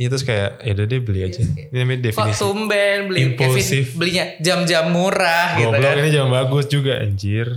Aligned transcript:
Iya 0.00 0.08
terus 0.08 0.24
kayak 0.24 0.64
ya 0.64 0.72
udah 0.72 0.86
deh 0.88 1.00
beli 1.04 1.20
aja. 1.20 1.44
Ini 1.44 1.76
namanya 1.76 2.00
Kok 2.00 2.04
definisi. 2.08 2.40
tumben 2.40 2.98
beli 3.04 3.18
Impulsif. 3.28 3.68
Kevin 3.84 3.98
belinya 4.00 4.24
jam-jam 4.40 4.84
murah 4.88 5.48
gitu 5.60 5.68
Goblok 5.68 5.84
kan. 5.84 6.00
ini 6.00 6.08
jam 6.08 6.26
bagus 6.26 6.64
juga 6.66 6.92
anjir. 6.96 7.48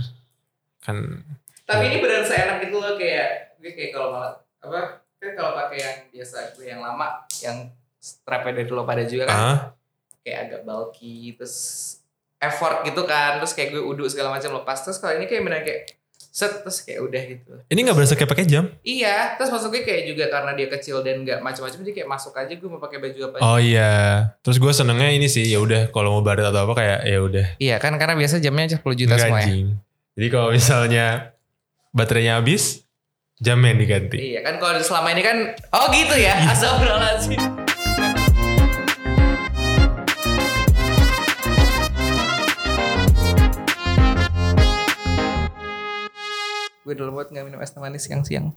Kan 0.78 1.24
Tapi 1.64 1.82
ini 1.88 1.96
beneran 1.98 2.28
seenak 2.28 2.60
itu 2.60 2.76
loh 2.76 2.94
kayak 2.94 3.56
gue 3.56 3.72
kayak 3.72 3.90
kalau 3.90 4.12
malah 4.12 4.36
apa 4.60 4.78
kan 5.16 5.30
kalau 5.32 5.56
pakai 5.56 5.78
yang 5.80 5.96
biasa 6.12 6.36
gue 6.52 6.66
yang 6.68 6.84
lama 6.84 7.06
yang 7.40 7.72
strapnya 7.96 8.60
dari 8.60 8.68
dulu 8.68 8.84
pada 8.84 9.08
juga 9.08 9.24
kan 9.24 9.32
ah 9.32 9.58
kayak 10.20 10.38
agak 10.44 10.60
bulky 10.64 11.32
terus 11.32 11.56
effort 12.36 12.84
gitu 12.84 13.08
kan 13.08 13.40
terus 13.40 13.56
kayak 13.56 13.72
gue 13.72 13.80
uduk 13.80 14.04
segala 14.04 14.28
macam 14.28 14.52
lepas 14.52 14.84
terus 14.84 15.00
kalau 15.00 15.16
ini 15.16 15.24
kayak 15.24 15.40
beneran 15.40 15.64
kayak 15.64 15.80
set 16.34 16.66
terus 16.66 16.82
kayak 16.82 16.98
udah 16.98 17.22
gitu 17.30 17.52
ini 17.70 17.78
nggak 17.86 17.94
berasa 17.94 18.18
kayak 18.18 18.26
pakai 18.26 18.42
jam? 18.50 18.66
iya 18.82 19.38
terus 19.38 19.54
maksud 19.54 19.70
gue 19.70 19.86
kayak 19.86 20.02
juga 20.10 20.26
karena 20.26 20.50
dia 20.58 20.66
kecil 20.66 21.06
dan 21.06 21.22
nggak 21.22 21.38
macam-macam 21.38 21.78
jadi 21.86 21.94
kayak 21.94 22.08
masuk 22.10 22.34
aja 22.34 22.50
gue 22.58 22.66
mau 22.66 22.82
pakai 22.82 22.98
baju 22.98 23.18
apa 23.30 23.36
aja 23.38 23.42
Oh 23.46 23.58
iya. 23.62 23.92
Terus 24.42 24.58
gue 24.58 24.72
senengnya 24.74 25.14
ini 25.14 25.30
sih 25.30 25.46
ya 25.46 25.62
udah 25.62 25.94
kalau 25.94 26.18
mau 26.18 26.22
baret 26.26 26.42
atau 26.42 26.66
apa 26.66 26.74
kayak 26.74 27.00
ya 27.06 27.18
udah. 27.22 27.46
iya 27.62 27.76
kan 27.78 27.94
karena 27.94 28.18
biasa 28.18 28.42
jamnya 28.42 28.66
10 28.74 28.82
juta 28.98 29.14
semua 29.14 29.46
ya. 29.46 29.78
Jadi 30.18 30.26
kalau 30.26 30.48
misalnya 30.50 31.06
baterainya 31.94 32.42
habis, 32.42 32.82
jamnya 33.38 33.70
yang 33.70 33.80
diganti. 33.86 34.18
iya 34.34 34.40
kan 34.42 34.58
kalau 34.58 34.74
selama 34.82 35.14
ini 35.14 35.22
kan 35.22 35.36
oh 35.70 35.86
gitu 35.94 36.18
ya 36.18 36.34
astagfirullahaladzim 36.50 37.63
gue 46.84 46.94
dulu 46.94 47.10
buat 47.14 47.28
nggak 47.28 47.44
minum 47.44 47.58
es 47.58 47.72
manis 47.74 48.04
siang-siang 48.04 48.52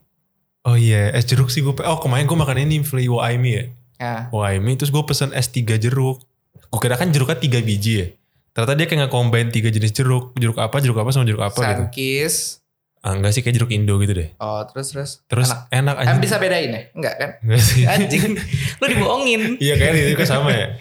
Oh 0.60 0.74
iya, 0.74 1.08
es 1.10 1.24
jeruk 1.24 1.48
sih 1.48 1.60
gue. 1.60 1.72
Oh 1.82 1.96
kemarin 1.96 2.24
gue 2.24 2.34
makan 2.34 2.58
ini 2.60 2.82
Fli 2.82 3.08
Waimi 3.08 3.50
ya. 3.50 3.64
ya 3.96 4.14
Waimi 4.28 4.74
terus 4.74 4.90
gue 4.90 5.00
pesen 5.00 5.32
es 5.32 5.48
3 5.48 5.64
jeruk. 5.78 6.20
Gue 6.66 6.78
kira 6.78 6.94
kan 6.94 7.08
jeruknya 7.08 7.34
3 7.34 7.62
biji 7.62 7.92
ya. 7.94 8.06
Ternyata 8.50 8.74
dia 8.74 8.84
kayak 8.84 9.00
nge-combine 9.02 9.48
3 9.48 9.64
jenis 9.70 9.92
jeruk. 9.92 10.34
Jeruk 10.34 10.58
apa, 10.58 10.76
jeruk 10.78 10.98
apa 10.98 11.08
sama 11.08 11.24
jeruk 11.24 11.40
apa 11.40 11.56
gitu. 11.56 11.82
Sunkist 11.86 12.60
Ah, 12.98 13.14
enggak 13.14 13.30
sih 13.30 13.40
kayak 13.40 13.54
jeruk 13.54 13.70
Indo 13.70 13.94
gitu 13.96 14.10
deh. 14.12 14.34
oh 14.36 14.60
terus 14.66 14.90
terus 14.90 15.10
Terus 15.24 15.48
enak 15.48 15.70
enak, 15.70 15.94
Em 16.02 16.10
aja. 16.10 16.20
bisa 16.20 16.36
bedain 16.36 16.68
ya 16.68 16.82
enggak 16.90 17.14
kan 17.14 17.30
Enggak 17.40 17.62
sih. 17.62 17.82
anjing 17.86 18.34
lu 18.74 18.84
dibohongin 18.84 19.40
Iya 19.64 19.74
kayaknya 19.78 20.00
itu 20.02 20.10
juga 20.12 20.26
sama 20.26 20.50
ya. 20.50 20.74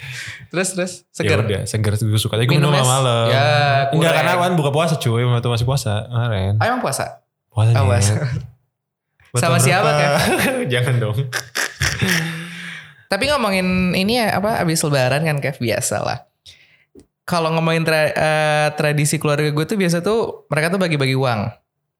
terus 0.48 0.74
terus 0.74 0.94
Ya 1.06 1.14
seger 1.14 1.40
udah, 1.40 1.62
segar 1.64 1.94
gue 1.94 2.18
suka. 2.18 2.36
Tapi 2.36 2.50
gue 2.50 2.58
Minum 2.58 2.74
malam. 2.74 3.30
Ya, 3.30 3.46
Enggak 3.88 3.94
kurang. 3.94 4.16
karena 4.18 4.32
kan 4.42 4.54
buka 4.58 4.72
puasa 4.74 4.98
cuy, 4.98 5.22
waktu 5.22 5.48
masih 5.48 5.64
puasa 5.64 5.92
kemarin. 6.04 6.58
ah, 6.58 6.66
emang 6.66 6.82
puasa 6.82 7.22
Oh, 7.58 7.66
puasa. 7.66 8.14
Buat 9.34 9.42
Sama 9.42 9.58
siapa, 9.58 9.90
berapa? 9.90 10.20
Jangan 10.74 10.96
dong. 11.02 11.18
Tapi 13.08 13.24
ngomongin 13.32 13.96
ini 13.96 14.20
ya 14.20 14.36
apa 14.36 14.60
abis 14.60 14.84
lebaran 14.84 15.24
kan 15.24 15.40
Kev 15.40 15.58
biasa 15.58 16.04
lah. 16.04 16.20
Kalau 17.24 17.52
ngomongin 17.52 17.84
tra- 17.84 18.14
eh, 18.14 18.68
tradisi 18.76 19.20
keluarga 19.20 19.48
gue 19.48 19.66
tuh 19.66 19.76
biasa 19.76 20.00
tuh 20.00 20.48
mereka 20.48 20.72
tuh 20.72 20.80
bagi-bagi 20.80 21.16
uang, 21.16 21.52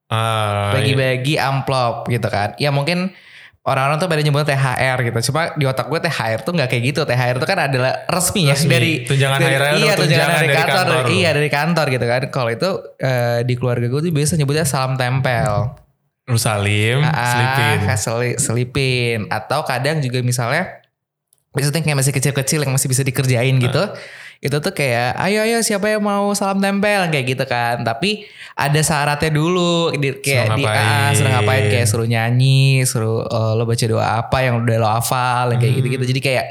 Ah, 0.08 0.72
iya. 0.72 0.72
bagi-bagi 0.72 1.34
amplop 1.36 2.08
gitu 2.08 2.28
kan. 2.28 2.56
Ya 2.56 2.72
mungkin 2.72 3.12
orang-orang 3.62 3.96
tuh 3.96 4.06
pada 4.06 4.22
nyebut 4.22 4.42
THR 4.42 4.98
gitu. 5.02 5.18
Cuma 5.28 5.52
di 5.52 5.64
otak 5.64 5.86
gue 5.86 6.00
THR 6.00 6.38
tuh 6.40 6.52
nggak 6.52 6.68
kayak 6.68 6.82
gitu. 6.86 7.00
THR 7.02 7.34
itu 7.36 7.46
kan 7.46 7.58
adalah 7.60 7.92
resmi, 8.06 8.46
ya 8.46 8.54
Resmi. 8.54 8.70
dari 8.70 8.90
Tunjangan 9.02 9.38
dari, 9.38 9.54
iya 9.54 9.58
tunjangan 9.58 9.98
tunjangan 9.98 10.28
dari, 10.30 10.46
dari 10.46 10.56
kantor, 10.56 10.76
kantor. 10.78 11.04
iya 11.10 11.30
dari 11.32 11.48
kantor 11.48 11.86
gitu 11.90 12.06
kan. 12.06 12.22
Kalau 12.28 12.50
itu 12.50 12.70
eh, 12.96 13.38
di 13.42 13.54
keluarga 13.54 13.86
gue 13.86 14.00
tuh 14.00 14.12
biasa 14.12 14.32
nyebutnya 14.34 14.64
salam 14.64 14.94
tempel. 14.94 15.74
Lu 16.24 16.36
salim, 16.36 17.00
selipin. 17.00 17.78
Ah, 17.84 17.96
seli- 17.96 18.36
selipin. 18.36 19.18
Atau 19.28 19.64
kadang 19.64 19.98
juga 19.98 20.20
misalnya 20.20 20.84
biasanya 21.50 21.80
kayak 21.80 21.98
masih 21.98 22.12
kecil-kecil 22.12 22.60
yang 22.62 22.72
masih 22.72 22.86
bisa 22.86 23.00
dikerjain 23.00 23.56
Ah. 23.56 23.62
gitu. 23.64 23.82
Itu 24.38 24.58
tuh 24.58 24.70
kayak 24.70 25.18
ayo 25.18 25.42
ayo 25.42 25.58
siapa 25.60 25.88
yang 25.88 26.00
mau 26.00 26.30
salam 26.32 26.58
tempel 26.58 27.08
kayak 27.08 27.26
gitu 27.28 27.44
kan. 27.44 27.82
Tapi 27.82 28.22
ada 28.54 28.78
syaratnya 28.78 29.30
dulu 29.30 29.90
di, 29.92 30.14
kayak 30.16 30.54
di 30.54 30.62
ngapain. 30.62 30.78
ah, 30.78 31.10
suruh 31.10 31.30
ngapain 31.32 31.64
kayak 31.68 31.86
suruh 31.86 32.06
nyanyi, 32.06 32.62
suruh 32.82 33.22
eh, 33.22 33.52
lo 33.52 33.64
baca 33.64 33.84
doa 33.84 34.06
apa 34.20 34.38
yang 34.40 34.62
udah 34.62 34.76
lo 34.76 34.88
hafal 34.88 35.46
kayak 35.52 35.62
Hmm. 35.64 35.78
gitu-gitu. 35.78 36.04
Jadi 36.06 36.20
kayak 36.20 36.46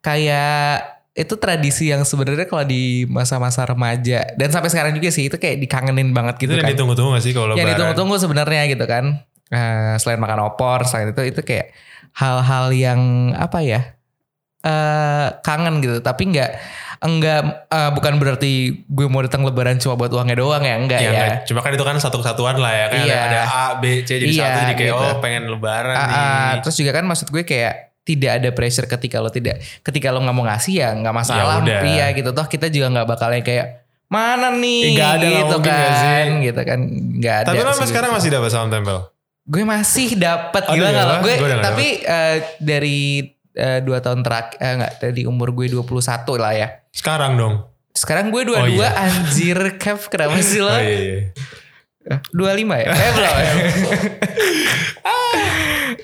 kayak 0.00 0.74
itu 1.12 1.34
tradisi 1.36 1.84
yang 1.86 2.02
sebenarnya 2.02 2.48
kalau 2.48 2.64
di 2.64 3.04
masa-masa 3.04 3.62
remaja 3.62 4.24
dan 4.32 4.48
sampai 4.48 4.66
sekarang 4.66 4.92
juga 4.92 5.08
sih 5.08 5.28
itu 5.28 5.36
kayak 5.36 5.60
dikangenin 5.60 6.08
banget 6.10 6.40
Itu 6.40 6.42
gitu 6.42 6.52
yang 6.54 6.64
kan 6.64 6.72
ditunggu-tunggu 6.72 7.10
gak 7.12 7.20
sih 7.20 7.32
kalau 7.32 7.52
lebaran? 7.52 7.68
ditunggu-tunggu 7.68 8.16
sebenarnya 8.18 8.62
gitu 8.66 8.84
kan 8.84 9.20
Eh, 9.46 9.94
selain 10.00 10.16
makan 10.16 10.48
opor 10.48 10.80
selain 10.82 11.12
itu 11.12 11.20
itu 11.28 11.44
kayak 11.44 11.76
hal-hal 12.14 12.72
yang 12.72 13.00
apa 13.36 13.60
ya 13.60 13.92
eh 14.62 15.28
kangen 15.40 15.84
gitu 15.84 16.00
tapi 16.00 16.32
nggak 16.32 16.50
enggak 17.02 17.40
eh, 17.66 17.90
bukan 17.90 18.12
berarti 18.16 18.52
gue 18.80 19.06
mau 19.06 19.20
datang 19.20 19.42
lebaran 19.42 19.76
cuma 19.76 19.94
buat 19.94 20.08
uangnya 20.08 20.38
doang 20.38 20.62
ya 20.62 20.74
enggak 20.76 20.98
Ya, 20.98 21.04
ya, 21.04 21.12
enggak. 21.12 21.36
Cuma 21.44 21.60
kan 21.60 21.70
itu 21.70 21.82
kan 21.82 21.96
satu 21.96 22.16
kesatuan 22.18 22.56
lah 22.56 22.70
ya. 22.70 22.86
Kan 22.88 22.98
Iya. 23.02 23.18
ada 23.20 23.40
A, 23.42 23.66
B, 23.76 23.84
C 24.00 24.16
jadi 24.16 24.24
Iya, 24.24 24.38
satu. 24.40 24.58
Jadi 24.60 24.72
kayak 24.76 24.92
gitu. 24.92 25.02
oh 25.04 25.14
pengen 25.18 25.42
lebaran 25.46 25.94
Ah, 25.94 26.06
nih. 26.08 26.62
terus 26.62 26.76
juga 26.76 26.90
kan 26.92 27.04
maksud 27.04 27.28
gue 27.28 27.42
kayak 27.42 27.74
tidak 28.02 28.32
ada 28.36 28.48
pressure 28.50 28.86
ketika 28.88 29.18
lo 29.18 29.28
tidak 29.28 29.62
ketika 29.80 30.10
lo 30.10 30.18
nggak 30.18 30.32
mau 30.32 30.42
ngasih 30.44 30.74
ya 30.74 30.90
nggak 30.92 31.14
masalah 31.14 31.58
Ya 31.60 31.82
iya 31.84 32.06
gitu 32.10 32.30
toh 32.30 32.46
kita 32.46 32.66
juga 32.66 32.90
nggak 32.90 33.06
bakalnya 33.08 33.42
kayak 33.42 33.66
mana 34.06 34.50
nih 34.52 34.80
Ih, 34.82 34.90
nggak 34.92 35.10
ada, 35.12 35.26
gitu 35.26 35.56
sih? 35.56 35.64
kan 35.64 36.26
gitu 36.40 36.60
kan 36.60 36.78
nggak 37.14 37.36
ada 37.38 37.46
Tapi 37.48 37.58
lo 37.60 37.72
sekarang 37.80 38.10
masih 38.10 38.28
dapat 38.28 38.50
salam 38.50 38.68
tempel? 38.68 38.98
gue 39.42 39.62
masih 39.64 40.08
dapat 40.14 40.62
Aduh, 40.64 40.74
gila 40.76 40.84
ya 40.84 40.90
nggak 40.92 41.06
lah, 41.06 41.18
gue 41.18 41.34
gue 41.36 41.50
tapi 41.60 41.86
eh, 42.00 42.36
dari 42.58 43.00
eh, 43.54 43.78
dua 43.78 43.98
tahun 43.98 44.20
terakhir 44.20 44.56
eh, 44.56 44.72
enggak 44.74 44.92
dari 44.98 45.22
umur 45.22 45.50
gue 45.50 45.66
21 45.68 45.88
lah 46.36 46.52
ya 46.52 46.68
Sekarang 46.88 47.34
dong. 47.34 47.54
sekarang 47.92 48.28
gue 48.28 48.42
22 48.42 48.56
Oh, 48.56 48.66
iya. 48.66 48.88
anjir 48.98 49.58
Kev 49.76 50.08
kenapa 50.08 50.40
sih 50.40 50.58
lo 50.58 50.66
Oh 50.66 50.76
iya, 50.76 51.28
iya. 52.02 52.16
25 52.28 52.40
ya 52.74 52.86
eh 52.88 53.10
belum 53.12 53.34
ya 53.34 53.52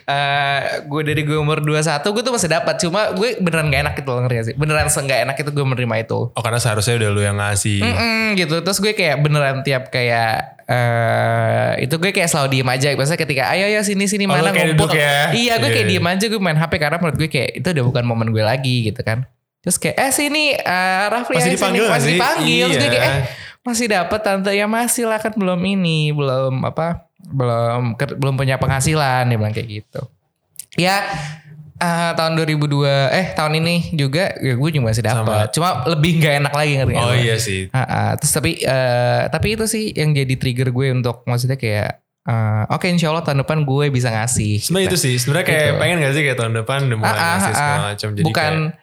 Eh, 0.00 0.60
gue 0.84 1.02
dari 1.02 1.20
gue 1.20 1.36
umur 1.36 1.60
21 1.60 2.00
gue 2.00 2.22
tuh 2.22 2.32
masih 2.32 2.48
dapat 2.50 2.76
cuma 2.78 3.12
gue 3.12 3.36
beneran 3.38 3.68
gak 3.68 3.82
enak 3.82 3.94
gitu 3.94 4.08
loh 4.08 4.20
ngerti 4.20 4.34
gak 4.34 4.46
sih 4.46 4.54
beneran 4.54 4.88
seenggak 4.88 5.20
enak 5.22 5.36
itu 5.36 5.50
gue 5.50 5.64
menerima 5.66 5.94
itu 6.00 6.20
Oh 6.28 6.40
karena 6.40 6.56
seharusnya 6.56 6.96
udah 6.96 7.10
lu 7.10 7.20
yang 7.22 7.36
ngasih. 7.36 7.80
Mm-mm, 7.80 8.24
gitu 8.34 8.56
terus 8.60 8.78
gue 8.78 8.92
kayak 8.92 9.20
beneran 9.20 9.60
tiap 9.60 9.88
kayak 9.88 10.57
eh 10.68 11.72
itu 11.80 11.94
gue 11.94 12.10
kayak 12.10 12.28
selalu 12.28 12.48
diem 12.52 12.68
aja 12.68 12.88
biasanya 12.92 13.16
ketika 13.18 13.42
ayo 13.48 13.64
ayo 13.66 13.80
sini 13.80 14.04
sini 14.04 14.24
Oh, 14.24 14.30
mana 14.30 14.52
ngumpul 14.52 14.92
ya? 14.92 15.32
iya 15.32 15.56
gue 15.56 15.66
kayak 15.66 15.86
Iya. 15.86 15.92
diem 15.94 16.06
aja 16.06 16.24
gue 16.26 16.36
main 16.38 16.54
hp 16.54 16.72
karena 16.74 16.96
menurut 16.96 17.16
gue 17.16 17.26
kayak 17.26 17.50
itu 17.56 17.68
udah 17.70 17.84
bukan 17.86 18.04
momen 18.04 18.28
gue 18.28 18.42
lagi 18.42 18.84
gitu 18.84 19.00
kan 19.00 19.24
terus 19.58 19.76
kayak 19.76 19.96
eh 19.98 20.10
sini 20.10 20.44
eh 20.52 21.04
Rafli 21.08 21.34
Masih 21.34 21.52
dipanggil 21.52 21.82
sini 21.82 21.90
masih 21.90 22.04
sih? 22.04 22.12
dipanggil 22.14 22.66
terus 22.66 22.76
gue 22.76 22.84
Iya. 22.86 22.92
kayak 22.94 23.08
eh 23.08 23.16
masih 23.60 23.86
dapat 23.86 24.20
tante 24.22 24.50
ya 24.50 24.66
masih 24.66 25.04
lah 25.04 25.18
kan 25.18 25.32
belum 25.32 25.56
ini 25.58 26.12
belum 26.12 26.60
apa 26.62 27.08
belum 27.18 27.82
ke- 27.94 28.14
belum 28.14 28.34
punya 28.34 28.56
penghasilan 28.56 29.24
dia 29.24 29.36
bilang 29.36 29.50
kayak 29.50 29.68
gitu 29.74 30.00
ya 30.74 31.00
eh, 31.78 32.10
tahun 32.12 32.32
2002 32.36 32.84
eh 33.10 33.26
tahun 33.32 33.52
ini 33.58 33.74
juga 33.94 34.34
ya 34.36 34.54
gue 34.54 34.68
juga 34.68 34.84
masih 34.84 35.02
dapat 35.02 35.48
cuma 35.50 35.86
lebih 35.86 36.18
nggak 36.18 36.34
enak 36.42 36.52
lagi 36.52 36.72
ngerti 36.76 36.92
nggak 36.92 37.06
Oh 37.06 37.14
iya 37.14 37.36
sih. 37.38 37.60
Ah, 37.70 37.80
ah. 37.80 38.10
terus 38.14 38.32
tapi 38.32 38.58
eh, 38.58 39.22
tapi 39.30 39.46
itu 39.54 39.64
sih 39.64 39.94
yang 39.94 40.10
jadi 40.10 40.34
trigger 40.34 40.68
gue 40.68 40.86
untuk 40.90 41.22
maksudnya 41.24 41.54
kayak 41.54 41.98
eh, 42.24 42.62
oke 42.68 42.84
insya 42.84 43.08
Allah 43.08 43.22
tahun 43.22 43.40
depan 43.40 43.62
gue 43.62 43.86
bisa 43.88 44.10
ngasih. 44.10 44.60
Sebenarnya 44.60 44.88
itu 44.90 44.98
sih. 44.98 45.14
Sebenarnya 45.16 45.46
kayak 45.46 45.64
Gitu. 45.64 45.80
pengen 45.80 45.96
gak 45.98 46.12
sih 46.12 46.22
kayak 46.22 46.38
tahun 46.38 46.52
depan 46.56 46.78
udah 46.84 46.98
mulai 46.98 47.08
Ah, 47.08 47.16
ah, 47.16 47.28
ngasih 47.32 47.54
segala 47.54 47.78
macam. 47.88 48.08
Jadi 48.12 48.24
Bukan 48.26 48.52
kayak, 48.68 48.74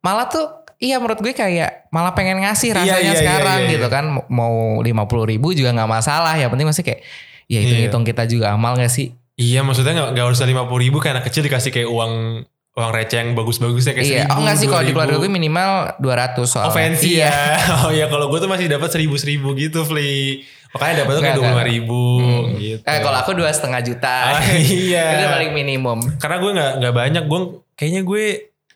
malah 0.00 0.26
tuh 0.26 0.46
iya 0.78 0.96
menurut 0.98 1.20
gue 1.20 1.30
kayak 1.30 1.70
malah 1.90 2.10
pengen 2.10 2.42
ngasih 2.42 2.70
Iya, 2.70 2.78
rasanya 2.80 2.98
iya, 2.98 3.12
iya, 3.14 3.20
sekarang 3.22 3.58
iya, 3.58 3.66
iya. 3.66 3.72
gitu 3.76 3.86
kan 3.86 4.04
mau 4.26 4.54
lima 4.80 5.06
puluh 5.06 5.26
ribu 5.26 5.54
juga 5.54 5.70
nggak 5.70 5.86
masalah 5.88 6.34
ya 6.34 6.50
penting 6.50 6.66
masih 6.66 6.82
kayak 6.82 7.00
ya 7.46 7.62
hitung 7.62 7.78
hitung 7.78 8.02
kita 8.02 8.26
juga 8.26 8.50
amal 8.50 8.74
gak 8.74 8.90
sih 8.90 9.14
iya 9.42 9.60
maksudnya 9.60 9.92
gak, 9.92 10.10
gak 10.14 10.26
usah 10.30 10.46
50 10.46 10.54
ribu 10.78 10.96
kayak 10.96 11.14
anak 11.16 11.26
kecil 11.26 11.42
dikasih 11.42 11.70
kayak 11.70 11.88
uang 11.88 12.12
uang 12.72 12.88
receh 12.90 13.18
yang 13.18 13.30
bagus-bagusnya 13.32 13.92
kayak 13.92 14.06
iya 14.06 14.16
seribu, 14.22 14.32
oh 14.32 14.38
enggak 14.40 14.56
sih 14.56 14.66
kalau 14.66 14.80
di 14.80 14.86
2000. 14.86 14.94
keluarga 14.94 15.16
gue 15.18 15.30
minimal 15.30 15.70
200 15.98 16.40
soalnya 16.42 16.64
Oh 16.64 16.72
fancy 16.72 17.10
iya. 17.12 17.28
ya. 17.28 17.36
Oh 17.84 17.90
iya 17.90 18.06
kalau 18.06 18.26
gue 18.26 18.38
tuh 18.38 18.48
masih 18.48 18.64
dapat 18.66 18.88
seribu 18.88 19.14
seribu 19.14 19.52
gitu, 19.52 19.82
Fli. 19.82 20.40
Makanya 20.72 21.04
dapatnya 21.04 21.20
kayak 21.22 21.36
dua 21.36 21.62
ribu 21.62 22.04
Hmm. 22.16 22.56
gitu. 22.56 22.80
eh 22.80 22.98
kalau 22.98 23.18
aku 23.18 23.36
dua 23.36 23.52
setengah 23.52 23.80
juta 23.82 24.16
Ah, 24.32 24.40
iya. 24.56 25.04
itu 25.12 25.26
paling 25.28 25.52
minimum 25.52 26.00
Karena 26.16 26.40
gue 26.40 26.50
nggak 26.50 26.72
nggak 26.80 26.94
banyak. 26.96 27.22
Gue 27.26 27.40
kayaknya 27.76 28.02
gue 28.02 28.24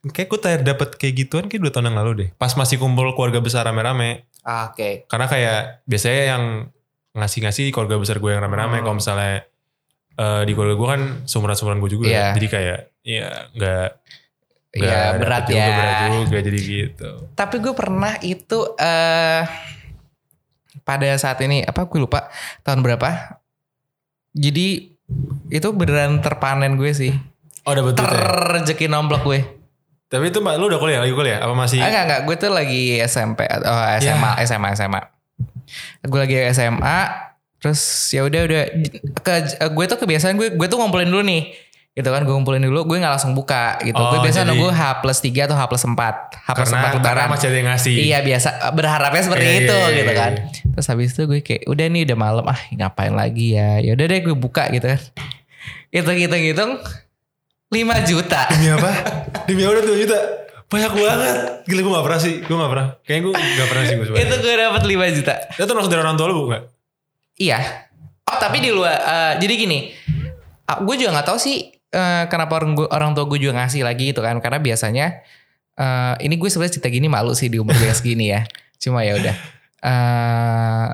kayak 0.06 0.28
gue 0.28 0.38
terakhir 0.38 0.62
dapat 0.66 0.88
kayak 0.94 1.14
gituan 1.16 1.44
kayak 1.46 1.62
dua 1.64 1.72
tahun 1.72 1.88
yang 1.88 1.96
lalu 1.96 2.12
deh. 2.12 2.28
Pas 2.36 2.52
masih 2.52 2.76
kumpul 2.76 3.16
keluarga 3.16 3.40
besar 3.40 3.64
rame-rame. 3.64 4.28
Ah, 4.44 4.68
oke 4.68 5.08
Karena 5.08 5.24
kayak 5.24 5.60
biasanya 5.82 6.22
yang 6.36 6.44
ngasih-ngasih 7.16 7.72
keluarga 7.72 7.96
besar 7.96 8.20
gue 8.20 8.28
yang 8.28 8.44
rame-rame. 8.44 8.76
Hmm. 8.76 8.84
Kalau 8.84 8.96
misalnya 9.00 9.48
eh, 10.16 10.42
di 10.48 10.52
keluarga 10.52 10.76
gue 10.76 10.88
kan 10.88 11.02
sumuran-sumuran 11.28 11.78
gue 11.80 11.90
juga. 11.92 12.06
Iya. 12.08 12.26
Jadi 12.36 12.46
kayak 12.48 12.78
ya 13.06 13.28
nggak 13.54 13.88
Iya 14.76 15.16
dapet 15.16 15.20
berat 15.24 15.42
juga, 15.48 15.56
ya 15.56 15.68
berat 15.72 15.96
juga 16.28 16.38
jadi 16.44 16.58
gitu. 16.60 17.10
Tapi 17.32 17.56
gue 17.64 17.72
pernah 17.72 18.12
itu 18.20 18.58
eh 18.76 19.42
pada 20.84 21.08
saat 21.16 21.40
ini 21.40 21.64
apa 21.64 21.88
gue 21.88 21.96
lupa 21.96 22.28
tahun 22.60 22.84
berapa. 22.84 23.40
Jadi 24.36 24.92
itu 25.48 25.68
beneran 25.72 26.20
terpanen 26.20 26.76
gue 26.76 26.92
sih. 26.92 27.16
Oh 27.64 27.72
dapat 27.72 27.96
ya? 27.96 28.04
Rezeki 28.52 28.86
nomblok 28.92 29.24
gue. 29.24 29.40
Tapi 30.06 30.30
itu 30.30 30.38
mbak 30.38 30.54
lu 30.60 30.70
udah 30.70 30.78
kuliah 30.78 31.00
lagi 31.02 31.14
kuliah 31.16 31.40
apa 31.40 31.54
masih? 31.56 31.80
Enggak 31.82 32.02
enggak, 32.06 32.20
gue 32.28 32.36
tuh 32.36 32.50
lagi 32.52 32.82
SMP 33.02 33.42
oh, 33.48 33.86
SMA, 33.98 34.30
SMA, 34.46 34.68
SMA. 34.76 35.02
Gue 36.06 36.20
lagi 36.22 36.36
SMA, 36.54 36.98
terus 37.56 37.80
ya 38.12 38.22
udah 38.22 38.40
udah 38.46 38.62
ke 39.24 39.32
gue 39.72 39.84
tuh 39.88 39.98
kebiasaan 39.98 40.36
gue 40.36 40.54
gue 40.54 40.66
tuh 40.68 40.78
ngumpulin 40.78 41.08
dulu 41.08 41.24
nih. 41.24 41.52
Gitu 41.96 42.12
kan 42.12 42.28
gue 42.28 42.34
ngumpulin 42.36 42.60
dulu, 42.60 42.84
gue 42.92 43.00
gak 43.00 43.16
langsung 43.16 43.32
buka 43.32 43.80
gitu. 43.80 43.96
Oh, 43.96 44.12
gue 44.12 44.28
biasa 44.28 44.44
nunggu 44.44 44.68
H 44.68 45.00
plus 45.00 45.16
3 45.24 45.48
atau 45.48 45.56
H 45.56 45.64
plus 45.64 45.80
4. 45.80 45.96
H 46.44 46.48
plus 46.52 46.68
4 46.68 47.00
lebaran. 47.00 47.32
masih 47.32 47.48
ada 47.48 47.56
yang 47.56 47.68
ngasih. 47.72 47.94
Iya 47.96 48.18
biasa 48.20 48.48
berharapnya 48.76 49.22
seperti 49.24 49.46
Iya, 49.48 49.56
itu 49.64 49.72
iya, 49.80 49.88
gitu 50.04 50.12
iya. 50.12 50.20
kan. 50.20 50.32
Terus 50.76 50.86
habis 50.92 51.16
itu 51.16 51.22
gue 51.24 51.40
kayak 51.40 51.64
udah 51.64 51.86
nih 51.88 52.04
udah 52.04 52.16
malam 52.20 52.44
ah 52.44 52.60
ngapain 52.68 53.16
lagi 53.16 53.56
ya. 53.56 53.80
Ya 53.80 53.96
udah 53.96 54.12
deh 54.12 54.20
gue 54.20 54.36
buka 54.36 54.68
gitu 54.68 54.92
kan. 54.92 55.00
Hitung-hitung 55.88 56.84
5 57.72 58.10
juta. 58.12 58.40
Demi 58.52 58.68
apa? 58.76 58.92
Demi 59.48 59.64
apa 59.64 59.72
udah 59.80 59.84
tuh 59.88 59.96
juta? 59.96 60.18
Banyak 60.68 60.92
banget. 60.92 61.36
Gila 61.64 61.80
gue 61.80 61.92
gak 61.96 62.04
pernah 62.04 62.20
sih. 62.20 62.34
Gue 62.44 62.56
gak 62.60 62.72
pernah. 62.76 62.88
Kayaknya 63.08 63.22
gue 63.24 63.32
gak 63.32 63.68
pernah 63.72 63.84
sih 63.88 63.94
gue 63.96 64.04
itu 64.04 64.12
sebenarnya. 64.12 64.36
gue 64.44 64.54
dapat 64.68 64.82
5 64.84 65.16
juta. 65.16 65.34
Itu 65.56 65.72
langsung 65.72 65.92
dari 65.96 66.02
orang 66.04 66.16
tua 66.20 66.26
lu 66.28 66.44
bukan? 66.44 66.62
Iya. 67.36 67.58
Oh 68.26 68.36
tapi 68.40 68.58
di 68.64 68.74
luar 68.74 68.96
eh, 68.96 69.32
jadi 69.38 69.54
gini. 69.54 69.78
ah, 70.66 70.82
gue 70.82 70.94
juga 70.98 71.14
nggak 71.14 71.28
tahu 71.30 71.38
sih 71.38 71.70
eh, 71.70 72.24
kenapa 72.26 72.58
orang 72.58 72.74
gue, 72.74 72.88
orang 72.90 73.14
tua 73.14 73.24
gue 73.30 73.38
juga 73.38 73.62
ngasih 73.62 73.86
lagi 73.86 74.10
gitu 74.10 74.18
kan 74.18 74.42
karena 74.42 74.58
biasanya 74.58 75.22
eh, 75.78 76.14
ini 76.26 76.34
gue 76.34 76.48
sebenarnya 76.50 76.74
cerita 76.80 76.90
gini 76.90 77.06
malu 77.06 77.36
sih 77.38 77.46
di 77.46 77.62
umur 77.62 77.76
gue 77.78 77.92
segini 77.94 78.34
ya. 78.34 78.42
Cuma 78.82 79.06
ya 79.06 79.14
udah. 79.14 79.34
Eh, 79.86 80.88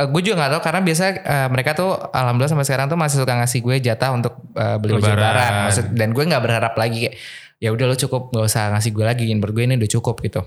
gue 0.00 0.22
juga 0.24 0.40
nggak 0.40 0.52
tahu 0.56 0.62
karena 0.64 0.80
biasa 0.80 1.02
eh, 1.20 1.48
mereka 1.52 1.70
tuh 1.76 1.92
alhamdulillah 1.92 2.52
sampai 2.56 2.66
sekarang 2.66 2.86
tuh 2.88 2.96
masih 2.96 3.16
suka 3.20 3.34
ngasih 3.36 3.60
gue 3.60 3.76
jatah 3.84 4.10
untuk 4.16 4.34
eh, 4.56 4.76
beli 4.80 4.96
baju 4.96 5.12
Lebaran. 5.12 5.52
Maksud, 5.68 5.86
dan 5.92 6.08
gue 6.16 6.24
nggak 6.24 6.42
berharap 6.42 6.74
lagi 6.80 6.98
kayak 7.04 7.16
ya 7.60 7.68
udah 7.76 7.92
lo 7.92 7.96
cukup 8.00 8.32
nggak 8.32 8.46
usah 8.48 8.72
ngasih 8.72 8.90
gue 8.96 9.04
lagi 9.04 9.24
menurut 9.36 9.52
gue 9.52 9.64
ini 9.68 9.76
udah 9.76 9.90
cukup 10.00 10.16
gitu. 10.24 10.40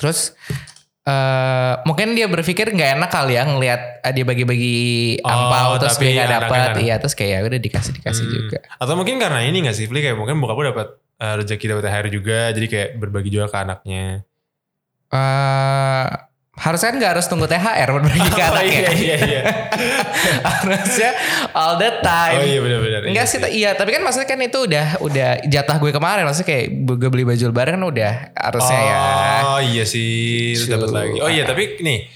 Terus 0.00 0.32
eh 1.06 1.74
mungkin 1.82 2.12
dia 2.12 2.26
berpikir 2.26 2.66
nggak 2.68 2.98
enak 2.98 3.06
kali 3.08 3.32
ya 3.32 3.46
ngelihat 3.46 3.80
eh, 4.02 4.10
dia 4.10 4.24
bagi-bagi 4.24 4.76
Oh, 5.22 5.30
ampau 5.30 5.78
terus 5.78 5.94
dia 5.96 6.10
nggak 6.16 6.30
dapat 6.42 6.58
kan- 6.74 6.82
iya 6.82 6.94
terus 6.98 7.14
kayak 7.14 7.30
ya 7.32 7.40
udah 7.42 7.60
dikasih 7.62 7.92
dikasih 7.94 8.24
Hmm. 8.24 8.34
juga 8.36 8.58
Atau 8.76 8.94
mungkin 8.94 9.16
karena 9.16 9.40
ini 9.40 9.62
gak 9.62 9.72
sih? 9.72 9.86
Fli 9.86 10.02
kayak 10.02 10.14
mungkin 10.14 10.36
bokap 10.36 10.56
lu 10.56 10.66
dapat 10.66 10.88
eh, 11.16 11.34
rezeki 11.38 11.64
dapat 11.70 11.82
THR 11.84 12.06
juga. 12.10 12.38
Jadi 12.50 12.66
kayak 12.66 12.88
berbagi 12.96 13.30
juga 13.30 13.46
ke 13.46 13.56
anaknya. 13.56 14.26
eh 15.08 16.06
harusnya 16.56 16.88
kan 16.88 16.96
nggak 16.96 17.12
harus 17.20 17.26
tunggu 17.28 17.44
THR 17.44 17.88
buat 17.92 18.04
bagi 18.08 18.20
ke 18.32 18.40
Oh, 18.40 18.48
anaknya 18.48 18.80
iya 18.80 18.90
iya 18.96 19.16
iya. 19.20 19.42
harusnya 20.56 21.10
all 21.52 21.76
the 21.76 22.00
time 22.00 22.40
Oh 22.40 22.46
iya 22.48 22.60
benar-benar. 22.64 23.00
Enggak 23.04 23.26
sih, 23.28 23.38
iya 23.52 23.76
tapi 23.76 23.92
kan 23.92 24.00
maksudnya 24.00 24.24
kan 24.24 24.40
itu 24.40 24.58
udah 24.64 24.86
udah 25.04 25.30
jatah 25.44 25.76
gue 25.76 25.92
kemarin 25.92 26.24
maksudnya 26.24 26.48
kayak 26.48 26.66
gue 26.96 27.08
beli 27.12 27.24
baju 27.28 27.44
lebaran 27.52 27.76
kan 27.76 27.84
udah 27.84 28.12
harusnya 28.32 28.80
ya. 28.80 28.98
Oh 29.46 29.60
iya 29.60 29.84
sih, 29.84 30.56
terus 30.56 30.68
dapat 30.72 30.88
Cu. 30.88 30.96
lagi. 30.96 31.18
Oh 31.20 31.30
iya, 31.30 31.44
tapi 31.44 31.76
nih 31.84 32.08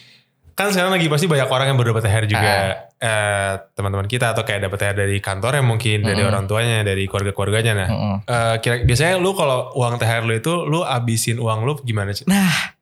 kan 0.57 0.69
sekarang 0.69 0.93
lagi 0.93 1.09
pasti 1.09 1.25
banyak 1.25 1.49
orang 1.49 1.67
yang 1.73 1.79
baru 1.81 1.97
dapat 1.97 2.05
THR 2.05 2.25
juga. 2.29 2.53
Ah. 2.53 2.73
Eh, 3.01 3.53
teman-teman 3.73 4.05
kita 4.05 4.37
atau 4.37 4.45
kayak 4.45 4.69
dapat 4.69 4.77
THR 4.77 4.97
dari 5.05 5.17
kantor 5.25 5.65
mungkin, 5.65 6.05
dari 6.05 6.21
Mm-mm. 6.21 6.31
orang 6.33 6.45
tuanya, 6.45 6.85
dari 6.85 7.09
keluarga-keluarganya. 7.09 7.73
Nah, 7.73 7.89
Mm-mm. 7.89 8.17
eh, 8.29 8.55
kira 8.61 8.85
biasanya 8.85 9.17
lu 9.17 9.33
kalau 9.33 9.73
uang 9.73 9.97
THR 9.97 10.25
lu 10.25 10.37
itu 10.37 10.53
lu 10.69 10.85
abisin 10.85 11.41
uang 11.41 11.65
lu 11.65 11.81
gimana 11.81 12.13
sih? 12.13 12.29
Nah, 12.29 12.77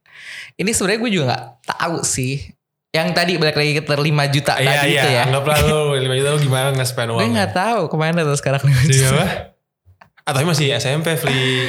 ini 0.59 0.71
sebenarnya 0.71 1.01
gue 1.01 1.11
juga 1.11 1.25
nggak 1.31 1.45
tahu 1.65 1.97
sih. 2.03 2.51
Yang 2.89 3.09
tadi 3.15 3.33
balik 3.37 3.55
lagi 3.55 3.73
ke 3.77 3.83
5 3.85 4.01
juta 4.33 4.53
Iya 4.57 4.69
tadi 4.81 4.89
iya, 4.89 5.03
itu 5.05 5.09
ya. 5.13 5.23
anggaplah 5.29 5.59
lu 5.61 5.81
5 6.09 6.19
juta 6.19 6.29
lu 6.33 6.41
gimana 6.41 6.69
nge-spend 6.73 7.09
Gue 7.09 7.17
uangnya? 7.21 7.33
nggak 7.37 7.53
tahu 7.53 7.81
ke 7.87 7.97
mana 8.01 8.21
tuh 8.25 8.37
sekarang 8.37 8.63
5 8.65 8.73
Jadi 8.89 8.97
juta. 8.97 9.13
apa? 9.13 9.27
Ah, 10.25 10.33
tapi 10.33 10.45
masih 10.45 10.73
SMP, 10.75 11.17
Fli. 11.17 11.69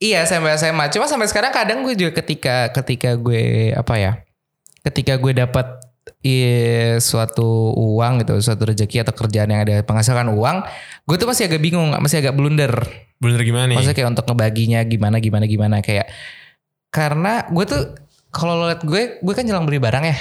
Iya 0.00 0.24
sampai 0.24 0.56
SMA. 0.56 0.88
Cuma 0.88 1.04
sampai 1.04 1.28
sekarang 1.28 1.52
kadang 1.52 1.84
gue 1.84 1.92
juga 1.92 2.12
ketika 2.16 2.72
ketika 2.72 3.16
gue 3.16 3.72
apa 3.72 3.94
ya? 3.96 4.12
Ketika 4.80 5.20
gue 5.20 5.36
dapat 5.36 5.76
iya, 6.20 6.96
suatu 6.98 7.76
uang 7.76 8.24
gitu, 8.24 8.40
suatu 8.40 8.64
rezeki 8.64 9.04
atau 9.04 9.12
kerjaan 9.12 9.48
yang 9.48 9.60
ada 9.64 9.84
penghasilkan 9.84 10.32
uang, 10.32 10.64
gue 11.04 11.16
tuh 11.16 11.28
masih 11.28 11.52
agak 11.52 11.60
bingung, 11.60 11.92
masih 12.00 12.24
agak 12.24 12.32
blunder. 12.32 12.72
Bener 13.20 13.44
gimana 13.44 13.68
nih? 13.68 13.76
Maksudnya 13.76 13.96
kayak 13.96 14.10
untuk 14.12 14.24
ngebaginya 14.24 14.80
gimana 14.84 15.16
gimana 15.20 15.44
gimana 15.44 15.76
kayak 15.84 16.08
karena 16.90 17.46
gue 17.48 17.64
tuh 17.64 17.82
kalau 18.30 18.54
lo 18.54 18.70
liat 18.70 18.82
gue, 18.82 19.18
gue 19.18 19.34
kan 19.34 19.42
jarang 19.42 19.66
beli 19.66 19.78
barang 19.78 20.04
ya. 20.04 20.18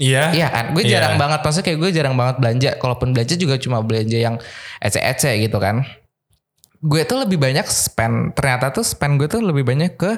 Iya. 0.00 0.24
Iya 0.32 0.48
kan, 0.48 0.64
gue 0.72 0.80
Iya. 0.80 0.92
jarang 0.96 1.14
banget. 1.20 1.40
Maksudnya 1.44 1.66
kayak 1.68 1.78
gue 1.78 1.90
jarang 1.92 2.16
banget 2.16 2.36
belanja. 2.40 2.70
Kalaupun 2.80 3.12
belanja 3.12 3.34
juga 3.36 3.60
cuma 3.60 3.84
belanja 3.84 4.16
yang 4.16 4.36
ece-ece 4.80 5.36
gitu 5.38 5.60
kan. 5.60 5.84
Gue 6.80 7.04
tuh 7.04 7.20
lebih 7.20 7.36
banyak 7.36 7.68
spend. 7.68 8.32
Ternyata 8.32 8.72
tuh 8.72 8.80
spend 8.80 9.20
gue 9.20 9.28
tuh 9.28 9.44
lebih 9.44 9.60
banyak 9.60 10.00
ke 10.00 10.16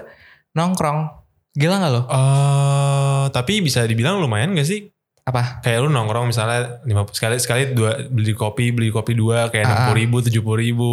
nongkrong. 0.55 1.11
Gila 1.53 1.83
gak 1.83 1.93
lo? 1.93 2.03
Oh, 2.07 3.25
tapi 3.35 3.59
bisa 3.59 3.83
dibilang 3.83 4.23
lumayan 4.23 4.55
gak 4.55 4.71
sih? 4.71 4.87
Apa? 5.27 5.59
Kayak 5.63 5.83
lu 5.83 5.91
nongkrong 5.91 6.31
misalnya 6.31 6.79
50 6.87 7.19
sekali 7.19 7.37
sekali 7.43 7.63
dua 7.75 8.07
beli 8.07 8.35
kopi, 8.35 8.71
beli 8.71 8.91
kopi 8.91 9.13
dua 9.13 9.51
kayak 9.51 9.67
enam 9.67 9.77
Ah. 9.77 9.87
puluh 9.91 9.99
ribu, 9.99 10.17
tujuh 10.23 10.43
puluh 10.43 10.59
ribu. 10.59 10.93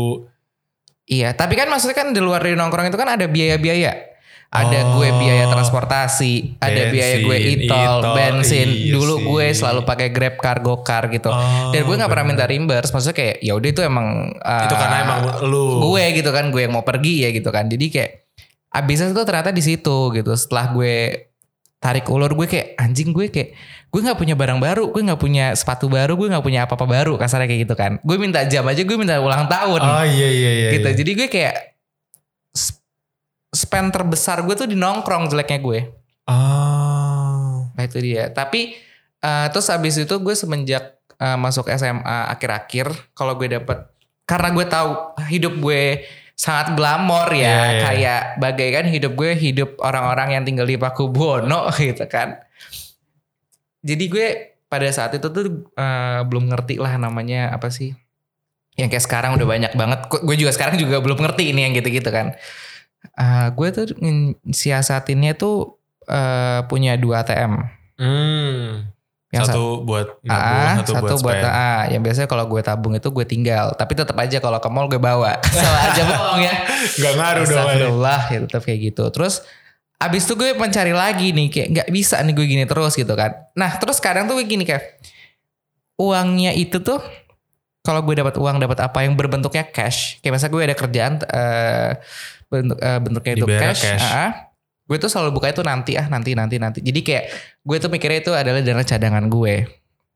Iya, 1.06 1.34
tapi 1.34 1.54
kan 1.54 1.70
maksudnya 1.70 1.98
kan 1.98 2.10
di 2.10 2.22
luar 2.22 2.42
dari 2.42 2.54
nongkrong 2.54 2.90
itu 2.90 2.98
kan 2.98 3.18
ada 3.18 3.26
biaya-biaya. 3.26 4.09
Ada 4.50 4.82
Oh. 4.82 4.98
gue 4.98 5.10
biaya 5.14 5.46
transportasi, 5.46 6.58
ada 6.58 6.74
Bensin, 6.74 6.90
biaya 6.90 7.16
gue 7.22 7.38
itol, 7.38 7.70
itol, 7.70 7.98
bensin. 8.18 8.66
iya 8.66 8.94
Dulu 8.98 9.14
sih. 9.14 9.24
gue 9.24 9.46
selalu 9.54 9.82
pakai 9.86 10.08
Grab 10.10 10.36
Cargo 10.36 10.82
Car 10.82 11.06
gitu. 11.08 11.30
Oh, 11.30 11.70
Dan 11.70 11.86
gue 11.86 11.96
nggak 11.96 12.10
pernah 12.10 12.26
minta 12.26 12.44
reimburse. 12.44 12.90
Maksudnya 12.90 13.14
kayak 13.14 13.36
ya 13.40 13.54
udah 13.54 13.70
itu 13.70 13.82
emang 13.82 14.34
Itu 14.34 14.74
uh, 14.74 14.80
karena 14.82 14.98
emang 15.04 15.20
lu. 15.46 15.86
gue 15.86 16.04
gitu 16.18 16.34
kan, 16.34 16.50
gue 16.50 16.66
yang 16.66 16.74
mau 16.74 16.82
pergi 16.82 17.22
ya 17.22 17.30
gitu 17.30 17.54
kan. 17.54 17.70
Jadi 17.70 17.86
kayak 17.88 18.26
abisnya 18.72 19.14
tuh 19.14 19.22
ternyata 19.22 19.54
di 19.54 19.62
situ 19.62 19.98
gitu. 20.10 20.32
Setelah 20.34 20.74
gue 20.74 20.94
tarik 21.78 22.10
ulur 22.10 22.34
gue 22.34 22.50
kayak 22.50 22.74
anjing 22.76 23.14
gue 23.14 23.30
kayak 23.30 23.54
gue 23.86 24.02
nggak 24.02 24.18
punya 24.18 24.34
barang 24.34 24.58
baru, 24.58 24.90
gue 24.90 25.02
nggak 25.06 25.22
punya 25.22 25.54
sepatu 25.54 25.86
baru, 25.86 26.18
gue 26.18 26.26
nggak 26.26 26.42
punya 26.42 26.66
apa-apa 26.66 26.90
baru 26.90 27.22
kasarnya 27.22 27.46
kayak 27.46 27.70
gitu 27.70 27.78
kan. 27.78 28.02
Gue 28.02 28.18
minta 28.18 28.42
jam 28.50 28.66
aja, 28.66 28.82
gue 28.82 28.98
minta 28.98 29.22
ulang 29.22 29.46
tahun 29.46 29.78
Oh 29.78 30.02
iya 30.04 30.26
iya 30.26 30.52
iya. 30.58 30.70
gitu. 30.74 30.90
iya. 30.90 30.98
Jadi 30.98 31.12
gue 31.14 31.28
kayak 31.30 31.69
spend 33.50 33.90
terbesar 33.90 34.42
gue 34.42 34.54
tuh 34.54 34.66
di 34.66 34.74
nongkrong 34.74 35.28
jeleknya 35.28 35.60
gue. 35.60 35.80
Oh. 36.30 37.66
Nah 37.70 37.84
itu 37.84 37.98
dia. 38.00 38.30
Tapi 38.30 38.78
eh, 39.20 39.48
terus 39.50 39.68
abis 39.68 40.00
itu 40.00 40.16
gue 40.16 40.34
semenjak 40.34 40.84
eh, 41.16 41.38
masuk 41.38 41.68
SMA 41.72 42.02
akhir-akhir, 42.30 43.14
kalau 43.14 43.34
gue 43.34 43.50
dapet 43.52 43.90
karena 44.24 44.54
gue 44.54 44.62
tahu 44.64 44.90
hidup 45.26 45.58
gue 45.58 46.06
sangat 46.38 46.78
glamor 46.78 47.28
ya, 47.34 47.42
Iya, 47.42 47.58
iya. 47.66 47.82
kayak 47.82 48.22
bagaikan 48.38 48.86
hidup 48.86 49.18
gue 49.18 49.34
hidup 49.34 49.82
orang-orang 49.82 50.38
yang 50.38 50.44
tinggal 50.46 50.64
di 50.64 50.78
Pakubono 50.78 51.66
gitu 51.82 52.06
kan. 52.06 52.38
Jadi 53.82 54.06
gue 54.06 54.28
pada 54.68 54.86
saat 54.92 55.16
itu 55.16 55.28
tuh 55.28 55.46
eh, 55.74 56.22
belum 56.24 56.52
ngerti 56.52 56.78
lah 56.78 56.96
namanya 56.96 57.50
apa 57.52 57.74
sih? 57.74 57.96
Yang 58.78 58.96
kayak 58.96 59.06
sekarang 59.10 59.32
udah 59.36 59.48
banyak 59.50 59.74
banget. 59.76 60.00
Gu- 60.08 60.24
Gue 60.24 60.36
juga 60.38 60.54
sekarang 60.54 60.78
juga 60.78 61.02
belum 61.02 61.20
ngerti 61.20 61.52
ini 61.52 61.68
yang 61.68 61.74
gitu-gitu 61.76 62.08
kan. 62.08 62.38
Eh, 63.00 63.48
gue 63.52 63.68
tuh 63.72 63.86
siasatinnya 64.48 65.36
tuh 65.36 65.80
eh, 66.06 66.60
punya 66.68 66.96
dua 66.96 67.24
ATM. 67.24 67.54
Hmm. 68.00 68.90
Yang 69.30 69.46
satu 69.54 69.86
buat 69.86 70.08
nabung, 70.26 70.42
Ah, 70.42 70.74
satu, 70.82 70.92
satu, 70.98 71.06
buat, 71.06 71.22
buat, 71.22 71.38
spend. 71.38 71.54
ah, 71.54 71.84
yang 71.86 72.02
biasanya 72.02 72.26
kalau 72.26 72.50
gue 72.50 72.62
tabung 72.66 72.98
itu 72.98 73.14
gue 73.14 73.26
tinggal, 73.30 73.78
tapi 73.78 73.94
tetap 73.94 74.18
aja 74.18 74.42
kalau 74.42 74.58
ke 74.58 74.70
mall 74.74 74.90
gue 74.90 74.98
bawa. 74.98 75.38
Salah 75.54 75.94
aja 75.94 76.02
bohong 76.02 76.42
ya. 76.42 76.54
Gak 76.98 77.14
ngaruh 77.14 77.46
dong. 77.46 77.54
ya. 77.54 77.62
Astagfirullah 77.62 78.22
ya 78.34 78.38
tetap 78.50 78.62
kayak 78.66 78.80
gitu. 78.90 79.04
Terus 79.14 79.46
abis 80.02 80.26
itu 80.26 80.34
gue 80.34 80.58
mencari 80.58 80.96
lagi 80.98 81.30
nih 81.36 81.48
kayak 81.52 81.68
nggak 81.76 81.90
bisa 81.94 82.18
nih 82.26 82.34
gue 82.34 82.46
gini 82.50 82.66
terus 82.66 82.98
gitu 82.98 83.14
kan. 83.14 83.36
Nah 83.54 83.78
terus 83.78 84.02
kadang 84.02 84.26
tuh 84.26 84.40
gue 84.42 84.48
gini 84.50 84.66
kayak 84.66 84.98
uangnya 86.00 86.56
itu 86.56 86.80
tuh 86.82 86.98
kalau 87.80 88.04
gue 88.04 88.16
dapat 88.16 88.36
uang 88.36 88.60
dapat 88.60 88.80
apa 88.84 89.08
yang 89.08 89.16
berbentuknya 89.16 89.64
cash. 89.72 90.20
Kayak 90.20 90.34
misalnya 90.36 90.54
gue 90.54 90.64
ada 90.68 90.76
kerjaan 90.76 91.14
eh, 91.24 91.92
bentuk 92.52 92.78
eh, 92.78 93.00
bentuknya 93.00 93.34
itu 93.34 93.46
Dibayar 93.48 93.62
cash. 93.72 93.82
cash. 93.88 94.04
ah, 94.04 94.32
gue 94.84 94.98
tuh 95.00 95.10
selalu 95.10 95.30
buka 95.38 95.48
itu 95.50 95.62
nanti 95.64 95.96
ah 95.96 96.08
nanti 96.12 96.36
nanti 96.36 96.56
nanti. 96.60 96.80
Jadi 96.84 97.00
kayak 97.02 97.24
gue 97.64 97.78
tuh 97.80 97.90
mikirnya 97.90 98.20
itu 98.20 98.32
adalah 98.36 98.60
dana 98.60 98.84
cadangan 98.84 99.26
gue. 99.32 99.56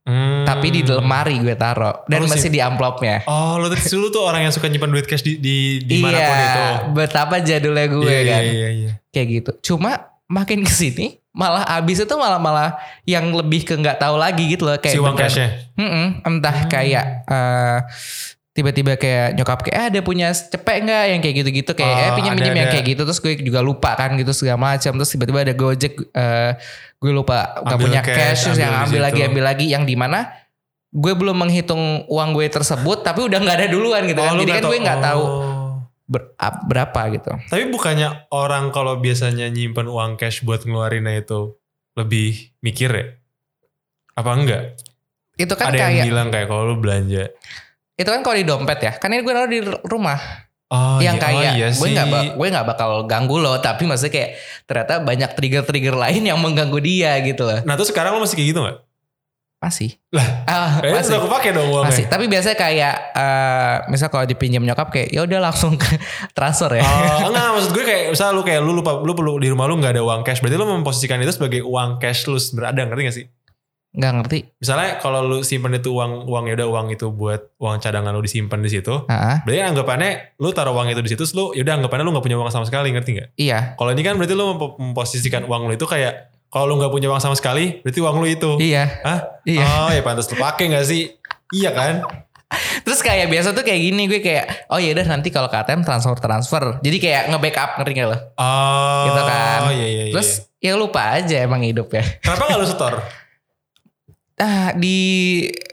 Hmm. 0.03 0.43
Tapi 0.43 0.67
di 0.67 0.84
lemari 0.84 1.39
gue 1.39 1.55
taruh 1.55 2.03
dan 2.12 2.20
Oh, 2.20 2.27
masih 2.27 2.51
sih. 2.51 2.53
di 2.53 2.60
amplopnya. 2.60 3.24
Oh, 3.24 3.55
lu 3.55 3.72
tadi 3.72 3.88
dulu 3.88 4.12
tuh 4.12 4.27
orang 4.27 4.43
yang 4.43 4.51
suka 4.51 4.67
nyimpan 4.67 4.91
duit 4.91 5.08
cash 5.08 5.24
di 5.24 5.39
di, 5.39 5.79
di 5.79 6.03
iya, 6.03 6.27
itu. 6.27 6.91
betapa 6.91 7.39
jadulnya 7.39 7.88
gue 7.88 8.12
iya, 8.12 8.22
kan. 8.27 8.43
Iya, 8.43 8.51
iya, 8.51 8.70
iya. 8.75 8.91
Kayak 9.15 9.27
gitu. 9.32 9.51
Cuma 9.72 10.12
makin 10.27 10.61
ke 10.61 10.71
sini 10.71 11.07
malah 11.29 11.65
abis 11.73 12.05
itu 12.05 12.13
malah 12.13 12.37
malah 12.37 12.77
yang 13.03 13.27
lebih 13.29 13.63
ke 13.63 13.73
nggak 13.73 13.97
tahu 13.97 14.15
lagi 14.15 14.45
gitu 14.47 14.63
loh 14.63 14.77
kayak 14.77 14.93
Si 14.93 15.01
uang 15.01 15.17
cashnya. 15.17 15.49
Entah 16.21 16.57
Hmm. 16.61 16.69
kayak 16.69 17.05
eh, 17.25 17.79
tiba-tiba 18.53 18.93
kayak 18.95 19.33
nyokap 19.33 19.65
kayak 19.65 19.75
"Ah, 19.75 19.85
ada 19.89 19.99
punya 19.99 20.29
cepek 20.29 20.85
nggak 20.85 21.03
yang 21.09 21.19
kayak 21.19 21.35
gitu-gitu 21.41 21.71
kayak 21.73 21.89
Oh, 21.89 21.97
eh 21.99 22.11
pinjam 22.13 22.33
pinjam 22.37 22.53
ada, 22.53 22.59
yang 22.59 22.69
kayak 22.69 22.85
gitu 22.85 23.01
terus 23.01 23.17
gue 23.17 23.33
juga 23.41 23.65
lupa 23.65 23.97
kan 23.97 24.13
gitu 24.13 24.29
segala 24.29 24.61
macam 24.69 24.93
terus 24.93 25.09
tiba-tiba 25.09 25.41
ada 25.41 25.53
gojek 25.53 25.93
eh, 26.13 26.51
gue 27.01 27.11
lupa 27.11 27.57
nggak 27.65 27.79
punya 27.81 28.01
cash, 28.05 28.13
cash, 28.13 28.41
ambil 28.45 28.61
yang 28.61 28.73
ambil 28.79 29.01
lagi 29.01 29.19
ambil 29.25 29.43
lagi 29.43 29.65
yang 29.67 29.83
di 29.83 29.97
mana 29.97 30.29
gue 30.93 31.13
belum 31.17 31.33
menghitung 31.33 32.05
uang 32.05 32.29
gue 32.31 32.45
tersebut 32.47 33.01
tapi 33.01 33.25
udah 33.25 33.41
nggak 33.41 33.57
ada 33.57 33.67
duluan 33.67 34.05
gitu 34.05 34.21
kan 34.21 34.37
lu 34.37 34.45
jadi 34.45 34.61
kan 34.61 34.69
gue 34.69 34.77
nggak 34.79 35.01
tahu 35.01 35.23
Oh. 35.25 35.52
Ber- 36.13 36.38
ap- 36.38 36.63
berapa 36.63 37.01
gitu 37.12 37.34
Tapi 37.43 37.63
bukannya 37.67 38.29
orang 38.29 38.70
kalau 38.70 38.96
biasanya 38.96 39.50
nyimpen 39.50 39.86
uang 39.86 40.15
cash 40.15 40.41
buat 40.41 40.62
ngeluarinnya 40.62 41.20
itu 41.20 41.58
lebih 41.93 42.29
mikir 42.60 42.89
ya? 42.89 43.05
Apa 44.13 44.32
enggak? 44.32 44.77
itu 45.34 45.50
kan 45.51 45.65
Ada 45.67 45.75
yang 45.75 45.89
kayak 45.89 46.05
bilang 46.05 46.27
kayak 46.29 46.46
kalau 46.46 46.63
lu 46.63 46.77
belanja. 46.77 47.34
itu 47.93 48.05
kan 48.05 48.22
kalau 48.22 48.34
di 48.34 48.46
dompet 48.46 48.79
ya 48.79 48.93
kan 48.93 49.10
ini 49.10 49.22
gue 49.22 49.34
naruh 49.34 49.50
di 49.50 49.60
rumah 49.84 50.46
Oh, 50.65 50.98
yang 50.98 51.17
iya, 51.17 51.22
kayak 51.22 51.38
oh 51.38 51.41
iya 51.53 51.67
gue 51.70 51.88
nggak 51.88 52.08
gue 52.34 52.48
nggak 52.50 52.65
bakal 52.65 53.05
ganggu 53.05 53.38
lo 53.38 53.58
tapi 53.60 53.86
maksudnya 53.86 54.10
kayak 54.12 54.32
ternyata 54.63 54.93
banyak 55.00 55.29
trigger-trigger 55.32 55.93
lain 56.03 56.22
yang 56.24 56.38
mengganggu 56.38 56.79
dia 56.79 57.13
gitu 57.22 57.46
loh 57.46 57.62
Nah 57.62 57.74
terus 57.74 57.89
sekarang 57.89 58.13
lu 58.13 58.25
masih 58.25 58.34
kayak 58.34 58.50
gitu 58.50 58.60
gak? 58.60 58.77
Masih 59.63 59.96
Lah, 60.12 60.27
Ah, 60.43 60.70
Kayaknya 60.77 60.93
masih 60.93 61.10
udah 61.10 61.22
kepake 61.24 61.50
dong 61.50 61.67
uangnya. 61.67 61.88
masih 61.88 62.03
tapi 62.05 62.25
biasanya 62.27 62.58
kayak 62.58 62.93
eh 63.15 63.75
misal 63.88 64.08
kalau 64.08 64.25
dipinjam 64.25 64.62
nyokap 64.62 64.88
kayak 64.89 65.10
ya 65.10 65.24
udah 65.24 65.39
langsung 65.41 65.74
ke 65.74 65.96
transfer 66.32 66.70
ya 66.74 66.84
Oh, 66.84 67.32
enggak 67.32 67.48
maksud 67.50 67.72
gue 67.72 67.82
kayak 67.82 68.03
misal 68.10 68.29
lu 68.29 68.41
kayak 68.41 68.60
lu 68.60 68.74
lupa 68.74 69.00
lu 69.00 69.12
perlu 69.12 69.38
di 69.38 69.48
rumah 69.48 69.65
lu 69.65 69.75
nggak 69.75 69.93
ada 69.93 70.03
uang 70.03 70.22
cash 70.22 70.38
berarti 70.38 70.55
lu 70.55 70.67
memposisikan 70.67 71.17
itu 71.17 71.32
sebagai 71.32 71.63
uang 71.63 71.98
cash 71.98 72.25
lu 72.25 72.36
berada 72.51 72.84
ngerti 72.84 73.01
gak 73.01 73.15
sih? 73.15 73.27
nggak 73.93 74.10
ngerti 74.15 74.39
Misalnya 74.58 74.98
kalau 74.98 75.22
lu 75.22 75.38
simpen 75.39 75.70
itu 75.72 75.93
uang 75.93 76.25
uang 76.25 76.43
ya 76.46 76.53
udah 76.55 76.67
uang 76.67 76.88
itu 76.89 77.08
buat 77.08 77.53
uang 77.55 77.77
cadangan 77.77 78.10
lu 78.10 78.20
disimpan 78.20 78.58
di 78.58 78.65
situ. 78.67 79.05
Ah, 79.05 79.46
Berarti 79.46 79.53
kan 79.55 79.67
anggapannya 79.70 80.10
lu 80.36 80.50
taruh 80.50 80.74
uang 80.74 80.89
itu 80.89 80.98
di 81.00 81.13
situ 81.13 81.22
lu 81.32 81.53
yaudah 81.53 81.77
anggapannya 81.77 82.01
lu 82.01 82.12
nggak 82.12 82.25
punya 82.25 82.36
uang 82.36 82.50
sama 82.50 82.65
sekali 82.65 82.89
ngerti 82.89 83.12
nggak? 83.13 83.29
iya 83.36 83.77
Kalau 83.77 83.93
ini 83.93 84.01
kan 84.01 84.17
berarti 84.17 84.34
lu 84.34 84.50
mempo- 84.50 84.75
memposisikan 84.75 85.46
uang 85.46 85.70
lu 85.70 85.74
itu 85.74 85.86
kayak 85.86 86.32
kalau 86.53 86.65
lu 86.67 86.77
nggak 86.77 86.91
punya 86.91 87.10
uang 87.10 87.17
sama 87.17 87.33
sekali 87.33 87.81
berarti 87.81 87.98
uang 87.98 88.15
lu 88.15 88.27
itu. 88.27 88.51
iya 88.62 89.01
Hah? 89.01 89.41
iya 89.43 89.65
Oh 89.65 89.89
ya 89.89 90.00
pantas 90.00 90.29
lu 90.29 90.38
pakai 90.38 90.69
nggak 90.69 90.86
sih? 90.86 91.10
Iya 91.50 91.72
kan? 91.72 91.95
terus 92.79 93.01
kayak 93.01 93.27
biasa 93.27 93.50
tuh 93.50 93.62
kayak 93.62 93.81
gini 93.81 94.05
gue 94.05 94.22
kayak 94.22 94.69
oh 94.69 94.77
ya 94.77 94.93
udah 94.93 95.05
nanti 95.07 95.27
kalau 95.27 95.50
ke 95.50 95.57
ATM 95.57 95.81
transfer 95.81 96.13
transfer 96.15 96.63
jadi 96.79 96.98
kayak 97.00 97.22
nge-backup 97.27 97.69
ngerti 97.75 97.91
gak 97.95 98.07
lo 98.07 98.17
Oh. 98.36 99.03
Gitu 99.03 99.22
kan. 99.24 99.60
Iya 99.65 99.88
iya 99.88 100.03
iya. 100.03 100.13
terus 100.13 100.29
ya 100.55 100.74
lupa 100.74 101.01
aja 101.12 101.38
emang 101.39 101.62
hidup 101.62 101.89
ya 101.89 102.05
kenapa 102.19 102.45
nggak 102.45 102.60
lu 102.60 102.67
setor? 102.67 102.93
ah 104.36 104.69
di 104.74 104.98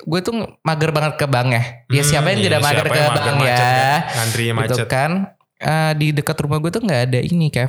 gue 0.01 0.21
tuh 0.21 0.33
mager 0.61 0.91
banget 0.91 1.17
ke 1.17 1.27
bank 1.27 1.49
ya 1.51 1.63
ya 1.87 2.01
Hmm, 2.01 2.07
siapa 2.07 2.27
yang 2.29 2.41
iya, 2.41 2.47
tidak 2.47 2.61
mager 2.63 2.87
ke 2.87 2.93
bank 2.95 3.11
macet 3.11 3.45
ya 3.45 3.57
kan? 3.59 3.99
Ngantrinya 4.15 4.53
gitu 4.55 4.61
macet. 4.75 4.89
kan 4.89 5.13
Eh, 5.61 5.93
di 5.93 6.09
dekat 6.11 6.41
rumah 6.41 6.57
gue 6.57 6.71
tuh 6.71 6.81
nggak 6.81 7.01
ada 7.07 7.21
ini 7.21 7.53
Kev 7.53 7.69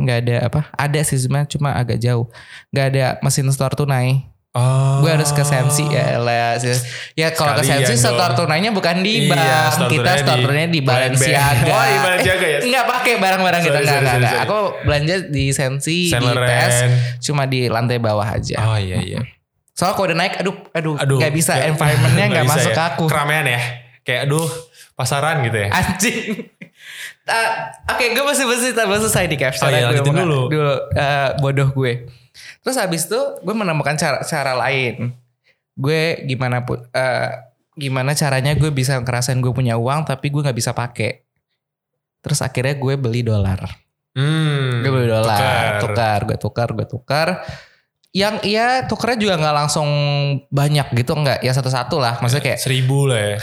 nggak 0.00 0.18
ada 0.20 0.36
apa 0.42 0.60
ada 0.72 1.00
sih 1.00 1.16
sebenarnya 1.16 1.48
cuma 1.50 1.70
agak 1.72 1.96
jauh 1.96 2.26
nggak 2.68 2.86
ada 2.88 3.04
mesin 3.20 3.46
store 3.48 3.74
tunai 3.74 4.24
Oh. 4.50 4.98
gue 4.98 5.06
harus 5.06 5.30
ke 5.30 5.46
sensi 5.46 5.86
ya 5.86 6.18
lah 6.18 6.58
ya 7.14 7.30
kalau 7.30 7.54
ke 7.54 7.62
sensi 7.62 7.94
store 7.94 8.34
tunainya 8.34 8.74
bukan 8.74 8.98
di 8.98 9.22
Iya, 9.22 9.30
bank 9.30 9.46
store 9.70 9.90
kita 9.92 10.10
store 10.16 10.26
di 10.26 10.42
tunainya 10.42 10.68
di 10.68 10.80
Balen 10.82 11.14
Balenciaga. 11.14 11.70
Oh, 11.70 11.84
di 11.86 11.98
Balenciaga 12.02 12.46
ya? 12.48 12.58
Nggak 12.60 12.84
pakai 12.84 13.12
barang-barang 13.14 13.62
kita 13.62 13.78
nggak 13.78 13.98
nggak 14.02 14.16
nggak. 14.18 14.40
aku 14.42 14.58
belanja 14.82 15.14
di 15.30 15.44
sensi 15.54 16.10
Saint 16.10 16.26
di. 16.26 16.34
PS 16.34 16.74
cuma 17.22 17.46
di 17.46 17.70
lantai 17.70 18.02
bawah 18.02 18.26
aja 18.26 18.58
Oh 18.66 18.74
iya 18.74 18.98
iya. 18.98 19.22
soalnya 19.70 19.94
kalau 19.94 20.06
udah 20.10 20.18
naik 20.18 20.34
aduh 20.36 20.56
aduh 20.74 20.94
Aduh. 20.98 21.16
nggak 21.16 21.30
bisa 21.30 21.52
nggak- 21.54 21.70
environmentnya 21.70 22.24
nggak 22.34 22.46
masuk 22.50 22.70
ya. 22.70 22.74
ke 22.74 22.82
aku 22.90 23.04
Keramaian 23.06 23.46
ya. 23.46 23.60
Kayak 24.02 24.20
aduh 24.26 24.48
pasaran 24.92 25.46
gitu 25.46 25.56
ya. 25.56 25.68
anjing 25.70 26.18
Ah, 27.28 27.70
Oke, 27.94 28.16
gue 28.16 28.24
masih 28.24 28.44
masih 28.48 28.70
tak 28.72 28.88
selesai 28.88 29.24
di 29.28 29.36
Kev. 29.36 29.54
Oh 29.60 29.68
iya, 29.70 29.92
gue 29.92 30.02
dulu. 30.02 30.40
Dulu 30.48 30.74
eh, 30.96 31.30
bodoh 31.38 31.68
gue. 31.76 32.08
Terus 32.64 32.76
habis 32.80 33.06
itu 33.06 33.20
gue 33.44 33.54
menemukan 33.54 33.94
cara 33.94 34.24
cara 34.24 34.56
lain. 34.56 35.12
Gue 35.76 36.24
gimana 36.26 36.64
pun 36.64 36.80
eh, 36.90 37.30
gimana 37.76 38.12
caranya 38.16 38.52
gue 38.56 38.70
bisa 38.72 38.98
ngerasain 38.98 39.38
gue 39.38 39.52
punya 39.52 39.78
uang 39.78 40.08
tapi 40.08 40.32
gue 40.32 40.40
nggak 40.42 40.58
bisa 40.58 40.72
pakai. 40.72 41.22
Terus 42.20 42.40
akhirnya 42.40 42.74
gue 42.76 42.94
beli 42.96 43.20
dolar. 43.24 43.68
Hmm. 44.16 44.82
Gue 44.82 44.90
beli 44.90 45.08
dolar, 45.08 45.78
tukar. 45.78 45.80
tukar, 45.80 46.20
gue 46.26 46.38
tukar, 46.38 46.68
gue 46.74 46.86
tukar. 46.88 47.28
Yang 48.10 48.34
iya 48.42 48.66
tukernya 48.84 49.16
juga 49.16 49.34
nggak 49.38 49.54
langsung 49.54 49.86
banyak 50.50 50.98
gitu 50.98 51.14
nggak 51.14 51.40
ya 51.40 51.52
satu-satu 51.52 51.94
lah 51.96 52.18
maksudnya 52.18 52.42
kayak 52.44 52.58
seribu 52.58 53.06
lah 53.06 53.20
ya. 53.22 53.36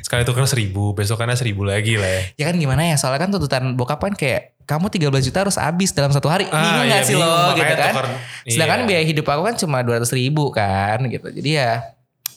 Sekali 0.00 0.22
tukar 0.22 0.44
seribu, 0.44 0.92
besokannya 0.92 1.32
seribu 1.32 1.64
lagi 1.64 1.96
lah 1.96 2.04
ya. 2.06 2.22
ya 2.36 2.44
kan 2.48 2.56
gimana 2.56 2.82
ya 2.84 2.96
soalnya 2.96 3.20
kan 3.20 3.30
tuntutan 3.30 3.72
bokap 3.72 3.96
kan 3.98 4.12
kayak 4.12 4.52
kamu 4.62 4.92
13 4.92 5.08
juta 5.22 5.38
harus 5.40 5.56
habis 5.56 5.90
dalam 5.90 6.08
satu 6.08 6.28
hari 6.28 6.44
bingung 6.44 6.86
iya, 6.86 6.92
gak 6.94 7.02
sih 7.02 7.16
bingung, 7.16 7.24
lo 7.26 7.50
gitu 7.52 7.72
kan 7.72 7.90
tukar. 7.90 8.06
sedangkan 8.44 8.78
Iya. 8.78 8.86
biaya 8.86 9.04
hidup 9.04 9.26
aku 9.26 9.42
kan 9.42 9.54
cuma 9.56 9.78
200 9.80 10.06
ribu 10.12 10.44
kan 10.50 10.98
gitu 11.04 11.28
jadi 11.32 11.50
ya 11.50 11.70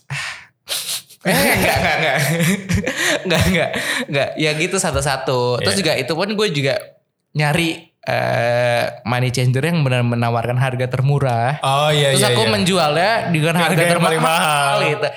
Eh, 1.25 1.33
enggak, 1.33 1.75
enggak, 1.75 1.95
enggak. 1.97 2.17
enggak, 3.25 3.41
enggak, 3.49 3.69
enggak. 4.05 4.29
Ya 4.37 4.51
gitu 4.53 4.77
satu-satu. 4.77 5.57
Terus 5.57 5.73
Iya. 5.73 5.79
juga 5.81 5.93
itu 5.97 6.13
pun 6.13 6.29
gue 6.29 6.47
juga 6.53 6.77
nyari 7.33 7.94
eh 8.05 9.01
money 9.03 9.29
changer 9.29 9.65
yang 9.65 9.81
benar 9.81 10.05
menawarkan 10.05 10.55
harga 10.55 10.85
termurah. 10.85 11.57
Oh 11.59 11.89
iya 11.89 12.13
Terus 12.13 12.21
iya. 12.21 12.31
aku 12.31 12.43
iya. 12.45 12.51
menjualnya 12.53 13.11
dengan 13.33 13.53
harga, 13.57 13.73
Harga 13.75 13.93
termahal 13.97 14.19
mahal. 14.21 14.75
gitu. 14.93 15.07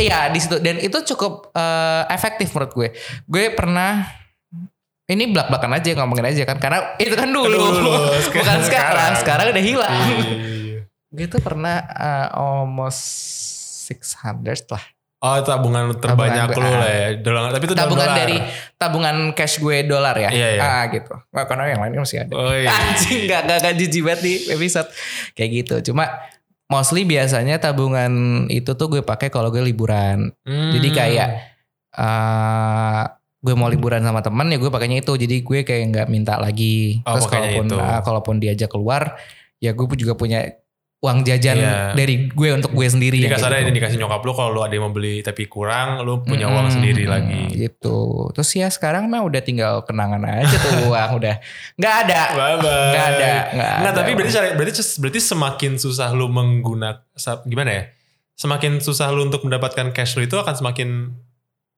Iya 0.00 0.32
di 0.32 0.38
situ 0.40 0.56
dan 0.58 0.80
itu 0.80 0.98
cukup 1.12 1.52
eh, 1.52 2.02
efektif 2.08 2.48
menurut 2.50 2.72
gue. 2.72 2.88
Gue 3.28 3.52
pernah 3.52 4.08
ini 5.06 5.28
belak-belakan 5.28 5.76
aja 5.76 5.90
ngomongin 5.98 6.26
aja 6.30 6.42
kan 6.46 6.56
karena 6.56 6.94
itu 6.96 7.12
kan 7.12 7.28
dulu, 7.28 7.50
Dulu, 7.50 7.92
bukan 8.32 8.58
sekarang- 8.62 8.64
sekarang. 8.64 9.12
Sekarang 9.18 9.46
udah 9.52 9.64
hilang. 9.64 9.92
Iya, 9.92 10.16
iya, 10.16 10.36
iya. 10.56 10.80
Gue 11.10 11.26
tuh 11.28 11.42
pernah 11.42 11.84
eh, 11.84 12.28
almost 12.32 13.02
600 13.90 14.70
lah. 14.70 14.84
Oh 15.20 15.36
tabungan 15.44 15.92
terbanyak 16.00 16.48
Tabungan 16.48 16.64
lu 16.64 16.80
lah 16.80 16.88
ya. 16.96 17.08
Dolar, 17.20 17.52
tapi 17.52 17.64
itu 17.68 17.76
Tabungan 17.76 18.08
dolar. 18.08 18.18
dari 18.24 18.36
tabungan 18.80 19.16
cash 19.36 19.60
gue 19.60 19.76
dolar 19.84 20.16
ya. 20.16 20.30
Iya, 20.32 20.48
iya. 20.56 20.62
Ah 20.64 20.84
gitu. 20.88 21.12
Nggak, 21.28 21.44
karena 21.44 21.64
yang 21.68 21.80
lain 21.84 21.92
masih 22.00 22.18
ada. 22.24 22.32
Oh 22.32 22.56
iya. 22.56 22.72
Anjing 22.96 23.28
gak, 23.28 23.42
gak, 23.44 23.58
gak 23.60 23.74
jijik 23.76 24.02
banget 24.08 24.20
di 24.24 24.32
episode 24.48 24.88
kayak 25.36 25.50
gitu. 25.60 25.92
Cuma 25.92 26.08
mostly 26.72 27.04
biasanya 27.04 27.60
tabungan 27.60 28.12
itu 28.48 28.72
tuh 28.72 28.88
gue 28.88 29.02
pakai 29.04 29.28
kalau 29.28 29.52
gue 29.52 29.60
liburan. 29.60 30.32
Hmm. 30.48 30.72
Jadi 30.72 30.88
kayak 30.88 31.28
eh 31.90 33.02
gue 33.40 33.54
mau 33.56 33.72
liburan 33.72 34.04
sama 34.04 34.20
temen 34.24 34.48
ya 34.48 34.56
gue 34.56 34.70
pakainya 34.72 35.04
itu. 35.04 35.12
Jadi 35.20 35.36
gue 35.44 35.58
kayak 35.68 35.84
nggak 35.92 36.08
minta 36.08 36.40
lagi. 36.40 37.04
Oh, 37.04 37.20
Terus 37.20 37.28
kalaupun 37.28 37.66
itu. 37.68 37.76
ah, 37.76 38.00
kalaupun 38.00 38.34
diajak 38.40 38.72
keluar 38.72 39.20
ya 39.60 39.76
gue 39.76 39.84
juga 40.00 40.16
punya 40.16 40.48
uang 41.00 41.24
jajan 41.24 41.56
Iya. 41.56 41.96
dari 41.96 42.28
gue 42.28 42.48
untuk 42.52 42.70
gue 42.70 42.84
sendiri. 42.84 43.16
Jadi 43.16 43.24
ya, 43.24 43.32
kasarnya 43.32 43.58
gitu. 43.58 43.66
ini 43.66 43.76
dikasih 43.76 43.98
nyokap 43.98 44.20
lu 44.20 44.32
kalau 44.32 44.50
lu 44.52 44.60
ada 44.60 44.68
yang 44.70 44.84
mau 44.84 44.92
beli 44.92 45.24
tapi 45.24 45.48
kurang, 45.48 46.04
lu 46.04 46.20
punya 46.20 46.44
Mm-mm, 46.44 46.56
uang 46.60 46.68
sendiri 46.70 47.08
lagi. 47.08 47.48
Gitu. 47.50 47.98
Terus 48.30 48.50
ya 48.52 48.68
sekarang 48.68 49.08
mah 49.08 49.24
udah 49.24 49.40
tinggal 49.40 49.80
kenangan 49.82 50.20
aja 50.20 50.52
tuh 50.52 50.72
uang 50.92 51.10
udah 51.16 51.40
nggak 51.74 51.94
ada. 52.04 52.20
Bye 52.30 52.56
bye. 52.58 52.84
Nggak 52.92 53.06
ada, 53.06 53.32
nggak 53.48 53.48
Nggak, 53.56 53.72
ada. 53.80 53.96
tapi 53.96 54.10
berarti 54.12 54.32
berarti 54.54 54.80
berarti 55.00 55.20
semakin 55.22 55.72
susah 55.74 56.08
lu 56.12 56.28
menggunakan 56.28 57.00
gimana 57.42 57.70
ya? 57.72 57.82
Semakin 58.36 58.72
susah 58.78 59.08
lu 59.08 59.24
untuk 59.24 59.40
mendapatkan 59.42 59.90
cash 59.90 60.16
lu 60.16 60.24
itu 60.24 60.36
akan 60.36 60.52
semakin 60.52 61.16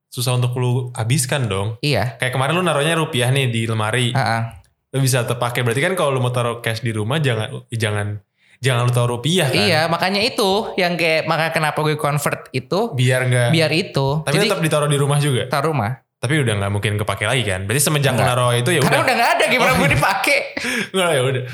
susah 0.09 0.35
untuk 0.35 0.51
lu 0.55 0.91
habiskan 0.93 1.47
dong. 1.47 1.79
Iya. 1.79 2.19
Kayak 2.19 2.35
kemarin 2.35 2.55
lu 2.55 2.63
naruhnya 2.63 2.95
rupiah 2.95 3.31
nih 3.31 3.47
di 3.47 3.65
lemari, 3.65 4.11
Ah, 4.13 4.21
ah. 4.21 4.43
lu 4.91 4.99
bisa 4.99 5.23
terpakai. 5.23 5.63
Berarti 5.63 5.79
kan 5.81 5.95
kalau 5.95 6.11
lu 6.11 6.19
mau 6.19 6.29
taruh 6.29 6.59
cash 6.59 6.83
di 6.83 6.91
rumah 6.91 7.17
jangan 7.17 7.65
jangan 7.69 8.19
jangan 8.63 8.87
lu 8.87 8.93
taruh 8.93 9.11
rupiah 9.13 9.45
kan. 9.45 9.59
Iya, 9.59 9.81
makanya 9.87 10.23
itu 10.23 10.71
yang 10.77 10.95
kayak 10.95 11.27
maka 11.27 11.51
kenapa 11.51 11.83
gue 11.83 11.99
convert 11.99 12.47
itu 12.51 12.95
Biar 12.95 13.27
nggak. 13.27 13.49
biar 13.51 13.71
itu. 13.71 14.23
tapi 14.23 14.39
Jadi 14.39 14.47
tetap 14.47 14.63
ditaruh 14.63 14.87
di 14.87 14.97
rumah 14.97 15.19
juga. 15.19 15.51
taruh 15.51 15.75
rumah. 15.75 15.99
Tapi 16.17 16.39
udah 16.39 16.55
nggak 16.55 16.71
mungkin 16.71 16.93
kepake 16.97 17.27
lagi 17.27 17.43
kan. 17.43 17.67
Berarti 17.67 17.83
semenjak 17.83 18.15
Nggak. 18.15 18.23
naruh 18.25 18.55
itu 18.55 18.71
ya 18.71 18.79
Karena 18.79 18.95
udah. 18.95 19.03
udah 19.03 19.15
nggak 19.19 19.31
ada 19.35 19.45
gimana 19.51 19.73
gue 19.75 19.89
dipakai. 19.91 20.39
Nggak 20.95 21.09
ya 21.11 21.21
udah. 21.21 21.45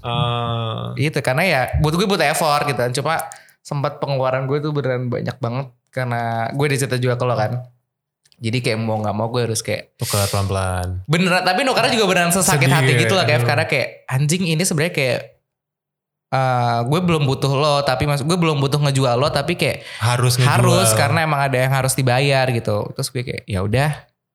Eh, 0.00 0.80
gitu 0.98 1.18
karena 1.20 1.42
ya 1.44 1.60
buat 1.78 1.92
gue 1.92 2.04
butuh 2.04 2.26
effort 2.26 2.64
gitu 2.64 2.76
kan. 2.78 2.92
Cuma 2.92 3.14
sempat 3.60 3.96
pengeluaran 3.96 4.44
gue 4.44 4.58
tuh 4.58 4.72
beneran 4.72 5.08
banyak 5.08 5.36
banget 5.36 5.66
karena 5.88 6.22
gue 6.50 6.66
dicerita 6.66 6.96
juga 6.96 7.16
kalau 7.16 7.36
kan. 7.36 7.68
Jadi 8.34 8.58
kayak 8.60 8.78
mau 8.78 8.96
nggak 8.98 9.12
mau 9.12 9.28
gue 9.28 9.44
harus 9.44 9.60
kayak 9.60 9.94
tukar 9.94 10.24
pelan-pelan. 10.26 11.04
beneran 11.04 11.44
tapi 11.44 11.60
nukarnya 11.62 11.92
juga 11.92 12.06
beneran 12.06 12.32
sesakit 12.32 12.64
Sedih 12.64 12.74
hati 12.74 12.92
ya, 12.92 13.00
gitu 13.00 13.14
lah 13.14 13.24
kayak 13.24 13.44
karena 13.44 13.64
kayak 13.64 13.88
anjing 14.06 14.42
ini 14.44 14.60
sebenarnya 14.60 14.90
kayak 14.90 15.18
eh 16.34 16.78
gue 16.82 17.00
belum 17.00 17.22
butuh 17.22 17.52
lo 17.52 17.74
tapi 17.80 18.04
mas 18.04 18.20
gue 18.20 18.34
belum 18.34 18.58
butuh 18.58 18.80
ngejual 18.80 19.14
lo 19.14 19.28
tapi 19.28 19.54
kayak 19.54 19.86
Harus 19.96 20.34
ngejual. 20.34 20.50
harus 20.50 20.88
karena 20.92 21.22
emang 21.22 21.38
ada 21.40 21.54
yang 21.56 21.70
harus 21.72 21.94
dibayar 21.94 22.42
gitu 22.48 22.90
terus 22.90 23.08
gue 23.08 23.22
kayak 23.22 23.42
ya 23.44 23.60
udah 23.60 23.90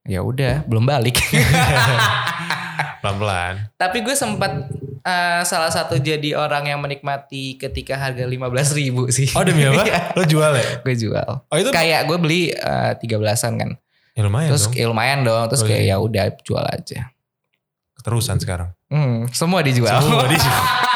ya 0.05 0.19
udah 0.21 0.63
belum 0.63 0.85
balik 0.85 1.19
pelan-pelan. 2.99 3.67
tapi 3.75 3.99
gue 3.99 4.11
sempat 4.13 4.71
eh, 5.01 5.41
salah 5.43 5.67
satu 5.67 5.97
jadi 5.97 6.35
orang 6.35 6.67
yang 6.67 6.79
menikmati 6.79 7.55
ketika 7.55 7.95
harga 7.95 8.23
15.000 8.23 8.39
ribu 8.77 9.03
sih 9.09 9.27
Oh 9.33 9.43
demi 9.43 9.63
apa? 9.63 9.83
Iya, 9.85 9.99
Lo 10.13 10.23
jual 10.23 10.51
ya? 10.53 10.65
gue 10.79 10.95
jual 10.97 11.27
Oh 11.45 11.57
itu 11.57 11.69
kayak 11.69 12.05
gue 12.05 12.17
beli 12.17 12.41
tiga 12.99 13.15
belasan 13.17 13.55
kan 13.55 13.69
ya 14.11 14.21
lumayan 14.21 14.49
terus 14.49 14.67
dong. 14.67 14.73
ya 14.73 14.85
lumayan 14.85 15.19
dong 15.21 15.47
terus 15.47 15.63
Oh, 15.63 15.67
kayak 15.67 15.83
iya. 15.85 15.95
ya 15.95 16.01
udah 16.01 16.25
jual 16.39 16.65
aja 16.65 17.11
Keterusan 17.93 18.37
sekarang. 18.37 18.71
hmm, 18.87 19.27
semua 19.29 19.59
dijual 19.59 19.91
Semua 19.93 20.23
dijual. 20.25 20.63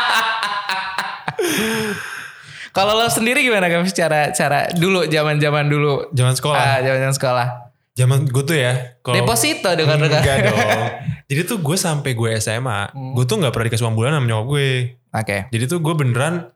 Kalau 2.73 2.97
lo 2.97 3.05
sendiri 3.05 3.45
gimana 3.45 3.69
Gaf? 3.69 3.85
Cara 3.93 4.33
cara 4.33 4.65
dulu 4.73 5.05
zaman-zaman 5.05 5.69
dulu. 5.69 6.09
Zaman 6.09 6.33
sekolah. 6.33 6.57
Ah, 6.57 6.79
zaman-zaman 6.81 7.13
sekolah. 7.13 7.47
Zaman 7.93 8.25
gue 8.25 8.43
tuh 8.43 8.57
ya. 8.57 8.97
Kalau 9.05 9.21
Deposito 9.21 9.69
dengar-dengar. 9.69 10.25
Enggak 10.25 10.37
dong. 10.49 10.57
Jadi 11.29 11.41
tuh 11.45 11.57
gue 11.61 11.77
sampai 11.77 12.11
gue 12.17 12.29
SMA, 12.41 12.89
Hmm. 12.89 13.13
gue 13.13 13.25
tuh 13.29 13.37
nggak 13.37 13.53
pernah 13.53 13.65
dikasih 13.69 13.85
uang 13.85 13.95
bulanan 13.95 14.17
sama 14.21 14.27
nyokap 14.27 14.47
gue. 14.49 14.69
Oke. 15.13 15.37
Jadi 15.53 15.63
tuh 15.69 15.79
gue 15.85 15.93
beneran 15.93 16.49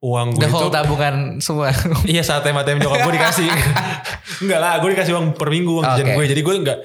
uang 0.00 0.26
gue 0.38 0.40
The 0.40 0.48
itu 0.48 0.56
whole 0.56 0.72
tabungan 0.72 1.14
semua. 1.44 1.68
Iya 2.08 2.24
saat 2.24 2.40
TM 2.48 2.56
nyokap 2.80 3.04
gue 3.04 3.14
dikasih. 3.20 3.48
enggak 4.48 4.60
lah, 4.64 4.80
gue 4.80 4.88
dikasih 4.96 5.12
uang 5.12 5.36
per 5.36 5.52
minggu 5.52 5.68
uang 5.68 5.84
jajan 5.84 6.06
Oke. 6.08 6.14
gue. 6.16 6.24
Jadi 6.32 6.40
gue 6.40 6.54
enggak. 6.56 6.78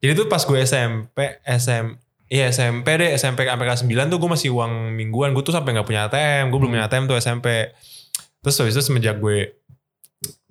Jadi 0.00 0.12
tuh 0.16 0.26
pas 0.32 0.40
gue 0.40 0.58
SMP, 0.64 1.18
SM, 1.44 1.86
iya 2.30 2.48
SMP 2.48 2.86
deh, 2.94 3.10
SMP 3.12 3.42
sampai 3.42 3.66
kelas 3.66 3.82
9 3.82 3.90
tuh 4.06 4.16
gue 4.16 4.30
masih 4.30 4.48
uang 4.48 4.94
mingguan. 4.94 5.34
Gue 5.34 5.42
tuh 5.42 5.50
sampai 5.50 5.74
nggak 5.74 5.84
punya 5.84 6.06
ATM. 6.06 6.48
Gue 6.48 6.58
belum 6.58 6.72
punya 6.72 6.86
ATM 6.86 7.04
tuh 7.04 7.18
SMP. 7.18 7.74
Terus 8.40 8.54
habis 8.56 8.72
itu 8.72 8.82
semenjak 8.82 9.18
gue 9.18 9.50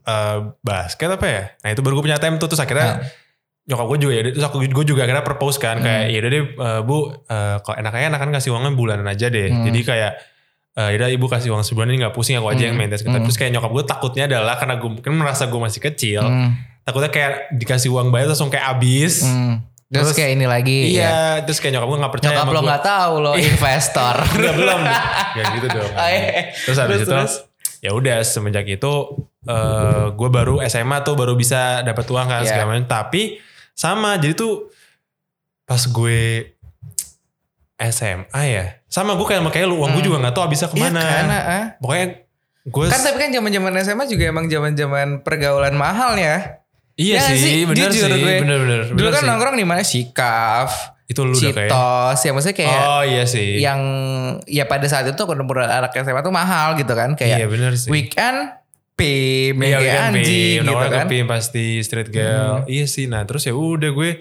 eh 0.02 0.38
basket 0.60 1.10
apa 1.10 1.26
ya? 1.26 1.44
Nah 1.62 1.70
itu 1.72 1.80
baru 1.80 1.98
gue 1.98 2.06
punya 2.06 2.18
ATM 2.18 2.36
tuh. 2.36 2.48
Terus 2.48 2.60
akhirnya 2.60 3.08
nyokap 3.64 3.86
gue 3.88 3.98
juga 4.02 4.14
ya. 4.14 4.22
Terus 4.28 4.44
aku 4.44 4.58
gue 4.62 4.86
juga 4.86 5.02
akhirnya 5.04 5.24
propose 5.24 5.58
kan. 5.58 5.80
Kayak 5.80 6.04
ya 6.10 6.18
udah 6.20 6.30
deh 6.30 6.44
eh, 6.44 6.82
bu, 6.84 6.98
eh, 7.26 7.58
kalau 7.62 7.76
enaknya 7.78 8.08
enakan 8.12 8.30
kasih 8.34 8.50
uangnya 8.52 8.72
bulanan 8.76 9.08
aja 9.08 9.28
deh. 9.32 9.48
Hmm. 9.48 9.64
Jadi 9.64 9.80
kayak 9.82 10.14
eh 10.76 10.90
yaudah 10.96 11.10
ibu 11.10 11.26
kasih 11.26 11.50
uang 11.50 11.66
sebulan 11.66 11.90
ini 11.90 12.06
gak 12.06 12.14
pusing 12.14 12.38
aku 12.38 12.52
aja 12.52 12.64
yang 12.66 12.76
Hmm. 12.76 12.82
maintenance 12.84 13.02
kita. 13.02 13.18
Hmm. 13.18 13.26
Terus 13.26 13.38
kayak 13.38 13.52
nyokap 13.56 13.72
gue 13.72 13.84
takutnya 13.86 14.24
adalah 14.28 14.56
karena 14.56 14.76
gue 14.78 14.90
mungkin 14.92 15.12
merasa 15.16 15.48
gue 15.48 15.60
masih 15.60 15.82
kecil. 15.82 16.22
Hmm, 16.24 16.52
Takutnya 16.84 17.10
kayak 17.10 17.32
dikasih 17.54 17.90
uang 17.90 18.10
bayar 18.10 18.30
langsung 18.30 18.50
kayak 18.50 18.66
abis. 18.74 19.24
hmm. 19.24 19.56
Terus, 19.90 20.14
Terus- 20.14 20.18
kayak 20.18 20.32
ini 20.38 20.46
lagi. 20.46 20.80
ya. 20.94 21.02
Iya, 21.02 21.18
terus 21.50 21.58
kayak 21.58 21.74
nyokap 21.74 21.90
gue 21.90 21.98
gak 21.98 22.14
percaya 22.14 22.30
Nyokap 22.32 22.46
lo 22.48 22.54
gue. 22.54 22.68
nggak 22.70 22.84
tahu 22.86 23.14
lo 23.20 23.32
investor. 23.36 24.16
Enggak 24.38 24.54
belum. 24.56 24.82
Kayak 25.34 25.48
gitu 25.52 25.68
dong. 25.72 25.92
Oh, 25.92 26.08
iya. 26.08 26.30
Terus 26.54 26.78
habis 26.78 26.90
Terus, 26.94 27.02
itu 27.02 27.10
terus. 27.12 27.34
ya 27.80 27.92
udah 27.92 28.18
semenjak 28.22 28.66
itu 28.66 28.94
eh 29.42 30.06
gue 30.12 30.30
baru 30.30 30.62
SMA 30.64 30.98
tuh 31.02 31.16
baru 31.16 31.34
bisa 31.34 31.82
dapat 31.82 32.06
uang 32.06 32.28
kan 32.28 32.42
Iya. 32.42 32.50
segala 32.54 32.66
macam. 32.70 32.86
Tapi 32.86 33.22
sama 33.74 34.16
jadi 34.16 34.34
tuh 34.34 34.70
pas 35.64 35.82
gue 35.82 36.20
SMA 37.80 38.42
ya 38.44 38.66
sama 38.86 39.16
gue 39.16 39.24
kayak 39.24 39.42
kayak 39.48 39.66
lu 39.66 39.80
uang 39.80 39.90
gue 39.92 40.02
Hmm. 40.02 40.08
juga 40.08 40.18
nggak 40.20 40.34
tahu 40.34 40.44
habisnya 40.44 40.68
Iya 40.68 40.76
ke 40.76 40.84
mana. 40.84 41.00
kan, 41.02 41.26
ah. 41.32 41.66
Pokoknya 41.80 42.06
gue 42.62 42.84
Kan 42.86 43.02
tapi 43.02 43.18
kan 43.18 43.30
zaman-zaman 43.32 43.72
SMA 43.80 44.04
juga 44.06 44.24
emang 44.28 44.46
zaman-zaman 44.46 45.08
pergaulan 45.22 45.74
mahal 45.74 46.14
ya. 46.14 46.60
Iya 47.00 47.16
Ya 47.16 47.22
sih, 47.26 47.40
sih, 47.40 47.56
bener 47.64 47.88
jujur 47.88 48.06
sih, 48.06 48.20
gue. 48.20 48.36
bener-bener. 48.44 48.80
Dulu 48.86 48.98
bener 49.00 49.12
kan 49.12 49.22
sih. 49.22 49.28
nongkrong 49.28 49.56
di 49.56 49.64
mana 49.64 49.82
Sikaf, 49.82 50.70
itu 51.06 51.22
lu 51.22 51.32
udah 51.32 51.50
kayak 51.50 51.72
Citos, 51.72 52.20
ya 52.20 52.32
maksudnya 52.32 52.58
kayak 52.60 52.76
oh 52.78 53.04
iya 53.04 53.24
sih 53.26 53.50
yang 53.58 53.82
ya 54.46 54.64
pada 54.64 54.86
saat 54.86 55.08
itu 55.08 55.18
kontemporer 55.20 55.66
anak 55.66 55.96
SMA 55.96 56.20
tuh 56.20 56.30
mahal 56.30 56.76
gitu 56.76 56.92
kan 56.92 57.16
iya 57.16 57.40
kayak 57.40 57.48
bener 57.48 57.72
sih 57.74 57.88
weekend 57.88 58.54
pim 58.94 59.56
Iya, 59.58 59.80
kayak 59.80 60.02
anjing 60.12 60.60
gitu 60.62 60.76
kan. 60.76 61.08
pim 61.08 61.24
pasti 61.26 61.80
street 61.80 62.12
girl. 62.12 62.62
Hmm. 62.62 62.68
Iya 62.68 62.84
sih. 62.86 63.08
Nah 63.08 63.24
terus 63.24 63.42
ya 63.42 63.56
udah 63.56 63.90
gue. 63.90 64.20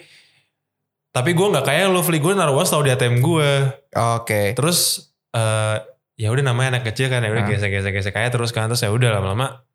Tapi 1.11 1.31
gue 1.33 1.47
nggak 1.49 1.67
kayak 1.67 1.91
lo, 1.91 1.99
Fli. 1.99 2.17
Gue 2.17 2.31
naruh 2.33 2.55
uang 2.55 2.63
selalu 2.63 2.85
di 2.85 2.93
ATM 2.95 3.17
gue. 3.19 3.51
Oke. 4.15 4.55
Terus 4.55 5.11
eh 5.29 5.83
ya 6.15 6.29
udah 6.29 6.45
namanya 6.45 6.79
anak 6.79 6.89
kecil 6.89 7.07
kan 7.09 7.21
ya 7.21 7.29
udah 7.29 7.43
Ah. 7.43 7.49
gesek 7.49 7.71
gesek 7.71 7.91
gesek 7.93 8.13
kayak 8.13 8.31
terus 8.31 8.51
kan 8.51 8.67
terus 8.67 8.81
ya 8.81 8.89
udah 8.89 9.11
lama-lama 9.13 9.67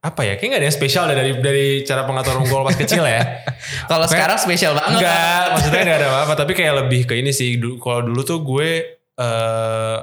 apa 0.00 0.20
ya 0.22 0.34
kayak 0.34 0.48
gak 0.48 0.58
ada 0.58 0.66
yang 0.66 0.74
spesial 0.74 1.04
deh 1.04 1.14
dari 1.14 1.32
dari 1.36 1.66
cara 1.82 2.02
pengaturan 2.02 2.44
gol 2.44 2.64
pas 2.64 2.72
kecil 2.74 3.04
ya 3.04 3.20
Kalau 3.90 4.04
sekarang 4.04 4.36
spesial 4.36 4.72
banget. 4.72 4.96
enggak 4.96 5.42
maksudnya 5.52 5.82
gak 5.84 5.98
ada 5.98 6.08
apa-apa 6.10 6.34
tapi 6.38 6.52
kayak 6.54 6.74
lebih 6.78 7.04
ke 7.04 7.14
ini 7.14 7.30
sih 7.30 7.50
kalau 7.76 8.00
dulu 8.02 8.20
tuh 8.22 8.40
gue 8.40 8.68
eh 9.14 9.96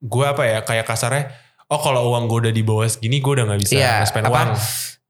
gue 0.00 0.24
apa 0.24 0.42
ya 0.44 0.58
kayak 0.60 0.84
kasarnya 0.84 1.34
oh 1.66 1.78
kalau 1.78 2.10
uang 2.10 2.24
gue 2.24 2.38
udah 2.40 2.52
di 2.52 2.62
bawah 2.62 2.86
segini 2.86 3.18
gue 3.18 3.32
udah 3.32 3.44
nggak 3.44 3.60
bisa 3.60 3.74
Iya, 3.74 3.94
spend 4.02 4.24
apa, 4.24 4.32
uang 4.32 4.50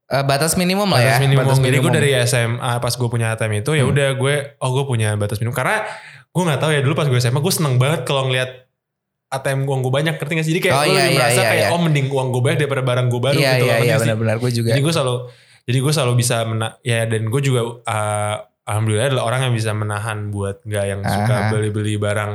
Eh, 0.09 0.25
batas 0.27 0.53
minimum 0.53 0.91
lah 0.91 0.99
ya. 0.99 1.07
batas 1.07 1.23
minimum. 1.23 1.39
Batas 1.45 1.57
Jadi 1.57 1.71
gue 1.71 1.87
minimum. 1.87 1.95
dari 1.95 2.11
SMA 2.21 2.71
pas 2.77 2.91
gue 2.91 3.07
punya 3.07 3.31
ATM 3.31 3.53
itu 3.57 3.71
ya 3.71 3.81
Hmm. 3.81 3.91
udah 3.91 4.09
gue 4.13 4.35
oh 4.57 4.69
gue 4.69 4.83
punya 4.85 5.15
batas 5.15 5.39
minimum 5.39 5.55
karena 5.55 5.87
gue 6.27 6.43
nggak 6.43 6.59
tahu 6.59 6.71
ya 6.71 6.81
dulu 6.81 6.93
pas 6.93 7.07
gue 7.07 7.15
SMA 7.15 7.39
gue 7.39 7.53
seneng 7.53 7.75
banget 7.77 8.03
kalau 8.03 8.27
ngeliat 8.27 8.67
ATM 9.31 9.63
uang 9.63 9.79
gue 9.81 9.93
banyak 9.93 10.13
ngerti 10.15 10.33
gak 10.33 10.43
sih? 10.43 10.51
Jadi 10.51 10.61
kayak 10.61 10.75
Oh, 10.75 10.83
gue 10.83 10.91
iya, 10.91 11.03
iya, 11.03 11.15
merasa 11.15 11.33
iya, 11.37 11.47
kayak 11.47 11.63
iya. 11.63 11.69
oh 11.71 11.79
mending 11.79 12.07
uang 12.07 12.27
gue 12.29 12.41
banyak 12.41 12.59
daripada 12.59 12.83
barang 12.83 13.07
gue 13.07 13.21
baru 13.21 13.37
Iya 13.37 13.51
gitu 13.53 13.63
iya 13.63 13.71
loh, 13.71 13.81
iya 13.81 13.95
benar-benar 13.97 14.35
gue 14.37 14.51
juga. 14.51 14.69
Jadi 14.69 14.81
gue 14.81 14.93
selalu 14.93 15.15
jadi 15.61 15.77
gue 15.79 15.93
selalu 15.93 16.13
bisa 16.15 16.35
mena 16.43 16.67
ya 16.81 16.99
dan 17.05 17.21
gue 17.23 17.41
juga 17.41 17.61
uh, 17.81 18.35
alhamdulillah 18.61 19.07
adalah 19.07 19.23
orang 19.25 19.41
yang 19.47 19.53
bisa 19.53 19.71
menahan 19.71 20.29
buat 20.29 20.59
nggak 20.61 20.85
yang 20.85 21.01
suka 21.01 21.33
Aha. 21.33 21.49
beli-beli 21.49 21.95
barang 21.95 22.33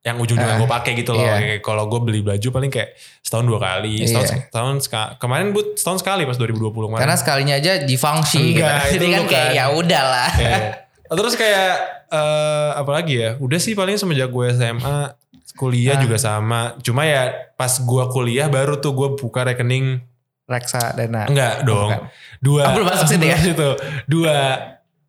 yang 0.00 0.16
ujung-ujungnya 0.16 0.56
Ah, 0.56 0.58
gue 0.58 0.70
pakai 0.70 0.92
gitu 0.94 1.12
loh. 1.12 1.20
iya. 1.20 1.60
Kalau 1.60 1.84
gue 1.86 2.00
beli 2.00 2.20
baju 2.22 2.48
paling 2.50 2.68
kayak 2.68 2.96
setahun 3.20 3.44
dua 3.44 3.60
kali, 3.60 4.00
setahun, 4.02 4.26
Iya. 4.26 4.38
setahun 4.48 4.74
seka- 4.80 5.12
kemarin 5.18 5.52
gue 5.52 5.76
setahun 5.76 6.00
sekali 6.00 6.24
pas 6.24 6.34
2020 6.34 6.72
kemarin. 6.88 7.02
Karena 7.04 7.16
sekalinya 7.16 7.54
aja 7.54 7.72
difungsi 7.84 8.40
gitu. 8.50 8.64
Enggak, 8.64 8.80
itu 8.86 8.94
Jadi 8.96 9.06
kan 9.10 9.22
kayak 9.28 9.50
ya 9.52 9.64
udahlah. 9.68 10.30
Iya. 10.34 10.58
Terus 11.06 11.34
kayak 11.36 11.70
eh 12.08 12.70
apa 12.72 12.90
lagi 12.90 13.14
ya? 13.18 13.30
Udah 13.36 13.58
sih 13.58 13.74
paling 13.74 13.94
semenjak 13.94 14.26
gue 14.26 14.46
SMA, 14.50 15.12
kuliah 15.52 15.96
Ah. 15.96 16.00
juga 16.00 16.16
sama. 16.16 16.74
Cuma 16.78 17.02
ya 17.02 17.26
pas 17.54 17.72
gue 17.72 18.04
kuliah 18.08 18.46
baru 18.46 18.76
tuh 18.76 18.92
gue 18.92 19.08
buka 19.14 19.42
rekening 19.44 20.00
Reksa 20.44 20.92
dana. 20.92 21.24
enggak 21.24 21.62
dong. 21.62 21.90
bukan. 21.90 22.10
Dua. 22.40 22.62
Oh, 22.64 22.72
belum 22.74 22.86
masuk 22.88 23.06
situ 23.06 23.22
ya? 23.24 23.38
Situ. 23.46 23.68
Dua. 24.04 24.36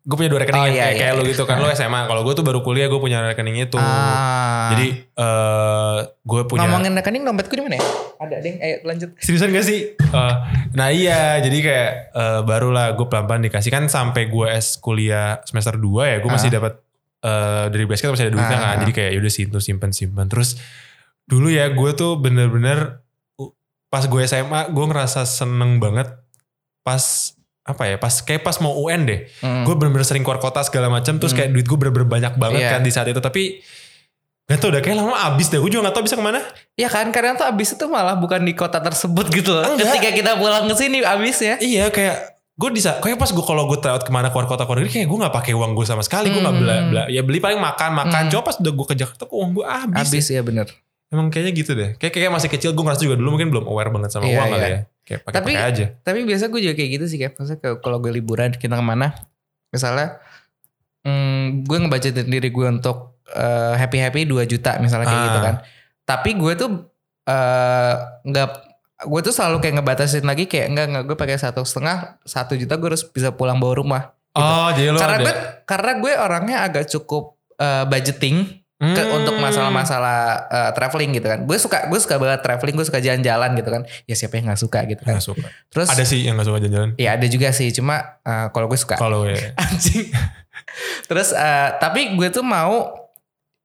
Gue 0.02 0.16
punya 0.16 0.26
dua 0.28 0.42
rekening 0.42 0.58
Oh, 0.58 0.66
yang 0.66 0.74
iya, 0.74 0.82
kayak, 0.82 0.92
iya. 0.92 1.02
kayak 1.04 1.12
lu 1.14 1.22
gitu 1.24 1.42
kan. 1.42 1.56
Lu 1.56 1.66
SMA. 1.68 2.00
Kalau 2.04 2.22
gue 2.22 2.34
tuh 2.34 2.42
baru 2.42 2.58
kuliah 2.60 2.86
gue 2.86 2.98
punya 2.98 3.22
rekening 3.24 3.54
itu. 3.60 3.74
Ah. 3.76 4.70
Jadi 4.70 4.88
eh 5.08 5.98
gue 6.20 6.40
punya 6.44 6.62
ngomongin 6.64 6.90
rekening 6.92 7.22
dompetku 7.22 7.54
di 7.54 7.62
mana 7.62 7.74
ya? 7.74 7.84
Ada 8.18 8.36
deh. 8.38 8.54
Ayo 8.56 8.76
lanjut. 8.82 9.14
Seriusan 9.16 9.50
gak 9.50 9.62
sih? 9.62 9.94
Eh, 9.94 10.34
nah 10.72 10.88
iya, 10.88 11.38
jadi 11.38 11.54
kayak 11.56 11.90
eh, 12.12 12.40
barulah 12.42 12.92
gue 12.92 13.06
pelan-pelan 13.06 13.42
dikasih 13.42 13.70
kan 13.70 13.86
sampai 13.86 14.26
gue 14.26 14.46
S 14.48 14.74
kuliah 14.76 15.38
semester 15.42 15.74
2 15.74 15.86
ya, 16.04 16.16
gue 16.18 16.28
masih 16.28 16.50
Ah. 16.50 16.54
dapat 16.56 16.72
eh, 17.22 17.64
dari 17.68 17.84
basket 17.84 18.10
masih 18.10 18.26
ada 18.26 18.32
duitnya 18.32 18.54
Ah. 18.54 18.64
kan. 18.64 18.76
Jadi 18.82 18.92
kayak 18.92 19.10
yaudah 19.14 19.32
simpen 19.32 19.60
simpen 19.60 19.90
simpen. 19.90 20.26
Terus 20.26 20.58
dulu 21.22 21.48
ya 21.48 21.68
gue 21.68 21.90
tuh 21.92 22.16
bener-bener 22.16 23.00
uh, 23.36 23.50
pas 23.86 24.02
gue 24.02 24.20
SMA 24.22 24.68
gue 24.68 24.84
ngerasa 24.84 25.22
seneng 25.22 25.78
banget 25.78 26.10
pas 26.80 27.02
apa 27.62 27.86
ya 27.86 27.94
pas 27.94 28.10
kayak 28.10 28.42
pas 28.42 28.58
mau 28.58 28.74
UN 28.76 29.06
deh 29.06 29.20
Hmm. 29.38 29.62
gue 29.62 29.70
bener-bener 29.72 30.02
sering 30.02 30.20
keluar 30.20 30.36
kota 30.36 30.60
segala 30.60 30.90
macam 30.90 31.14
terus 31.16 31.30
Hmm. 31.30 31.38
kayak 31.38 31.50
duit 31.52 31.62
gue 31.64 31.78
bener-bener 31.78 32.10
banyak 32.10 32.34
banget 32.34 32.60
Iya. 32.60 32.70
kan 32.72 32.82
di 32.82 32.90
saat 32.90 33.06
itu 33.06 33.18
tapi 33.18 33.62
gak 34.44 34.58
tau 34.58 34.68
udah 34.68 34.82
kayak 34.82 34.98
lama 34.98 35.14
abis 35.30 35.46
deh 35.48 35.56
gue 35.56 35.70
juga 35.70 35.86
gak 35.86 35.94
tau 35.94 36.02
bisa 36.02 36.18
ke 36.18 36.24
mana 36.24 36.42
Ya 36.74 36.88
kan 36.88 37.06
kadang 37.08 37.36
tuh 37.36 37.46
abis 37.46 37.78
itu 37.78 37.84
malah 37.86 38.16
bukan 38.16 38.42
di 38.42 38.52
kota 38.52 38.80
tersebut 38.80 39.30
gitu 39.30 39.52
loh. 39.52 39.62
Enggak. 39.70 39.92
Ketika 39.94 40.10
kita 40.10 40.30
pulang 40.34 40.66
ke 40.66 40.74
sini 40.74 40.98
abis 41.00 41.36
ya. 41.38 41.54
Iya 41.56 41.86
kayak 41.88 42.31
gue 42.52 42.68
bisa 42.70 43.00
kayak 43.00 43.16
pas 43.16 43.26
gue 43.26 43.40
kalau 43.40 43.64
gue 43.64 43.78
tryout 43.78 44.00
ke 44.00 44.10
mana 44.10 44.28
keluar 44.28 44.44
kota 44.44 44.62
keluar 44.62 44.78
negeri 44.78 44.92
kayak 44.94 45.08
gue 45.08 45.18
nggak 45.18 45.34
pakai 45.34 45.52
uang 45.52 45.72
gue 45.72 45.82
sama 45.82 46.00
sekali 46.00 46.28
gue 46.28 46.36
nggak 46.36 46.52
Hmm. 46.52 46.62
bela, 46.62 46.74
bela 46.84 47.02
ya 47.08 47.20
beli 47.20 47.38
paling 47.38 47.56
makan 47.56 47.90
makan 47.96 48.22
Hmm. 48.22 48.30
coba 48.30 48.42
pas 48.44 48.56
udah 48.58 48.72
gue 48.72 48.86
ke 48.86 48.94
Jakarta 48.94 49.22
kok 49.24 49.32
uang 49.32 49.50
gue 49.52 49.64
habis, 49.64 50.06
Abis 50.06 50.26
ya 50.28 50.40
bener. 50.40 50.68
emang 51.08 51.28
kayaknya 51.28 51.52
gitu 51.54 51.72
deh 51.72 51.90
kayak 51.94 52.12
kayak 52.12 52.30
masih 52.30 52.48
kecil 52.48 52.70
gue 52.70 52.80
ngerasa 52.80 53.02
juga 53.02 53.16
dulu 53.16 53.28
mungkin 53.32 53.48
belum 53.48 53.64
aware 53.64 53.88
banget 53.90 54.10
sama 54.10 54.24
Iya, 54.24 54.36
uang 54.38 54.48
kali 54.50 54.60
iya. 54.60 54.68
ya 54.68 54.80
kayak 55.02 55.20
pakai 55.22 55.34
Tapi- 55.34 55.54
pakai 55.54 55.64
aja 55.66 55.84
Tapi 55.98 56.18
biasa 56.22 56.44
gue 56.46 56.60
juga 56.62 56.74
kayak 56.74 56.90
gitu 56.90 57.04
sih 57.06 57.18
kayak 57.18 57.32
ke- 57.34 57.78
kalau 57.78 57.96
gue 57.98 58.12
liburan 58.12 58.48
kita 58.50 58.74
ke 58.74 58.84
mana, 58.86 59.08
misalnya 59.68 60.20
hmm, 61.02 61.64
gue 61.64 61.76
ngebajetin 61.78 62.26
diri 62.26 62.48
gue 62.48 62.66
untuk 62.70 63.18
happy 63.74 63.96
happy 63.98 64.20
2 64.24 64.44
juta 64.46 64.76
misalnya 64.78 65.06
kayak 65.06 65.18
Ah. 65.18 65.26
gitu 65.26 65.40
kan. 65.40 65.54
Tapi 66.04 66.30
gue 66.34 66.52
tuh 66.54 66.70
eh, 67.22 67.94
nggak 68.24 68.48
gue 69.02 69.20
tuh 69.22 69.34
selalu 69.34 69.58
kayak 69.58 69.74
ngebatasin 69.80 70.24
lagi 70.24 70.46
kayak 70.46 70.66
enggak 70.72 70.86
enggak 70.90 71.04
gue 71.10 71.16
pakai 71.18 71.36
satu 71.38 71.62
setengah 71.62 72.22
satu 72.22 72.54
juta 72.54 72.78
gue 72.78 72.88
harus 72.94 73.04
bisa 73.04 73.34
pulang 73.34 73.58
bawa 73.58 73.74
rumah. 73.74 74.02
oh 74.32 74.72
jadi 74.72 74.94
lo 74.94 74.98
karena 74.98 75.16
ada 75.18 75.24
gue 75.24 75.34
karena 75.68 75.92
gue 76.00 76.12
orangnya 76.16 76.56
agak 76.64 76.84
cukup 76.88 77.36
eh, 77.60 77.84
budgeting 77.84 78.62
ke, 78.82 78.98
Hmm. 78.98 79.14
untuk 79.22 79.38
masalah-masalah 79.38 80.18
eh, 80.50 80.70
traveling 80.74 81.14
gitu 81.14 81.30
kan. 81.30 81.46
Gue 81.46 81.54
suka 81.54 81.86
gue 81.86 82.00
suka 82.02 82.18
banget 82.18 82.42
traveling, 82.42 82.74
gue 82.74 82.82
suka 82.82 82.98
jalan-jalan 82.98 83.54
gitu 83.54 83.70
kan. 83.70 83.82
Ya 84.10 84.18
siapa 84.18 84.42
yang 84.42 84.50
nggak 84.50 84.58
suka 84.58 84.82
gitu 84.90 85.06
kan. 85.06 85.14
Nggak 85.14 85.26
suka 85.30 85.46
Terus 85.70 85.86
ada 85.86 86.02
sih 86.02 86.26
yang 86.26 86.34
nggak 86.34 86.48
suka 86.50 86.58
jalan-jalan 86.66 86.90
Ya 86.98 87.14
ada 87.14 87.26
juga 87.30 87.54
sih, 87.54 87.70
cuma 87.70 88.18
eh, 88.26 88.46
kalau 88.50 88.66
gue 88.66 88.74
suka 88.74 88.98
kalau 88.98 89.22
ya 89.30 89.54
anjing. 89.62 90.10
Terus 91.06 91.30
eh, 91.30 91.68
tapi 91.78 92.18
gue 92.18 92.28
tuh 92.34 92.42
mau 92.42 92.90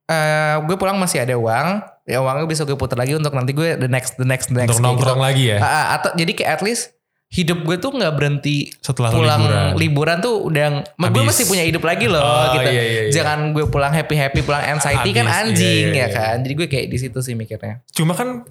eh 0.06 0.56
gue 0.62 0.76
pulang 0.78 0.96
masih 0.96 1.26
ada 1.26 1.34
uang, 1.34 1.66
ya 2.08 2.18
uangnya 2.18 2.44
bisa 2.44 2.64
gue 2.64 2.74
putar 2.74 2.96
lagi 2.96 3.12
untuk 3.12 3.30
nanti 3.30 3.52
gue 3.52 3.76
the 3.76 3.86
next 3.86 4.16
the 4.16 4.24
next 4.24 4.48
the 4.48 4.56
next 4.56 4.72
untuk 4.72 4.80
gitu. 4.80 4.88
nongkrong 4.88 5.20
lagi 5.20 5.44
ya 5.46 5.58
Ah, 5.58 5.68
ah, 5.68 5.86
atau 5.94 6.10
jadi 6.12 6.32
kayak 6.32 6.50
at 6.50 6.62
least 6.62 6.96
hidup 7.28 7.60
gue 7.60 7.76
tuh 7.76 7.92
nggak 7.92 8.08
berhenti 8.10 8.72
setelah 8.78 9.12
pulang 9.12 9.36
liburan 9.38 9.76
liburan. 9.76 10.16
tuh 10.18 10.40
udah 10.42 10.66
gue 10.80 11.04
Habis. 11.12 11.28
masih 11.28 11.44
punya 11.44 11.60
hidup 11.62 11.84
lagi 11.84 12.08
loh 12.08 12.16
Oh, 12.18 12.56
gitu. 12.56 12.64
iya, 12.66 12.82
iya, 12.82 13.00
iya. 13.04 13.12
Jangan 13.12 13.52
gue 13.52 13.68
pulang 13.68 13.92
happy 13.92 14.16
happy 14.16 14.40
pulang 14.40 14.64
anxiety 14.66 15.12
kan 15.12 15.28
Habis, 15.28 15.52
anjing 15.52 15.86
iya, 15.86 15.92
iya, 15.92 16.00
ya 16.00 16.08
iya. 16.08 16.16
kan. 16.16 16.36
Jadi 16.40 16.54
gue 16.56 16.66
kayak 16.66 16.86
di 16.88 16.98
situ 16.98 17.18
sih 17.20 17.34
mikirnya. 17.34 17.84
cuma 17.92 18.12
kan 18.12 18.48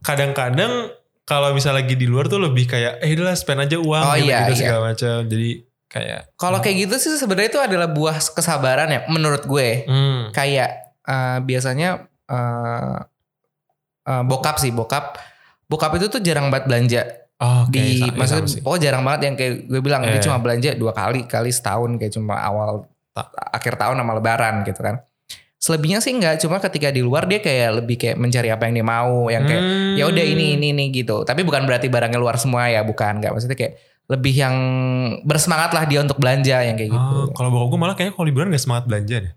kadang-kadang 0.00 0.90
kalau 1.22 1.50
misalnya 1.50 1.82
lagi 1.82 1.94
di 1.94 2.06
luar 2.06 2.26
tuh 2.26 2.38
lebih 2.38 2.66
kayak 2.68 3.02
eh 3.02 3.10
udah 3.12 3.34
spend 3.34 3.60
aja 3.60 3.76
uang 3.76 4.02
Oh, 4.04 4.14
gitu, 4.14 4.28
iya, 4.28 4.46
iya. 4.46 4.54
segala 4.54 4.80
macam 4.86 5.16
jadi 5.24 5.50
kayak 5.88 6.20
Kalau 6.36 6.58
kayak 6.60 6.76
gitu 6.80 6.94
sih 6.96 7.10
sebenarnya 7.16 7.50
itu 7.50 7.60
adalah 7.60 7.88
buah 7.88 8.16
kesabaran 8.18 8.86
ya 8.88 9.00
menurut 9.08 9.42
gue. 9.42 9.82
hmm, 9.82 10.30
kayak 10.30 10.70
eh, 11.02 11.38
biasanya 11.40 12.06
eh, 12.26 12.96
eh, 14.04 14.22
bokap 14.22 14.56
sih 14.56 14.70
bokap 14.70 15.18
bokap 15.64 15.92
itu 15.94 16.06
tuh 16.08 16.20
jarang 16.20 16.48
banget 16.48 16.66
belanja 16.66 17.02
Oh, 17.36 17.62
oke. 17.62 17.68
di 17.70 18.00
ya, 18.00 18.08
maksudnya 18.10 18.48
sih. 18.48 18.64
pokoknya 18.64 18.82
jarang 18.82 19.02
banget 19.02 19.20
yang 19.22 19.34
kayak 19.34 19.52
gue 19.66 19.80
bilang 19.80 20.00
dia 20.02 20.12
Iya. 20.14 20.24
cuma 20.24 20.38
belanja 20.38 20.70
dua 20.72 20.90
kali 20.90 21.26
kali 21.26 21.50
setahun 21.50 21.90
kayak 21.94 22.12
cuma 22.12 22.32
awal 22.34 22.88
Ta- 23.12 23.28
akhir 23.50 23.76
tahun 23.76 23.96
sama 23.96 24.12
lebaran 24.14 24.60
gitu 24.62 24.80
kan 24.80 25.04
selebihnya 25.56 26.00
sih 26.00 26.12
enggak 26.12 26.36
cuma 26.38 26.56
ketika 26.58 26.88
di 26.88 27.00
luar 27.00 27.24
dia 27.24 27.36
kayak 27.38 27.76
lebih 27.76 27.96
kayak 27.96 28.16
mencari 28.16 28.48
apa 28.48 28.64
yang 28.64 28.74
dia 28.74 28.86
mau 28.86 29.28
yang 29.28 29.44
kayak 29.44 29.62
Hmm. 29.62 29.94
ya 29.94 30.04
udah 30.06 30.24
ini 30.26 30.46
ini 30.54 30.66
ini 30.70 30.84
gitu 30.90 31.24
tapi 31.24 31.42
bukan 31.42 31.64
berarti 31.64 31.86
barangnya 31.86 32.16
luar 32.16 32.36
semua 32.36 32.68
ya 32.68 32.80
bukan 32.80 33.20
enggak 33.20 33.32
maksudnya 33.32 33.52
kayak 33.54 33.72
lebih 34.06 34.34
yang 34.34 34.56
bersemangat 35.22 35.72
lah 35.72 35.84
dia 35.84 36.00
untuk 36.00 36.16
belanja 36.16 36.56
yang 36.62 36.72
kayak 36.74 36.88
gitu 36.90 37.16
Oh, 37.20 37.28
kalau 37.32 37.48
bokap 37.50 37.68
gue 37.68 37.78
malah 37.78 37.94
kayaknya 37.94 38.14
kalau 38.14 38.26
liburan 38.26 38.48
gak 38.48 38.62
semangat 38.62 38.84
belanja 38.86 39.16
deh. 39.18 39.32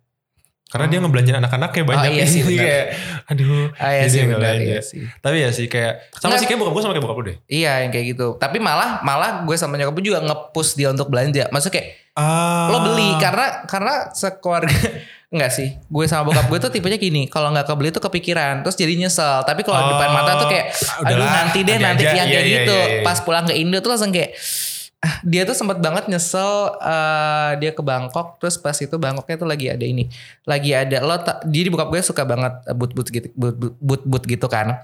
Karena 0.70 0.86
dia 0.86 1.00
ngebelanjain 1.00 1.38
anak-anaknya 1.40 1.82
banyak. 1.84 2.06
Oh, 2.06 2.14
iya 2.14 2.26
sih, 2.26 2.42
benar. 2.48 2.62
kayak, 2.62 2.86
aduh. 3.26 3.66
ah 3.76 3.90
iya 3.90 4.04
jadi 4.04 4.12
sih 4.12 4.22
benar 4.24 4.56
iya 4.56 4.80
sih 4.80 5.02
Tapi 5.16 5.38
ya 5.40 5.50
sih 5.50 5.66
kayak, 5.66 5.94
sama 6.14 6.30
Nggak. 6.30 6.38
sih 6.38 6.46
kayak 6.46 6.60
bokap 6.60 6.72
gue 6.72 6.82
sama 6.82 6.94
kayak 6.94 7.04
bokap 7.04 7.18
lu 7.18 7.26
deh. 7.26 7.38
iya 7.48 7.74
yang 7.82 7.90
kayak 7.90 8.06
gitu 8.08 8.28
tapi 8.36 8.58
malah 8.58 9.02
malah 9.02 9.42
gue 9.42 9.56
sama 9.56 9.76
nyokap 9.76 9.94
gue 9.94 10.06
juga 10.06 10.22
nge-push 10.22 10.72
dia 10.74 10.88
untuk 10.88 11.08
belanja 11.08 11.50
maksudnya 11.50 11.76
kayak 11.76 11.90
Ah. 12.14 12.68
lo 12.68 12.84
beli 12.84 13.16
karena 13.16 13.64
karena 13.64 14.12
sekeluarga 14.12 14.76
enggak 15.32 15.50
sih 15.50 15.80
gue 15.80 16.04
sama 16.04 16.28
bokap 16.28 16.46
gue 16.48 16.60
tuh 16.60 16.70
tipenya 16.70 16.98
gini 16.98 17.26
kalau 17.26 17.50
nggak 17.50 17.64
kebeli 17.64 17.90
tuh 17.90 18.02
kepikiran 18.02 18.60
terus 18.60 18.76
jadi 18.76 18.92
nyesel 18.96 19.42
tapi 19.42 19.62
kalau 19.62 19.80
Oh, 19.80 19.88
depan 19.90 20.10
mata 20.12 20.36
tuh 20.36 20.48
kayak 20.48 20.70
aduh 21.00 21.16
udahlah, 21.16 21.32
nanti 21.40 21.60
deh 21.62 21.78
nanti 21.78 22.04
aja. 22.04 22.14
yang 22.16 22.28
Iya, 22.28 22.34
kayak 22.36 22.46
iya, 22.46 22.56
gitu 22.60 22.76
iya, 22.78 22.88
iya. 22.92 23.02
pas 23.02 23.18
pulang 23.20 23.42
ke 23.42 23.54
Indo 23.54 23.78
tuh 23.78 23.90
langsung 23.90 24.12
kayak 24.12 24.36
ah, 24.36 24.79
dia 25.24 25.48
tuh 25.48 25.56
sempat 25.56 25.80
banget 25.80 26.08
nyesel 26.08 26.52
eh, 26.76 27.52
dia 27.58 27.72
ke 27.72 27.80
Bangkok 27.80 28.36
terus 28.38 28.56
pas 28.56 28.76
itu 28.76 28.92
Bangkoknya 28.94 29.36
tuh 29.36 29.48
lagi 29.48 29.68
ada 29.68 29.82
ini 29.82 30.12
lagi 30.44 30.72
ada 30.72 31.00
lo 31.00 31.16
ta- 31.18 31.40
jadi 31.42 31.68
bokap 31.68 31.88
gue 31.90 32.02
suka 32.02 32.24
banget 32.24 32.52
boot 32.74 32.92
boot 32.92 33.08
gitu 33.08 33.32
boot 33.32 33.56
boot, 33.56 33.76
boot, 33.80 34.02
boot 34.04 34.24
gitu 34.26 34.46
kan 34.46 34.80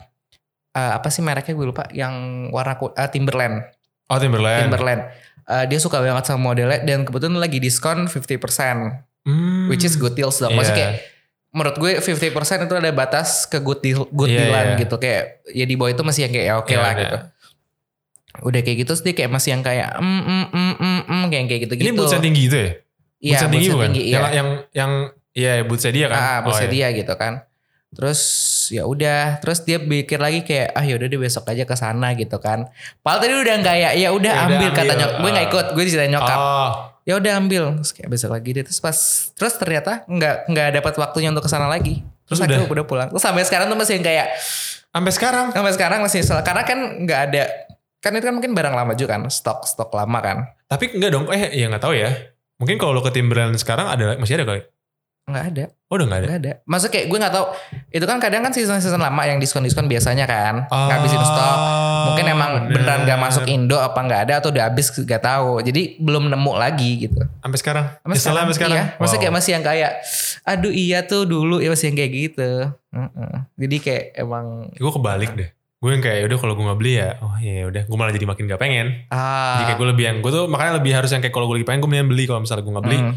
Eh, 0.72 0.92
apa 0.92 1.08
sih 1.08 1.24
mereknya 1.24 1.52
gue 1.52 1.68
lupa 1.68 1.88
yang 1.90 2.12
warna 2.50 2.76
eh, 2.76 3.08
Timberland 3.08 3.64
Oh 4.06 4.20
Timberland. 4.20 4.68
Timberland 4.68 5.02
Eh, 5.46 5.66
dia 5.68 5.78
suka 5.78 6.02
banget 6.02 6.26
sama 6.26 6.52
modelnya 6.52 6.82
dan 6.82 7.04
kebetulan 7.04 7.38
lagi 7.38 7.60
diskon 7.60 8.08
50% 8.08 9.08
Hmm. 9.24 9.66
which 9.68 9.82
is 9.82 9.96
good 9.96 10.14
deals 10.14 10.38
dong. 10.38 10.52
Maksudnya 10.52 10.76
Iya. 10.76 10.90
kayak 10.92 10.96
menurut 11.50 11.76
gue 11.76 11.92
50% 11.98 12.62
itu 12.62 12.74
ada 12.74 12.92
batas 12.92 13.46
ke 13.46 13.58
good 13.58 13.80
deal 13.80 14.04
good 14.12 14.28
Iya, 14.28 14.38
dealan 14.42 14.68
iya. 14.68 14.78
gitu 14.78 14.96
kayak 14.98 15.24
ya 15.48 15.64
di 15.64 15.74
bawah 15.74 15.90
itu 15.90 16.04
masih 16.04 16.22
yang 16.24 16.34
kayak 16.34 16.46
ya 16.46 16.56
oke 16.58 16.68
Iya, 16.68 16.78
lah 16.78 16.90
ada. 16.90 17.00
gitu. 17.00 17.18
Udah 18.44 18.60
kayak 18.60 18.78
gitu 18.84 18.92
dia 19.00 19.14
kayak 19.14 19.32
masih 19.32 19.56
yang 19.56 19.64
kayak 19.64 19.96
mm 20.00 20.22
mm 20.24 20.46
mm 20.52 20.74
mm, 20.76 21.02
mm 21.06 21.24
kayak 21.32 21.46
kayak 21.48 21.62
gitu 21.70 21.74
gitu. 21.80 21.86
Ini 21.88 21.94
bootsnya 21.96 22.22
tinggi 22.24 22.42
gitu 22.50 22.58
ya? 22.58 22.64
Iya, 22.66 22.72
Bootsnya 23.32 23.50
tinggi 23.50 23.68
bootsnya 23.68 23.76
bukan? 23.76 23.88
tinggi, 23.92 24.04
iya. 24.04 24.16
Yang, 24.16 24.26
yang, 24.34 24.50
yang, 24.76 24.92
iya 25.32 25.54
bootsnya 25.64 25.92
dia 25.96 26.06
kan? 26.12 26.20
Ah, 26.20 26.40
bosnya 26.44 26.68
Oh, 26.68 26.72
iya. 26.74 26.88
dia 26.92 27.00
gitu 27.00 27.14
kan. 27.16 27.34
Terus 27.96 28.22
ya 28.76 28.84
udah, 28.84 29.40
terus 29.40 29.64
dia 29.64 29.80
pikir 29.80 30.20
lagi 30.20 30.44
kayak 30.44 30.76
ah 30.76 30.84
yaudah 30.84 31.08
dia 31.08 31.16
besok 31.16 31.48
aja 31.48 31.64
ke 31.64 31.76
sana 31.80 32.12
gitu 32.20 32.36
kan. 32.44 32.68
Padahal 33.00 33.24
tadi 33.24 33.34
udah 33.40 33.56
kayak 33.64 33.92
ya 33.96 34.10
udah 34.12 34.34
Ya 34.36 34.44
udah 34.44 34.48
ambil, 34.52 34.70
kata 34.76 34.84
ambil, 34.84 34.98
nyokap. 35.00 35.16
Gue 35.24 35.30
nggak 35.32 35.48
ikut, 35.48 35.66
gue 35.72 35.84
diceritain 35.88 36.12
nyokap. 36.12 36.40
Oh, 36.40 36.72
Ya 37.06 37.14
udah 37.22 37.34
ambil. 37.40 37.64
Terus 37.80 37.92
kayak 37.96 38.10
besok 38.12 38.30
lagi 38.36 38.50
deh. 38.52 38.64
Terus 38.68 38.82
pas 38.84 38.98
terus 39.32 39.54
ternyata 39.56 40.04
nggak 40.12 40.36
nggak 40.52 40.68
dapat 40.82 40.94
waktunya 41.00 41.30
untuk 41.32 41.48
ke 41.48 41.52
sana 41.54 41.72
lagi. 41.72 42.04
Terus, 42.26 42.42
akhirnya 42.42 42.66
udah 42.68 42.86
pulang. 42.90 43.08
Terus 43.14 43.24
sampai 43.24 43.46
sekarang 43.46 43.70
tuh 43.72 43.78
masih 43.78 44.02
kayak 44.02 44.28
sampai 44.90 45.12
sekarang. 45.12 45.46
sampai 45.52 45.72
sekarang 45.76 46.00
masih 46.04 46.24
nyesel 46.24 46.40
karena 46.42 46.64
kan 46.64 46.80
nggak 47.04 47.20
ada 47.32 47.44
kan 48.06 48.14
itu 48.14 48.22
kan 48.22 48.34
mungkin 48.34 48.54
barang 48.54 48.72
lama 48.72 48.94
juga 48.94 49.18
kan 49.18 49.26
stok 49.28 49.66
stok 49.66 49.90
lama 49.92 50.20
kan 50.22 50.38
Tapi 50.66 50.94
enggak 50.94 51.10
dong, 51.10 51.26
eh 51.28 51.50
ya 51.52 51.66
nggak 51.66 51.82
tahu 51.82 51.94
ya. 51.94 52.14
Mungkin 52.56 52.78
kalau 52.78 52.94
lo 52.94 53.02
ke 53.02 53.10
Timberland 53.10 53.54
sekarang 53.56 53.86
ada 53.88 54.14
masih 54.16 54.38
ada 54.38 54.46
kali. 54.46 54.62
nggak 55.26 55.46
ada 55.52 55.66
Oh 55.86 55.98
udah 55.98 56.06
nggak 56.06 56.20
ada. 56.20 56.28
nggak 56.28 56.40
ada 56.40 56.54
maksudnya 56.64 56.94
kayak 56.94 57.06
gue 57.08 57.18
nggak 57.18 57.34
tahu 57.34 57.46
itu 57.90 58.06
kan 58.06 58.18
kadang 58.20 58.42
kan 58.42 58.54
season 58.54 58.78
season 58.78 59.02
lama 59.02 59.22
yang 59.26 59.42
diskon 59.42 59.62
diskon 59.62 59.86
biasanya 59.86 60.26
kan 60.26 60.70
ngabisin 60.70 61.18
stok 61.18 61.58
mungkin 62.06 62.26
emang 62.28 62.52
bener. 62.64 62.78
beneran 62.78 63.00
gak 63.04 63.18
masuk 63.20 63.44
Indo 63.48 63.74
apa 63.76 63.98
nggak 63.98 64.22
ada 64.24 64.34
atau 64.38 64.54
udah 64.54 64.70
habis 64.70 64.94
gak 64.94 65.18
tahu 65.20 65.66
jadi 65.66 65.98
belum 65.98 66.30
nemu 66.30 66.52
lagi 66.56 67.10
gitu 67.10 67.26
Sampai 67.42 67.58
sekarang. 67.58 67.86
Sampai 67.98 68.14
Nyesel 68.14 68.38
sampai 68.38 68.54
sekarang. 68.54 68.78
iya. 68.78 68.86
Wow. 69.02 69.18
kayak 69.18 69.34
masih 69.34 69.52
yang 69.52 69.64
kayak 69.66 69.92
aduh 70.46 70.74
iya 70.76 71.00
tuh 71.02 71.26
dulu 71.26 71.58
ya 71.58 71.70
masih 71.70 71.86
yang 71.90 71.98
kayak 71.98 72.12
gitu 72.14 72.50
Heeh. 72.94 73.34
jadi 73.58 73.76
kayak 73.82 74.04
emang 74.20 74.46
gue 74.72 74.92
kebalik 74.94 75.32
deh. 75.34 75.50
Gue 75.76 75.90
yang 75.92 76.02
kayak 76.02 76.26
udah 76.26 76.38
kalau 76.40 76.54
gue 76.56 76.66
nggak 76.66 76.80
beli 76.80 76.94
ya, 76.98 77.10
oh 77.20 77.36
iya 77.38 77.68
udah. 77.68 77.84
Gue 77.86 77.98
malah 78.00 78.14
jadi 78.16 78.26
makin 78.26 78.44
gak 78.48 78.58
pengen. 78.58 78.88
ah 79.12 79.60
Jadi 79.60 79.64
kayak 79.70 79.78
gue 79.78 79.88
lebih 79.94 80.04
yang 80.08 80.18
gue 80.24 80.32
tuh 80.32 80.46
makanya 80.48 80.74
lebih 80.82 80.92
harus 80.96 81.12
yang 81.12 81.22
kayak 81.22 81.36
kalau 81.36 81.46
gue 81.46 81.62
lagi 81.62 81.68
pengen 81.68 81.80
gue 81.84 81.90
mendingan 81.92 82.10
beli 82.10 82.24
kalau 82.26 82.40
misalnya 82.42 82.64
gue 82.64 82.74
nggak 82.74 82.86
beli. 82.86 83.00
hmm. 83.00 83.14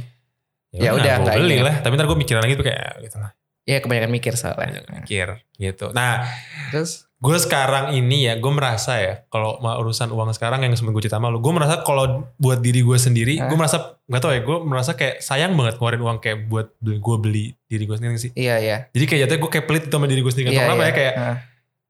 Ya 0.68 0.90
udah, 0.92 1.14
gue 1.16 1.24
nggak 1.24 1.38
beli 1.40 1.56
lah. 1.64 1.74
Tapi 1.80 1.92
ntar 1.96 2.06
gue 2.06 2.18
mikirin 2.18 2.42
lagi 2.42 2.54
tuh 2.54 2.66
kayak 2.66 3.00
gitu 3.00 3.16
lah. 3.16 3.32
ya 3.64 3.84
kebanyakan 3.84 4.08
mikir 4.08 4.32
soalnya 4.32 4.80
Mikir 4.88 5.44
gitu. 5.56 5.92
Nah 5.92 6.24
terus 6.72 7.04
gue 7.18 7.34
sekarang 7.36 7.92
ini 7.92 8.30
ya 8.30 8.38
gue 8.38 8.52
merasa 8.54 8.96
ya 8.96 9.26
kalau 9.26 9.58
urusan 9.58 10.08
uang 10.08 10.30
sekarang 10.32 10.62
yang 10.62 10.70
sempat 10.72 10.94
gue 10.94 11.02
cerita 11.02 11.18
sama 11.18 11.28
lu 11.28 11.42
gue 11.42 11.50
merasa 11.50 11.82
kalau 11.82 12.30
buat 12.38 12.62
diri 12.62 12.80
gue 12.80 12.94
sendiri 12.94 13.42
Hah? 13.42 13.50
gue 13.50 13.58
merasa 13.58 13.98
nggak 14.06 14.20
tau 14.22 14.30
ya 14.30 14.40
gue 14.40 14.56
merasa 14.62 14.94
kayak 14.94 15.18
sayang 15.18 15.52
banget 15.52 15.76
ngeluarin 15.76 15.98
uang 16.00 16.18
kayak 16.22 16.46
buat 16.46 16.78
gue 16.78 17.16
beli 17.18 17.58
diri 17.66 17.84
gue 17.84 17.96
sendiri 17.98 18.14
sih 18.16 18.30
iya 18.38 18.62
iya 18.62 18.76
jadi 18.94 19.04
kayak 19.04 19.20
jatuhnya 19.26 19.40
gue 19.42 19.50
kayak 19.50 19.66
pelit 19.66 19.84
sama 19.90 20.06
diri 20.06 20.20
gue 20.22 20.30
sendiri 20.30 20.48
Iya, 20.48 20.54
Gak 20.54 20.62
tau 20.62 20.68
kenapa 20.70 20.78
iya. 20.80 20.88
ya 20.88 20.94
kayak 20.94 21.14
Heeh. 21.18 21.36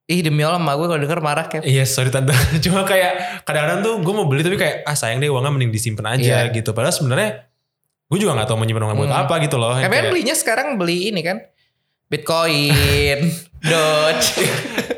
Ih 0.09 0.21
demi 0.21 0.41
Allah 0.41 0.57
emak 0.57 0.75
gue 0.75 0.87
kalau 0.89 1.01
denger 1.01 1.21
marah 1.21 1.47
kayak 1.47 1.63
Iya 1.63 1.85
sorry 1.85 2.09
tante. 2.09 2.33
Cuma 2.65 2.83
kayak 2.83 3.45
Kadang-kadang 3.45 3.81
tuh 3.81 3.95
gue 4.01 4.11
mau 4.11 4.25
beli 4.25 4.41
Tapi 4.41 4.57
kayak 4.57 4.77
Ah 4.83 4.93
sayang 4.93 5.19
deh 5.19 5.29
uangnya 5.29 5.51
mending 5.51 5.69
disimpan 5.69 6.17
aja 6.17 6.43
Iya. 6.43 6.51
gitu. 6.51 6.73
Padahal 6.73 6.91
sebenarnya 6.91 7.45
Gue 8.07 8.17
juga 8.17 8.33
gak 8.35 8.49
tahu 8.49 8.57
menyimpan 8.59 8.89
uang 8.89 8.97
buat 8.97 9.11
Hmm. 9.11 9.23
apa 9.23 9.35
gitu 9.39 9.57
loh 9.57 9.77
Kalian 9.77 9.85
kayak- 9.87 10.09
belinya 10.09 10.33
sekarang 10.33 10.69
beli 10.75 11.13
ini 11.13 11.21
kan? 11.21 11.45
Bitcoin. 12.09 13.21
Doge. 13.69 14.49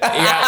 Iya. 0.00 0.34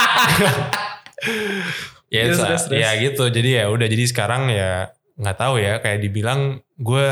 Ya, 2.12 2.28
terus, 2.28 2.44
terus. 2.44 2.76
ya 2.76 2.92
gitu. 2.98 3.24
Jadi 3.24 3.56
ya 3.56 3.66
udah 3.66 3.86
jadi 3.86 4.04
sekarang 4.04 4.46
ya 4.46 4.92
nggak 5.16 5.32
tahu 5.34 5.56
ya 5.56 5.80
kayak 5.80 5.96
dibilang 5.98 6.40
gue 6.76 7.06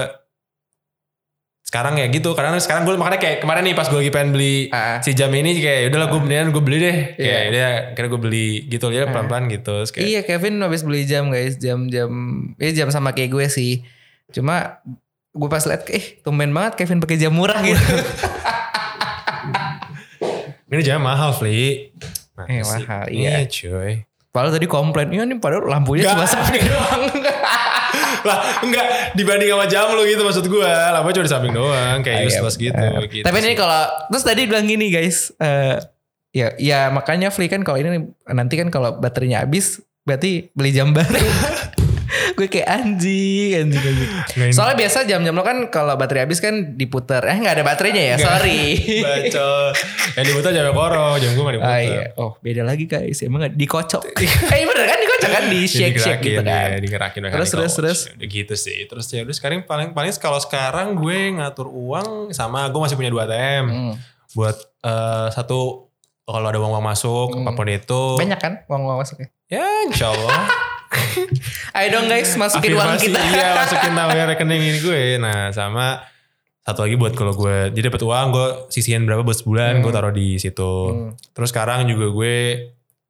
sekarang 1.70 1.94
ya 1.94 2.10
gitu 2.10 2.34
karena 2.34 2.58
sekarang 2.58 2.82
gue 2.82 2.98
makanya 2.98 3.20
kayak 3.20 3.38
kemarin 3.38 3.62
nih 3.62 3.72
pas 3.72 3.86
gue 3.86 3.94
lagi 3.96 4.10
pengen 4.10 4.34
beli 4.34 4.66
Ah, 4.68 4.98
si 4.98 5.14
jam 5.14 5.30
ini 5.30 5.54
kayak 5.54 5.86
udahlah 5.86 6.08
gue 6.08 6.18
mendingan 6.18 6.50
gue 6.50 6.58
beli 6.60 6.78
deh. 6.80 6.96
Kayak 7.14 7.22
Iya. 7.22 7.46
udah 7.46 7.68
kira 7.94 8.06
gue 8.08 8.20
beli 8.20 8.48
gitu 8.66 8.86
ya 8.88 9.02
Ah. 9.02 9.08
pelan 9.08 9.26
pelan 9.26 9.44
gitu 9.46 9.74
kayak 9.86 10.02
Iya 10.04 10.20
Kevin 10.24 10.58
habis 10.58 10.82
beli 10.82 11.02
jam 11.04 11.30
guys 11.30 11.54
Jam-jam 11.56 12.10
Eh 12.56 12.72
jam 12.72 12.90
sama 12.90 13.12
kayak 13.12 13.30
gue 13.30 13.46
sih. 13.46 13.86
Cuma 14.28 14.82
Gue 15.30 15.46
pas 15.46 15.62
liat 15.62 15.86
Eh 15.86 16.18
tumben 16.18 16.50
banget 16.50 16.74
Kevin 16.76 16.98
pakai 16.98 17.14
jam 17.16 17.30
murah 17.30 17.62
gitu. 17.62 17.78
Ini 20.66 20.82
jamnya 20.82 21.02
mahal 21.04 21.30
Fli. 21.32 21.90
Nah, 22.34 22.46
Eh, 22.46 22.62
mahal, 22.62 23.04
iya. 23.10 23.42
cuy. 23.44 24.06
Padahal 24.28 24.54
tadi 24.54 24.66
komplain 24.66 25.10
Iya 25.10 25.22
nih 25.24 25.38
padahal 25.38 25.66
lampunya 25.66 26.02
Nggak. 26.04 26.14
cuma 26.16 26.26
samping 26.28 26.62
doang 26.64 27.02
lah 28.22 28.38
enggak 28.60 28.86
dibanding 29.12 29.48
sama 29.48 29.66
jam 29.66 29.90
lu 29.90 30.02
gitu 30.02 30.20
maksud 30.20 30.44
gue 30.44 30.64
lah 30.64 31.00
cuma 31.00 31.24
di 31.24 31.30
samping 31.30 31.52
doang 31.52 32.00
kayak 32.00 32.16
Ah, 32.16 32.22
iya. 32.22 32.30
useless 32.30 32.56
gitu, 32.56 32.74
Eh, 32.76 33.06
gitu 33.10 33.24
Tapi 33.24 33.36
ini 33.40 33.54
kalau 33.54 33.82
Terus 34.08 34.24
tadi 34.24 34.40
bilang 34.44 34.64
gini 34.64 34.88
guys 34.88 35.30
eh 35.36 35.78
Ya 36.30 36.54
ya 36.56 36.80
makanya 36.88 37.28
Fli 37.28 37.46
kan 37.46 37.60
kalau 37.60 37.76
ini 37.76 38.06
Nanti 38.24 38.54
kan 38.54 38.70
kalau 38.70 38.94
baterainya 38.94 39.42
habis 39.42 39.82
Berarti 40.00 40.48
beli 40.52 40.70
jam 40.70 40.90
baru 40.90 41.18
Gue 42.32 42.46
kayak 42.46 42.68
anjing 42.68 43.50
Anjing 43.60 43.82
anjing 43.82 44.10
Nggak 44.10 44.46
ini- 44.46 44.54
Soalnya 44.54 44.76
biasa 44.76 44.98
jam-jam 45.04 45.32
lo 45.32 45.42
kan 45.42 45.58
kalau 45.68 45.94
baterai 45.94 46.24
habis 46.24 46.38
kan 46.38 46.74
diputer. 46.74 47.20
Eh 47.22 47.36
nggak 47.36 47.54
ada 47.54 47.64
baterainya 47.64 48.02
ya, 48.04 48.14
Nggak. 48.14 48.26
sorry. 48.26 48.62
Bacot. 49.06 49.74
Yang 50.12 50.24
diputar 50.26 50.50
jamnya 50.50 50.72
koro, 50.72 51.08
jam 51.16 51.30
gue 51.30 51.42
gak 51.42 51.54
diputar. 51.56 51.72
Ah 51.72 51.80
iya. 51.80 52.02
Oh 52.14 52.34
beda 52.36 52.62
lagi 52.62 52.84
guys, 52.84 53.18
emang 53.20 53.40
nggak 53.40 53.54
dikocok. 53.54 54.02
eh 54.54 54.62
bener 54.62 54.84
kan 54.84 54.98
dikocok 54.98 55.30
kan 55.30 55.44
di 55.46 55.60
shake 55.64 55.96
shake 55.96 56.20
gitu 56.20 56.40
kan. 56.40 56.68
Ya, 56.68 56.78
digerakin 56.78 57.20
Terus, 57.26 57.50
terus, 57.50 57.72
terus. 57.74 58.00
Gitu 58.16 58.54
sih. 58.54 58.84
Terus 58.84 59.06
ya 59.08 59.22
udah 59.22 59.32
sekarang 59.32 59.62
paling 59.62 59.90
paling 59.90 60.10
kalau 60.14 60.38
sekarang 60.38 60.94
gue 60.94 61.18
ngatur 61.32 61.66
uang 61.66 62.30
sama 62.30 62.66
gue 62.66 62.80
masih 62.80 62.94
punya 62.94 63.08
dua 63.08 63.24
ATM 63.24 63.64
Hmm. 63.66 63.94
buat 64.32 64.56
eh, 64.80 65.28
satu 65.30 65.86
kalau 66.22 66.46
ada 66.46 66.56
uang 66.56 66.72
uang 66.72 66.84
masuk 66.84 67.28
Hmm. 67.32 67.42
apa 67.42 67.52
pun 67.52 67.66
itu. 67.66 68.02
Banyak 68.16 68.38
kan 68.38 68.52
uang 68.66 68.82
uang 68.84 68.98
masuknya. 68.98 69.28
Ya 69.46 69.66
insya 69.84 70.08
Allah. 70.08 70.46
Ayo 71.72 71.86
dong 71.92 72.06
guys 72.06 72.34
masukin 72.34 72.74
uang 72.74 72.98
kita. 72.98 73.18
Iya 73.18 73.54
masukin 73.56 73.92
nama 73.92 74.10
rekening 74.10 74.62
ini 74.62 74.78
gue. 74.78 75.02
Nah 75.16 75.50
sama 75.50 76.02
satu 76.60 76.84
lagi 76.84 76.94
buat 76.94 77.14
kalau 77.14 77.32
gue 77.32 77.70
jadi 77.72 77.88
dapat 77.88 78.02
uang 78.02 78.26
gue 78.30 78.46
sisihin 78.68 79.06
berapa 79.06 79.22
buat 79.22 79.38
sebulan 79.38 79.78
Hmm. 79.78 79.82
gue 79.82 79.92
taruh 79.92 80.10
di 80.10 80.36
situ. 80.36 80.72
Hmm. 80.90 81.10
Terus 81.32 81.48
sekarang 81.50 81.86
juga 81.86 82.10
gue 82.10 82.34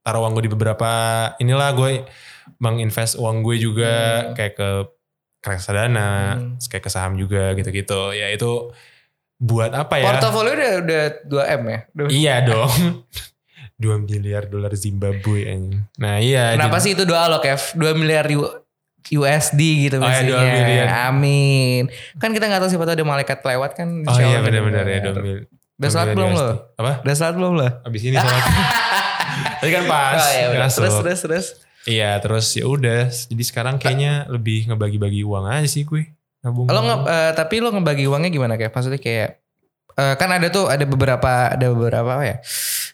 taruh 0.00 0.20
uang 0.22 0.32
gue 0.34 0.44
di 0.46 0.52
beberapa 0.52 0.90
inilah 1.36 1.70
gue 1.72 1.90
menginvest 2.58 3.16
uang 3.16 3.40
gue 3.40 3.56
juga 3.56 3.92
Hmm. 4.28 4.34
kayak 4.34 4.54
ke 4.54 4.68
reksadana, 5.40 6.36
Hmm. 6.36 6.60
kayak 6.60 6.84
ke 6.84 6.90
saham 6.90 7.16
juga 7.16 7.56
gitu-gitu. 7.56 8.12
Ya 8.12 8.28
itu 8.28 8.70
buat 9.40 9.72
apa 9.72 9.96
ya? 9.96 10.04
Portofolio 10.04 10.52
udah 10.52 10.72
udah 10.84 11.02
2 11.24 11.44
m 11.48 11.62
ya. 11.64 11.78
Udah. 11.96 12.06
Iya 12.12 12.34
dong. 12.44 12.70
2 13.80 13.96
miliar 14.04 14.44
dolar 14.44 14.76
Zimbabwe 14.76 15.48
anjing. 15.48 15.80
Nah 15.96 16.20
iya. 16.20 16.52
Kenapa 16.52 16.76
jadi- 16.76 16.84
sih 16.84 16.90
itu 16.92 17.04
doa 17.08 17.24
lo 17.26 17.40
Kev? 17.40 17.56
2 17.80 17.96
miliar 17.96 18.28
USD 19.00 19.60
gitu 19.88 19.96
Oh 19.96 20.04
ya, 20.04 20.20
maksudnya. 20.20 20.36
2 20.36 20.56
miliar. 20.60 20.86
Amin. 21.08 21.82
Kan 22.20 22.36
kita 22.36 22.44
nggak 22.44 22.60
tahu 22.60 22.70
siapa 22.70 22.84
tahu 22.84 22.94
ada 23.00 23.06
malaikat 23.08 23.40
lewat 23.40 23.70
kan. 23.72 23.88
Oh 24.04 24.16
iya 24.20 24.36
Allah 24.36 24.44
benar-benar 24.44 24.84
ya 24.84 25.00
benar. 25.00 25.16
2 25.16 25.24
miliar. 25.24 25.40
Udah 25.80 25.88
sholat 25.88 26.08
belum 26.12 26.30
lo? 26.36 26.48
Apa? 26.76 26.92
Udah 27.00 27.14
sholat 27.16 27.34
belum 27.40 27.52
lo? 27.56 27.68
Abis 27.88 28.00
ini 28.04 28.16
sholat. 28.20 28.44
Tadi 29.64 29.70
kan 29.72 29.84
pas. 29.88 30.20
Oh, 30.20 30.28
ya 30.36 30.46
udah. 30.52 30.60
masuk. 30.68 30.80
Terus 30.84 30.96
terus 31.00 31.20
terus. 31.24 31.46
Iya 31.88 32.10
terus 32.20 32.46
ya 32.52 32.68
udah. 32.68 33.08
Jadi 33.08 33.42
sekarang 33.48 33.80
kayaknya 33.80 34.28
lebih 34.28 34.68
ngebagi-bagi 34.68 35.24
uang 35.24 35.48
aja 35.48 35.64
sih 35.64 35.88
gue. 35.88 36.12
Nabung. 36.44 36.68
Lo 36.68 36.80
nge, 36.84 36.96
eh, 37.08 37.32
tapi 37.32 37.64
lo 37.64 37.72
ngebagi 37.72 38.04
uangnya 38.04 38.28
gimana 38.28 38.60
kayak? 38.60 38.76
Maksudnya 38.76 39.00
kayak 39.00 39.40
eh, 39.96 40.14
kan 40.20 40.28
ada 40.28 40.52
tuh 40.52 40.68
ada 40.68 40.84
beberapa 40.84 41.56
ada 41.56 41.66
beberapa 41.72 42.20
apa 42.20 42.24
ya? 42.28 42.36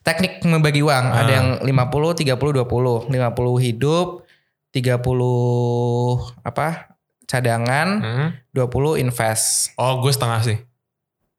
Teknik 0.07 0.47
membagi 0.47 0.81
uang. 0.81 1.05
Ada 1.11 1.27
Ah. 1.27 1.35
yang 1.35 1.49
50 1.61 2.15
30 2.15 2.55
20. 2.55 3.11
50 3.11 3.59
hidup, 3.59 4.23
30 4.71 6.23
apa? 6.43 6.95
cadangan, 7.27 7.89
Hmm? 7.99 8.29
20 8.55 8.95
invest. 8.95 9.75
Oh 9.75 9.99
gue 9.99 10.15
setengah 10.15 10.39
sih. 10.41 10.63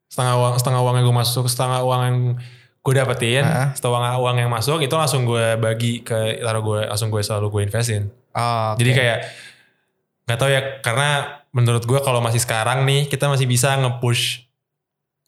Setengah 0.06 0.36
uang, 0.36 0.54
setengah 0.60 0.84
uang 0.84 0.94
yang 1.00 1.06
gue 1.08 1.16
masuk, 1.16 1.48
setengah 1.48 1.80
uang 1.80 2.00
yang 2.04 2.18
gue 2.78 2.92
dapetin, 2.92 3.40
Ah. 3.40 3.72
setengah 3.72 4.20
uang 4.20 4.36
yang 4.36 4.52
masuk 4.52 4.84
itu 4.84 4.92
langsung 4.92 5.24
gue 5.24 5.56
bagi 5.56 6.00
ke 6.00 6.38
taruh 6.38 6.60
gue 6.60 6.80
langsung 6.84 7.08
gue 7.08 7.24
selalu 7.24 7.48
gue 7.48 7.62
investin. 7.64 8.12
Oh, 8.30 8.76
Jadi 8.76 8.90
oke. 8.92 8.98
kayak 9.00 9.18
nggak 10.28 10.38
tahu 10.38 10.50
ya 10.52 10.60
karena 10.84 11.08
menurut 11.50 11.80
gue 11.82 11.96
kalau 11.98 12.20
masih 12.20 12.38
sekarang 12.38 12.84
nih 12.84 13.08
kita 13.08 13.24
masih 13.24 13.48
bisa 13.48 13.72
nge-push 13.74 14.44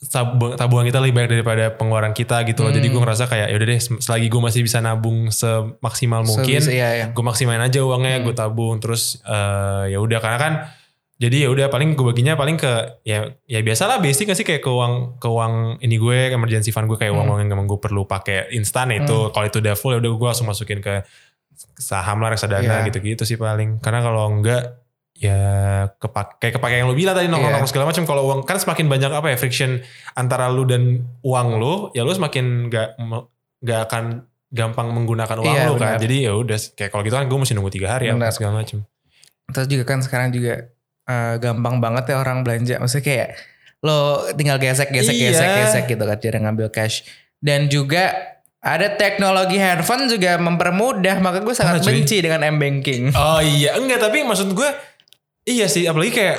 tabung- 0.03 0.55
tabungan 0.55 0.81
kita 0.83 0.97
lebih 0.97 1.13
baik 1.15 1.29
daripada 1.31 1.65
pengeluaran 1.71 2.09
kita 2.11 2.41
gitu 2.43 2.61
loh. 2.61 2.69
Jadi 2.69 2.89
Hmm. 2.89 2.93
gue 2.95 3.01
ngerasa 3.05 3.23
kayak 3.25 3.47
ya 3.47 3.55
udah 3.55 3.67
deh 3.67 3.79
selagi 3.79 4.27
gue 4.27 4.41
masih 4.41 4.61
bisa 4.61 4.77
nabung 4.79 5.29
semaksimal 5.29 6.21
mungkin, 6.23 6.57
Sebisa- 6.57 6.73
iya, 6.73 6.89
iya. 6.95 7.05
gue 7.07 7.21
maksimalin 7.21 7.61
aja 7.61 7.79
uangnya, 7.79 8.17
Hmm. 8.17 8.25
gue 8.25 8.33
tabung 8.33 8.75
terus 8.77 9.21
eh, 9.21 9.83
ya 9.89 9.97
udah 9.97 10.17
karena 10.17 10.37
kan 10.37 10.53
jadi 11.15 11.45
ya 11.45 11.49
udah 11.49 11.69
paling 11.69 11.93
gue 11.93 12.01
baginya 12.03 12.33
paling 12.33 12.57
ke 12.57 12.71
ya 13.03 13.29
ya 13.45 13.61
biasalah 13.61 14.01
basic 14.01 14.25
gak 14.25 14.35
sih 14.35 14.41
kayak 14.43 14.59
ke 14.59 14.67
uang 14.67 15.21
ke 15.21 15.29
uang 15.29 15.77
ini 15.79 15.95
gue 15.95 16.33
emergency 16.33 16.73
fund 16.73 16.85
gue 16.85 16.97
kayak 16.97 17.13
Hmm. 17.13 17.21
uang-uang 17.21 17.45
yang 17.45 17.53
emang 17.53 17.69
gue 17.69 17.77
perlu 17.77 18.03
pakai 18.03 18.49
instan 18.51 18.89
itu 18.89 19.29
kalau 19.29 19.45
itu 19.45 19.61
udah 19.61 19.75
full 19.75 19.93
ya 19.93 20.01
udah 20.01 20.09
gue 20.11 20.27
langsung 20.27 20.49
masukin 20.49 20.81
ke 20.81 21.05
saham 21.77 22.17
lah 22.19 22.33
reksadana 22.33 22.81
Iya. 22.81 22.89
gitu-gitu 22.89 23.21
sih 23.21 23.37
paling 23.37 23.77
karena 23.77 24.01
kalau 24.01 24.33
enggak 24.33 24.81
ya 25.21 25.37
kepak 25.95 26.41
kayak 26.41 26.57
kepakai 26.57 26.81
yang 26.81 26.89
lu 26.89 26.97
bilang 26.97 27.13
tadi 27.13 27.29
nongkrong 27.29 27.61
Iya. 27.61 27.69
segala 27.69 27.85
macam 27.87 28.03
kalau 28.03 28.25
uang 28.25 28.41
kan 28.41 28.57
semakin 28.57 28.89
banyak 28.89 29.11
apa 29.11 29.27
ya 29.29 29.37
friction 29.37 29.77
antara 30.11 30.49
lu 30.49 30.65
dan 30.65 30.97
uang 31.21 31.47
lu 31.55 31.73
ya 31.93 32.01
lu 32.01 32.09
semakin 32.09 32.67
nggak 32.67 32.97
me- 32.99 33.29
nggak 33.61 33.79
akan 33.85 34.03
gampang 34.49 34.89
menggunakan 34.89 35.37
uang 35.37 35.45
Iya, 35.47 35.69
lu 35.69 35.77
kan 35.77 35.95
jadi 35.95 36.17
ya 36.25 36.33
udah 36.33 36.57
kayak 36.73 36.89
kalau 36.89 37.05
gitu 37.05 37.13
kan 37.13 37.23
gue 37.23 37.37
mesti 37.37 37.53
nunggu 37.53 37.69
tiga 37.69 37.93
hari 37.93 38.09
Benar. 38.09 38.17
apa 38.19 38.33
segala 38.33 38.53
macam 38.59 38.81
Terus 39.47 39.67
juga 39.67 39.83
kan 39.85 39.99
sekarang 39.99 40.29
juga 40.31 40.53
eh, 41.03 41.35
gampang 41.37 41.77
banget 41.77 42.07
ya 42.07 42.17
orang 42.17 42.39
belanja. 42.41 42.79
Maksudnya 42.79 43.03
kayak 43.03 43.27
lo 43.79 43.97
tinggal 44.31 44.57
gesek 44.57 44.89
gesek 44.89 45.11
Iya. 45.11 45.27
gesek 45.29 45.49
gesek 45.59 45.83
gitu 45.87 46.03
kan 46.03 46.17
cara 46.17 46.37
ngambil 46.39 46.67
cash. 46.69 47.03
Dan 47.37 47.67
juga 47.67 48.15
ada 48.57 48.93
teknologi 48.93 49.57
handphone 49.57 50.07
juga 50.07 50.37
mempermudah. 50.37 51.19
Maka 51.19 51.41
gue 51.41 51.51
sangat 51.51 51.77
Mana, 51.77 51.83
cuy? 51.83 51.91
benci 51.93 52.17
dengan 52.21 52.41
m 52.45 52.57
banking. 52.57 53.11
Oh 53.11 53.39
iya, 53.39 53.75
enggak 53.75 53.99
tapi 53.99 54.23
maksud 54.23 54.55
gue 54.55 54.69
iya 55.43 55.65
sih 55.65 55.85
apalagi 55.85 56.13
kayak 56.13 56.37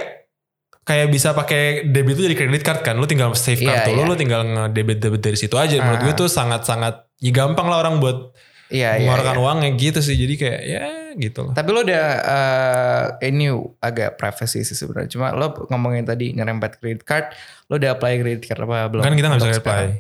kayak 0.82 1.08
bisa 1.08 1.30
pakai 1.30 1.86
debit 1.86 2.18
itu 2.18 2.26
jadi 2.26 2.36
credit 2.36 2.62
card 2.62 2.80
kan. 2.82 2.94
Lu 2.98 3.06
tinggal 3.06 3.30
save 3.38 3.58
Iya, 3.58 3.86
kartu 3.86 3.94
lu, 3.94 4.02
iya. 4.02 4.10
lu 4.10 4.14
tinggal 4.18 4.40
ngedebit 4.42 4.98
debit 4.98 5.22
dari 5.22 5.38
situ 5.38 5.54
aja. 5.54 5.78
Menurut 5.78 6.00
Ah. 6.02 6.04
gue 6.04 6.14
tuh 6.16 6.28
sangat-sangat 6.28 7.06
ya 7.22 7.30
gampang 7.30 7.70
lah 7.70 7.78
orang 7.80 8.02
buat 8.02 8.34
Iya 8.66 8.98
iya. 8.98 9.06
mengeluarkan 9.06 9.36
iya. 9.36 9.42
uangnya 9.46 9.70
gitu 9.78 10.00
sih. 10.02 10.16
Jadi 10.18 10.34
kayak 10.34 10.60
ya 10.64 10.84
gitu 11.14 11.38
loh. 11.46 11.52
Tapi 11.54 11.68
lo 11.70 11.80
udah 11.84 12.04
eh, 12.18 13.30
ini 13.30 13.46
agak 13.78 14.18
privacy 14.18 14.66
sih 14.66 14.74
sebenarnya. 14.74 15.06
Cuma 15.12 15.30
lo 15.30 15.54
ngomongin 15.70 16.02
tadi 16.02 16.34
ngerempet 16.34 16.82
credit 16.82 17.02
card, 17.06 17.30
lo 17.70 17.78
udah 17.78 17.94
apply 17.94 18.12
credit 18.18 18.42
card 18.42 18.60
apa 18.64 18.90
belum? 18.90 19.02
Kan 19.06 19.14
kita 19.14 19.26
nggak 19.28 19.38
bisa 19.38 19.50
apply. 19.52 19.60
sekarang. 19.62 19.92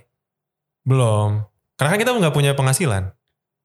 Belum. 0.82 1.30
Karena 1.78 1.90
kan 1.94 1.98
kita 2.00 2.10
nggak 2.10 2.34
punya 2.34 2.52
penghasilan. 2.58 3.04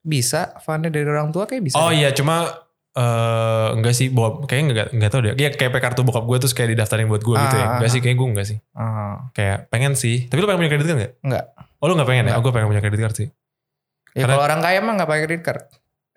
Bisa, 0.06 0.54
fundnya 0.62 0.94
dari 0.94 1.08
orang 1.10 1.34
tua 1.34 1.50
kayak 1.50 1.66
bisa. 1.66 1.76
Oh 1.76 1.90
iya, 1.90 2.14
cuma 2.14 2.67
eh 2.98 3.68
enggak 3.78 3.94
sih, 3.94 4.10
bokap 4.10 4.50
kayaknya 4.50 4.66
enggak 4.74 4.88
enggak 4.90 5.10
tahu 5.14 5.22
deh. 5.22 5.34
Kayak 5.38 5.54
kayak 5.56 5.72
pakai 5.72 5.86
kartu 5.86 6.02
bokap 6.02 6.26
gue 6.26 6.38
terus 6.42 6.54
kayak 6.54 6.70
didaftarin 6.74 7.06
buat 7.06 7.22
gue 7.22 7.36
gitu 7.38 7.56
ya. 7.56 7.62
Ah, 7.62 7.72
Enggak 7.78 7.90
ah, 7.90 7.94
sih, 7.94 8.02
kayak 8.02 8.16
gue 8.18 8.28
enggak 8.28 8.48
sih. 8.50 8.58
Ah, 8.74 9.16
Kayak 9.32 9.58
pengen 9.70 9.94
sih. 9.94 10.26
Tapi 10.26 10.40
lu 10.42 10.48
pengen 10.50 10.60
punya 10.60 10.72
kredit 10.74 10.86
card 10.86 10.98
enggak? 10.98 11.14
enggak. 11.22 11.46
Oh 11.78 11.86
lu 11.86 11.94
enggak 11.94 12.10
pengen 12.10 12.24
ya? 12.24 12.26
Enggak. 12.26 12.38
Oh 12.38 12.44
gue 12.44 12.54
pengen 12.58 12.68
punya 12.68 12.82
kredit 12.82 13.00
card 13.00 13.16
sih. 13.16 13.28
Ya 13.28 14.26
Karena- 14.26 14.34
kalau 14.34 14.44
orang 14.44 14.60
kaya 14.60 14.80
mah 14.82 14.94
nggak 14.98 15.10
pakai 15.10 15.22
credit 15.24 15.44
card. 15.46 15.62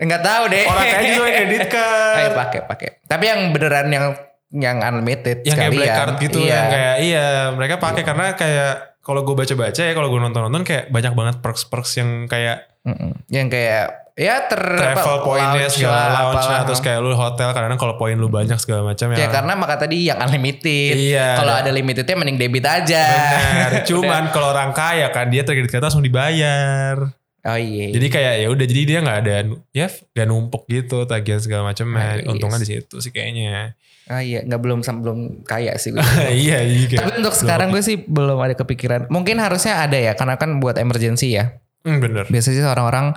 Enggak 0.01 0.23
tahu 0.25 0.43
deh. 0.49 0.65
Orang 0.65 0.87
kaya 0.89 1.01
juga 1.05 1.21
pakai 1.21 1.37
kredit 1.37 1.67
card. 1.77 2.17
Ayo 2.17 2.31
pakai 2.33 2.61
pakai. 2.65 2.89
Tapi 3.05 3.25
yang 3.29 3.41
beneran 3.53 3.89
yang 3.93 4.07
yang 4.51 4.77
unlimited 4.83 5.47
yang 5.47 5.55
kayak 5.55 5.71
black 5.71 5.95
card 5.95 6.15
gitu 6.19 6.39
iya. 6.43 6.51
yang 6.51 6.67
kayak 6.75 6.97
iya 7.07 7.27
mereka 7.55 7.79
pakai 7.79 8.03
karena 8.03 8.35
kayak 8.35 8.99
kalau 8.99 9.23
gue 9.23 9.39
baca-baca 9.39 9.79
ya 9.79 9.95
kalau 9.95 10.11
gue 10.11 10.19
nonton-nonton 10.19 10.67
kayak 10.67 10.91
banyak 10.91 11.15
banget 11.15 11.37
perks-perks 11.39 12.03
yang 12.03 12.27
kayak 12.27 12.67
Mm-mm. 12.83 13.15
Yang 13.31 13.47
kayak 13.53 13.87
ya 14.21 14.45
ter 14.45 14.61
travel 14.61 15.25
poinnya 15.25 15.65
segala 15.73 15.97
lah, 15.97 16.09
lounge 16.29 16.45
apalah. 16.45 16.63
terus 16.69 16.81
kayak 16.85 17.01
lu 17.01 17.17
hotel 17.17 17.57
kadang 17.57 17.81
kalau 17.81 17.97
poin 17.97 18.13
lu 18.21 18.29
banyak 18.29 18.61
segala 18.61 18.85
macam 18.85 19.17
Ya 19.17 19.25
ya. 19.25 19.29
karena 19.33 19.57
maka 19.57 19.81
tadi 19.81 20.05
yang 20.13 20.21
unlimited. 20.21 20.93
Iya. 20.93 21.41
Kalau 21.41 21.57
ada 21.57 21.73
limitednya 21.73 22.21
mending 22.21 22.37
debit 22.37 22.69
aja. 22.69 23.01
Benar. 23.09 23.73
Cuman 23.89 24.23
kalau 24.29 24.53
orang 24.53 24.77
kaya 24.77 25.09
kan 25.09 25.33
dia 25.33 25.41
terkredit 25.41 25.73
card 25.73 25.89
langsung 25.89 26.05
dibayar. 26.05 27.01
Oh 27.41 27.57
iya. 27.57 27.89
Jadi 27.97 28.07
kayak 28.13 28.35
ya 28.45 28.49
udah 28.53 28.67
jadi 28.69 28.83
dia 28.85 28.99
nggak 29.01 29.19
ada 29.25 29.33
ya 29.73 29.87
nggak 29.89 30.27
numpuk 30.29 30.69
gitu 30.69 31.09
tagihan 31.09 31.41
segala 31.41 31.73
macam. 31.73 31.89
Ah, 31.97 32.21
iya 32.21 32.29
Untungnya 32.29 32.61
di 32.61 32.69
situ 32.69 33.01
sih 33.01 33.09
kayaknya. 33.09 33.73
Ah 34.11 34.21
iya, 34.21 34.45
nggak 34.45 34.61
belum 34.61 34.85
belum 34.85 35.19
kaya 35.49 35.81
sih 35.81 35.97
gue. 35.97 36.05
iya 36.45 36.61
iya. 36.61 37.01
Tapi 37.01 37.25
untuk 37.25 37.33
sekarang 37.33 37.73
gue 37.73 37.81
sih 37.81 37.97
belum 38.05 38.37
ada 38.37 38.53
kepikiran. 38.53 39.09
Mungkin 39.09 39.41
harusnya 39.41 39.81
ada 39.81 39.97
ya, 39.97 40.13
karena 40.13 40.37
kan 40.37 40.61
buat 40.61 40.77
emergency 40.77 41.41
ya. 41.41 41.57
Hmm, 41.87 42.03
bener. 42.03 42.29
Biasanya 42.29 42.61
sih 42.61 42.67
orang-orang 42.69 43.17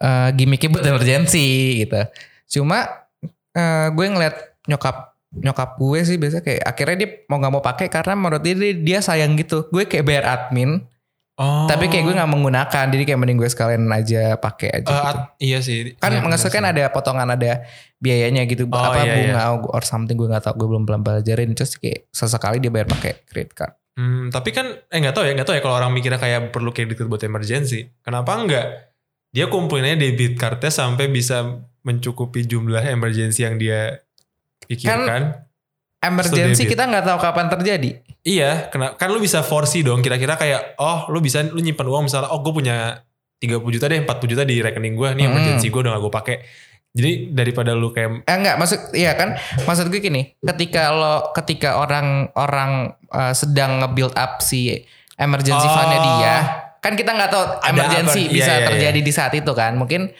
eh, 0.00 0.28
gimmicknya 0.32 0.70
buat 0.70 0.84
emergency 0.84 1.48
gitu. 1.80 2.00
Cuma 2.50 3.06
eh, 3.50 3.88
gue 3.88 4.06
ngeliat 4.06 4.36
nyokap 4.66 4.96
nyokap 5.32 5.70
gue 5.76 6.00
sih 6.02 6.16
biasa 6.16 6.40
kayak 6.40 6.62
akhirnya 6.64 6.96
dia 6.98 7.08
mau 7.24 7.38
nggak 7.38 7.52
mau 7.52 7.62
pakai 7.62 7.86
karena 7.86 8.14
menurut 8.14 8.40
dia 8.40 8.54
dia- 8.54 8.74
dia 8.74 8.98
sayang 8.98 9.36
gitu. 9.36 9.68
Gue 9.68 9.84
kayak 9.84 10.02
bayar 10.02 10.24
admin, 10.26 10.82
Oh. 11.36 11.64
tapi 11.64 11.86
kayak 11.86 12.04
gue 12.04 12.14
nggak 12.14 12.28
menggunakan. 12.28 12.84
Jadi 12.90 13.02
kayak 13.02 13.16
mending 13.16 13.38
gue 13.38 13.46
sekalian 13.46 13.88
aja 13.88 14.36
pakai 14.36 14.68
aja. 14.74 14.84
Eh, 14.84 15.00
gitu. 15.00 15.18
iya 15.40 15.58
sih. 15.60 15.78
kan 15.96 16.10
Iya, 16.10 16.20
maksudnya 16.20 16.52
kan 16.52 16.64
ada 16.66 16.84
potongan 16.90 17.28
ada 17.30 17.64
biayanya 17.96 18.44
gitu 18.44 18.66
Oh, 18.66 18.76
apa 18.76 19.04
iya, 19.04 19.32
bunga 19.32 19.42
or 19.70 19.80
something 19.80 20.16
gue 20.16 20.26
nggak 20.26 20.42
tahu 20.42 20.54
gue 20.58 20.68
belum 20.68 20.84
belum 20.84 21.00
pelajarin 21.00 21.54
terus 21.54 21.76
kayak 21.76 22.08
sesekali 22.10 22.58
dia 22.58 22.68
bayar 22.68 22.88
pakai 22.88 23.24
credit 23.24 23.52
card 23.54 23.72
Hmm, 23.90 24.28
tapi 24.28 24.50
kan 24.50 24.64
eh 24.86 24.96
nggak 24.96 25.12
tahu 25.12 25.24
ya 25.24 25.32
nggak 25.32 25.44
tahu 25.44 25.54
ya 25.54 25.60
kalau 25.60 25.76
orang 25.76 25.92
mikirnya 25.92 26.16
kayak 26.16 26.48
perlu 26.48 26.70
kredit 26.70 26.96
buat 27.02 27.20
emergency. 27.20 27.88
Kenapa 28.00 28.32
enggak? 28.34 28.89
Dia 29.30 29.46
kumpulinnya 29.46 29.94
debit 29.94 30.34
cardnya 30.34 30.68
sampai 30.68 31.06
bisa 31.06 31.62
mencukupi 31.80 32.44
jumlah 32.44 32.82
emergency 32.84 33.42
yang 33.42 33.56
dia 33.56 34.02
pikirkan. 34.66 35.46
emergency 36.00 36.64
debit. 36.64 36.72
kita 36.72 36.82
nggak 36.88 37.04
tahu 37.04 37.18
kapan 37.20 37.46
terjadi 37.48 37.90
Iya, 38.20 38.68
kena, 38.68 38.96
kan 38.96 39.08
lu 39.08 39.16
bisa 39.16 39.40
foresee 39.40 39.80
dong. 39.80 40.00
Kira-kira 40.00 40.36
kayak, 40.36 40.76
oh 40.76 41.08
lu 41.08 41.20
bisa 41.20 41.40
lu 41.40 41.56
nyimpan 41.56 41.88
uang 41.88 42.04
misalnya, 42.04 42.28
oh 42.28 42.44
gue 42.44 42.52
punya 42.52 43.00
30 43.40 43.64
juta 43.72 43.88
deh, 43.88 44.04
40 44.04 44.28
juta 44.28 44.44
di 44.44 44.60
rekening 44.60 44.92
gue, 44.92 45.08
nih 45.14 45.24
Hmm. 45.24 45.32
emergency 45.32 45.68
gue 45.68 45.80
udah 45.80 45.96
gak 45.96 46.02
gue 46.02 46.12
pakai. 46.12 46.36
Jadi 46.90 47.12
daripada 47.32 47.72
lu 47.72 47.88
kayak, 47.88 48.28
eh 48.28 48.34
enggak 48.34 48.58
maksud 48.58 48.92
iya 48.92 49.14
kan 49.14 49.38
maksud 49.62 49.88
gue 49.88 50.02
gini 50.02 50.34
ketika 50.36 50.90
lo 50.90 51.30
ketika 51.32 51.78
orang 51.78 52.28
orang 52.34 52.72
eh, 53.08 53.32
sedang 53.32 53.80
nge-build 53.80 54.12
up 54.12 54.42
si 54.42 54.74
emergency 55.14 55.64
Oh. 55.64 55.72
fundnya 55.72 55.98
dia 56.02 56.34
kan 56.80 56.92
kita 56.92 57.10
nggak 57.10 57.28
tahu 57.28 57.44
Ada 57.56 57.68
emergency 57.68 58.20
apa- 58.20 58.26
iya, 58.26 58.34
bisa 58.34 58.50
iya, 58.50 58.58
iya. 58.58 58.66
terjadi 58.68 59.00
di 59.00 59.12
saat 59.12 59.32
itu 59.32 59.52
kan 59.52 59.72
mungkin 59.74 60.10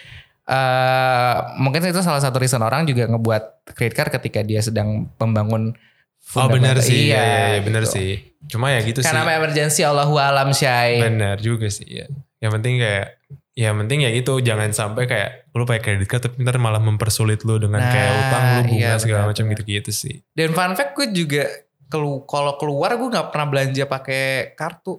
eh 0.47 1.35
mungkin 1.57 1.81
itu 1.81 2.01
salah 2.01 2.19
satu 2.19 2.37
reason 2.37 2.59
orang 2.59 2.83
juga 2.83 3.07
ngebuat 3.07 3.71
credit 3.71 3.95
card 3.95 4.11
ketika 4.13 4.41
dia 4.43 4.59
sedang 4.59 5.07
membangun 5.15 5.73
oh 5.73 6.47
fundamental. 6.47 6.83
sih, 6.83 7.09
iya, 7.09 7.23
iya, 7.23 7.39
gitu. 7.57 7.67
bener 7.67 7.85
sih. 7.87 8.11
Cuma 8.47 8.71
ya 8.71 8.81
gitu 8.81 9.01
Kan 9.01 9.09
sih. 9.09 9.17
nama 9.17 9.31
emergency 9.33 9.83
Allahu 9.83 10.15
alam 10.17 10.51
syai. 10.51 10.99
Bener 10.99 11.39
juga 11.39 11.67
sih, 11.67 11.87
ya. 11.89 12.07
Yang 12.39 12.53
penting 12.57 12.75
kayak, 12.79 13.07
ya 13.53 13.65
yang 13.67 13.77
penting 13.79 13.99
ya 14.03 14.11
gitu, 14.11 14.39
jangan 14.39 14.71
sampai 14.71 15.05
kayak 15.05 15.31
lu 15.51 15.63
pakai 15.63 15.81
kredit 15.81 16.07
card 16.07 16.23
tapi 16.25 16.41
ntar 16.41 16.57
malah 16.57 16.79
mempersulit 16.79 17.43
lu 17.43 17.57
dengan 17.57 17.79
kayak 17.81 18.11
Nah, 18.11 18.21
utang 18.21 18.43
lu 18.43 18.63
bunga 18.69 18.91
iya, 18.91 18.99
segala 18.99 19.23
benar, 19.23 19.31
macam 19.31 19.45
benar. 19.45 19.55
gitu-gitu 19.57 19.91
sih. 19.93 20.15
Dan 20.31 20.51
fun 20.51 20.73
fact 20.73 20.93
gue 20.93 21.07
juga 21.11 21.45
kelu 21.87 22.23
kalau 22.25 22.55
keluar 22.57 22.95
gue 22.95 23.09
nggak 23.09 23.29
pernah 23.29 23.47
belanja 23.47 23.85
pakai 23.87 24.25
kartu. 24.55 24.99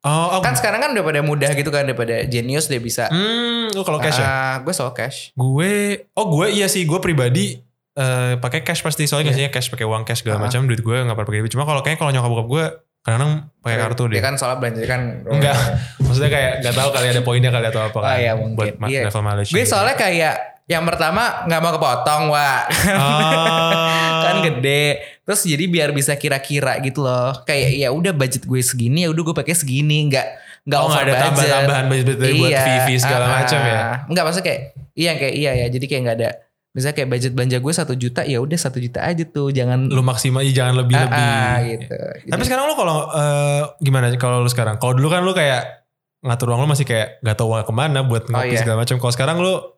Oh, 0.00 0.38
oh 0.38 0.40
Kan 0.40 0.54
sekarang 0.54 0.78
kan 0.78 0.90
udah 0.90 1.02
pada 1.02 1.20
mudah 1.20 1.50
gitu 1.52 1.68
kan 1.68 1.82
daripada 1.82 2.22
Genius 2.24 2.66
dia 2.66 2.78
bisa. 2.78 3.06
hmm, 3.06 3.74
lu 3.74 3.82
kalau 3.82 3.98
cash 3.98 4.14
ya? 4.14 4.24
Ah, 4.24 4.54
gue 4.60 4.70
selalu 4.70 4.94
cash. 4.94 5.34
Gue, 5.34 5.72
oh 6.12 6.26
gue 6.28 6.46
iya 6.52 6.66
sih, 6.66 6.82
gue 6.82 6.98
pribadi 6.98 7.58
eh 7.92 8.34
pakai 8.36 8.62
cash 8.62 8.78
pasti 8.78 9.04
soalnya 9.04 9.28
biasanya 9.28 9.50
cash 9.50 9.66
pakai 9.68 9.82
uang 9.82 10.06
cash 10.06 10.22
segala 10.22 10.38
Iya. 10.38 10.40
Ah. 10.40 10.46
macam 10.46 10.60
duit 10.64 10.80
gue 10.80 10.96
nggak 10.96 11.12
pernah 11.12 11.28
pakai. 11.28 11.50
Cuma 11.50 11.64
kalau 11.64 11.80
kayaknya 11.80 11.98
kalau 11.98 12.12
nyokap 12.12 12.30
bokap 12.30 12.48
gue 12.48 12.64
kadang 13.00 13.30
pakai 13.58 13.76
kartu 13.76 14.02
deh. 14.06 14.14
Dia 14.14 14.22
kan 14.22 14.34
soalnya 14.38 14.58
belanja 14.60 14.82
kan. 14.86 15.00
Enggak, 15.26 15.56
maksudnya 16.06 16.30
kayak 16.30 16.52
nggak 16.62 16.74
tahu 16.74 16.88
kali 16.92 17.06
ada 17.08 17.22
poinnya 17.22 17.50
kali 17.50 17.66
atau 17.66 17.82
apa 17.82 17.98
kan. 17.98 18.06
Oh, 18.06 18.16
iya, 18.16 18.32
mungkin. 18.32 18.54
Buat 18.54 18.86
Iya. 18.86 19.02
level 19.10 19.22
mileage. 19.24 19.50
Gue 19.50 19.62
gitu. 19.62 19.70
soalnya 19.74 19.96
kayak 19.98 20.34
Yang 20.68 20.84
pertama 20.84 21.48
nggak 21.48 21.60
mau 21.64 21.72
kepotong, 21.80 22.22
Wak. 22.28 22.62
Ah. 22.92 24.20
kan 24.28 24.36
gede. 24.44 25.00
Terus 25.24 25.40
jadi 25.48 25.64
biar 25.64 25.88
bisa 25.96 26.12
kira-kira 26.20 26.76
gitu 26.84 27.00
loh. 27.00 27.32
Kayak 27.48 27.68
ya 27.80 27.88
udah 27.88 28.12
budget 28.12 28.44
gue 28.44 28.60
segini 28.60 29.08
ya 29.08 29.10
udah 29.10 29.22
gue 29.32 29.36
pakai 29.36 29.56
segini, 29.56 30.12
nggak 30.12 30.26
nggak 30.68 30.80
Oh, 30.84 30.92
over 30.92 31.00
ada 31.00 31.12
budget. 31.16 31.24
tambah-tambahan 31.24 31.84
budget 31.88 32.16
buat 32.20 32.52
VV 32.52 32.88
segala 33.00 33.24
ah, 33.24 33.30
macam 33.40 33.60
ya? 33.64 33.80
Nggak 34.12 34.24
maksudnya 34.28 34.46
kayak 34.46 34.62
iya 34.92 35.12
kayak 35.16 35.34
iya 35.40 35.52
ya. 35.64 35.66
Jadi 35.72 35.84
kayak 35.88 36.02
nggak 36.04 36.18
ada 36.20 36.30
misalnya 36.76 36.96
kayak 37.00 37.10
budget 37.10 37.32
belanja 37.32 37.56
gue 37.64 37.74
satu 37.74 37.94
juta 37.96 38.22
ya 38.28 38.38
udah 38.44 38.58
satu 38.60 38.78
juta 38.78 39.00
aja 39.02 39.24
tuh 39.24 39.50
jangan 39.50 39.88
lu 39.88 40.04
maksimal 40.04 40.44
ya 40.44 40.52
jangan 40.52 40.84
lebih-lebih. 40.84 41.16
Ah, 41.16 41.56
ah, 41.56 41.56
gitu. 41.64 41.96
Tapi 42.28 42.42
sekarang 42.44 42.64
lu 42.68 42.74
kalau 42.76 43.08
eh, 43.08 43.62
gimana 43.80 44.12
kalau 44.20 44.44
lu 44.44 44.50
sekarang? 44.52 44.76
Kalau 44.76 44.92
dulu 44.92 45.08
kan 45.08 45.24
lu 45.24 45.32
kayak 45.32 45.88
ngatur 46.20 46.52
uang 46.52 46.60
lu 46.66 46.68
masih 46.68 46.84
kayak 46.84 47.24
nggak 47.24 47.36
tahu 47.40 47.56
uang 47.56 47.64
ke 47.64 47.72
mana 47.72 48.04
buat 48.04 48.28
ngopi 48.28 48.52
iya. 48.52 48.60
segala 48.60 48.84
macam. 48.84 49.00
Kalau 49.00 49.12
sekarang 49.16 49.36
lu 49.40 49.77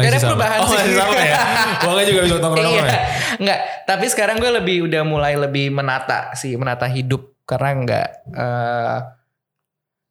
gak 0.00 0.08
ada 0.08 0.18
sama. 0.18 0.28
perubahan 0.32 0.58
oh, 0.58 0.66
sih. 0.66 0.76
masih 0.80 0.96
sama 0.96 1.20
ya. 1.20 1.36
Uangnya 1.84 2.04
juga 2.08 2.20
bisa 2.24 2.36
nongkrong 2.38 2.72
iya. 2.72 2.84
ya. 2.84 3.00
Enggak, 3.36 3.58
tapi 3.84 4.04
sekarang 4.08 4.36
gue 4.38 4.50
lebih 4.52 4.76
udah 4.86 5.02
mulai 5.02 5.34
lebih 5.36 5.66
menata 5.68 6.32
sih, 6.32 6.56
menata 6.56 6.88
hidup 6.88 7.36
karena 7.44 7.68
enggak 7.74 8.06
eh, 8.32 8.98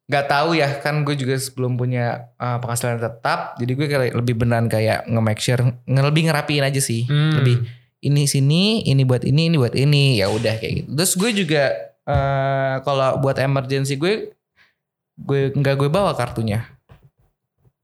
nggak 0.02 0.26
tahu 0.28 0.52
ya 0.52 0.68
kan 0.78 1.00
gue 1.02 1.14
juga 1.14 1.34
sebelum 1.34 1.74
punya 1.74 2.28
eh, 2.36 2.58
penghasilan 2.60 3.00
tetap, 3.00 3.56
jadi 3.56 3.72
gue 3.72 3.86
kayak 3.88 4.14
lebih 4.14 4.34
beneran 4.36 4.66
kayak 4.66 5.08
nge-make 5.08 5.40
sure 5.40 5.62
nge- 5.62 6.04
lebih 6.04 6.28
ngerapiin 6.28 6.62
aja 6.62 6.78
sih, 6.78 7.06
Hmm. 7.06 7.40
lebih 7.40 7.64
ini 8.02 8.26
sini, 8.26 8.82
ini 8.82 9.06
buat 9.06 9.22
ini, 9.22 9.46
ini 9.46 9.56
buat 9.56 9.72
ini, 9.72 10.18
ya 10.18 10.26
udah 10.26 10.58
kayak 10.58 10.72
gitu. 10.84 10.88
Terus 10.92 11.12
gue 11.14 11.30
juga 11.46 11.64
eh, 12.02 12.74
kalau 12.82 13.16
buat 13.18 13.38
emergency 13.38 13.94
gue 13.94 14.34
gue 15.16 15.40
nggak 15.54 15.76
gue 15.78 15.88
bawa 15.88 16.12
kartunya. 16.12 16.66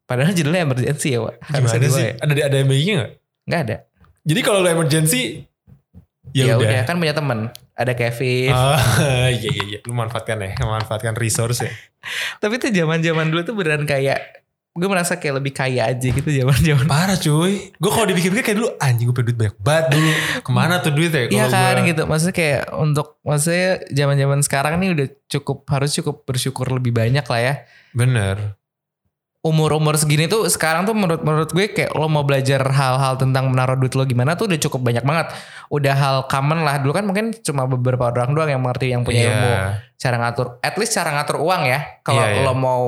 Padahal 0.08 0.32
judulnya 0.32 0.64
emergency 0.64 1.12
ya, 1.12 1.20
Pak. 1.20 1.34
Harusnya 1.44 1.78
Gimana 1.78 1.92
sih? 1.92 2.06
ya. 2.08 2.12
Ada 2.18 2.32
ada 2.48 2.56
yang 2.56 2.68
baginya 2.68 2.94
nggak? 2.96 3.12
Nggak 3.44 3.60
ada. 3.62 3.76
Jadi 4.24 4.40
kalau 4.40 4.58
lu 4.58 4.68
emergency 4.68 5.22
ya, 6.30 6.44
Ya, 6.44 6.54
udah. 6.56 6.64
udah 6.64 6.80
kan 6.84 6.96
punya 6.96 7.12
temen. 7.12 7.38
Ada 7.72 7.92
Kevin. 7.92 8.50
Ah, 8.50 8.80
iya 9.30 9.48
iya 9.48 9.64
iya. 9.68 9.78
Lu 9.84 9.92
manfaatkan 9.92 10.40
ya, 10.40 10.56
manfaatkan 10.58 11.12
resource 11.14 11.62
ya. 11.62 11.70
Tapi 12.42 12.56
tuh 12.56 12.68
zaman-zaman 12.68 13.28
dulu 13.28 13.40
tuh 13.44 13.54
beneran 13.54 13.84
kayak 13.84 14.40
gue 14.72 14.86
merasa 14.86 15.18
kayak 15.18 15.42
lebih 15.42 15.52
kaya 15.52 15.90
aja 15.90 16.08
gitu 16.08 16.24
zaman-zaman. 16.24 16.86
Parah 16.86 17.14
cuy. 17.14 17.74
Gue 17.74 17.90
kalau 17.90 18.06
dipikir-pikir 18.06 18.44
kayak 18.44 18.58
dulu 18.58 18.68
anjing 18.78 19.06
gue 19.06 19.14
punya 19.14 19.26
duit 19.26 19.38
banyak 19.38 19.56
banget 19.58 19.86
dulu. 19.90 20.10
Ke 20.38 20.50
mana 20.50 20.74
tuh 20.78 20.92
duit 20.94 21.10
ya? 21.10 21.24
Iya 21.26 21.44
kan 21.46 21.74
gua- 21.74 21.86
gitu. 21.86 22.02
Maksudnya 22.06 22.34
kayak 22.34 22.60
untuk 22.74 23.06
maksudnya 23.20 23.68
zaman-zaman 23.88 24.38
sekarang 24.40 24.74
nih 24.78 24.88
udah 24.94 25.06
cukup 25.28 25.58
harus 25.68 25.90
cukup 25.92 26.16
bersyukur 26.24 26.66
lebih 26.70 26.90
banyak 26.90 27.22
lah 27.22 27.40
ya. 27.40 27.54
Bener. 27.90 28.57
Umur-umur 29.48 29.96
segini 29.96 30.28
tuh 30.28 30.44
sekarang 30.52 30.84
tuh 30.84 30.92
menurut 30.92 31.24
menurut 31.24 31.48
gue 31.48 31.72
kayak 31.72 31.96
lo 31.96 32.04
mau 32.04 32.20
belajar 32.20 32.60
hal-hal 32.60 33.16
tentang 33.16 33.48
menaruh 33.48 33.80
duit 33.80 33.96
lo 33.96 34.04
gimana 34.04 34.36
tuh 34.36 34.44
udah 34.44 34.60
cukup 34.60 34.80
banyak 34.84 35.04
banget. 35.08 35.32
Udah 35.72 35.94
hal 35.96 36.16
common 36.28 36.60
lah. 36.60 36.76
Dulu 36.76 36.92
kan 36.92 37.04
mungkin 37.08 37.32
cuma 37.40 37.64
beberapa 37.64 38.12
orang 38.12 38.36
doang 38.36 38.50
yang 38.52 38.60
mengerti 38.60 38.92
yang 38.92 39.08
punya 39.08 39.24
Iya. 39.24 39.30
ilmu 39.32 39.52
cara 39.98 40.16
ngatur 40.20 40.46
at 40.60 40.74
least 40.76 40.92
cara 40.92 41.10
ngatur 41.10 41.40
uang 41.40 41.62
ya. 41.64 41.80
Kalau 42.04 42.20
Iya, 42.20 42.34
iya. 42.36 42.44
lo 42.44 42.52
mau 42.52 42.84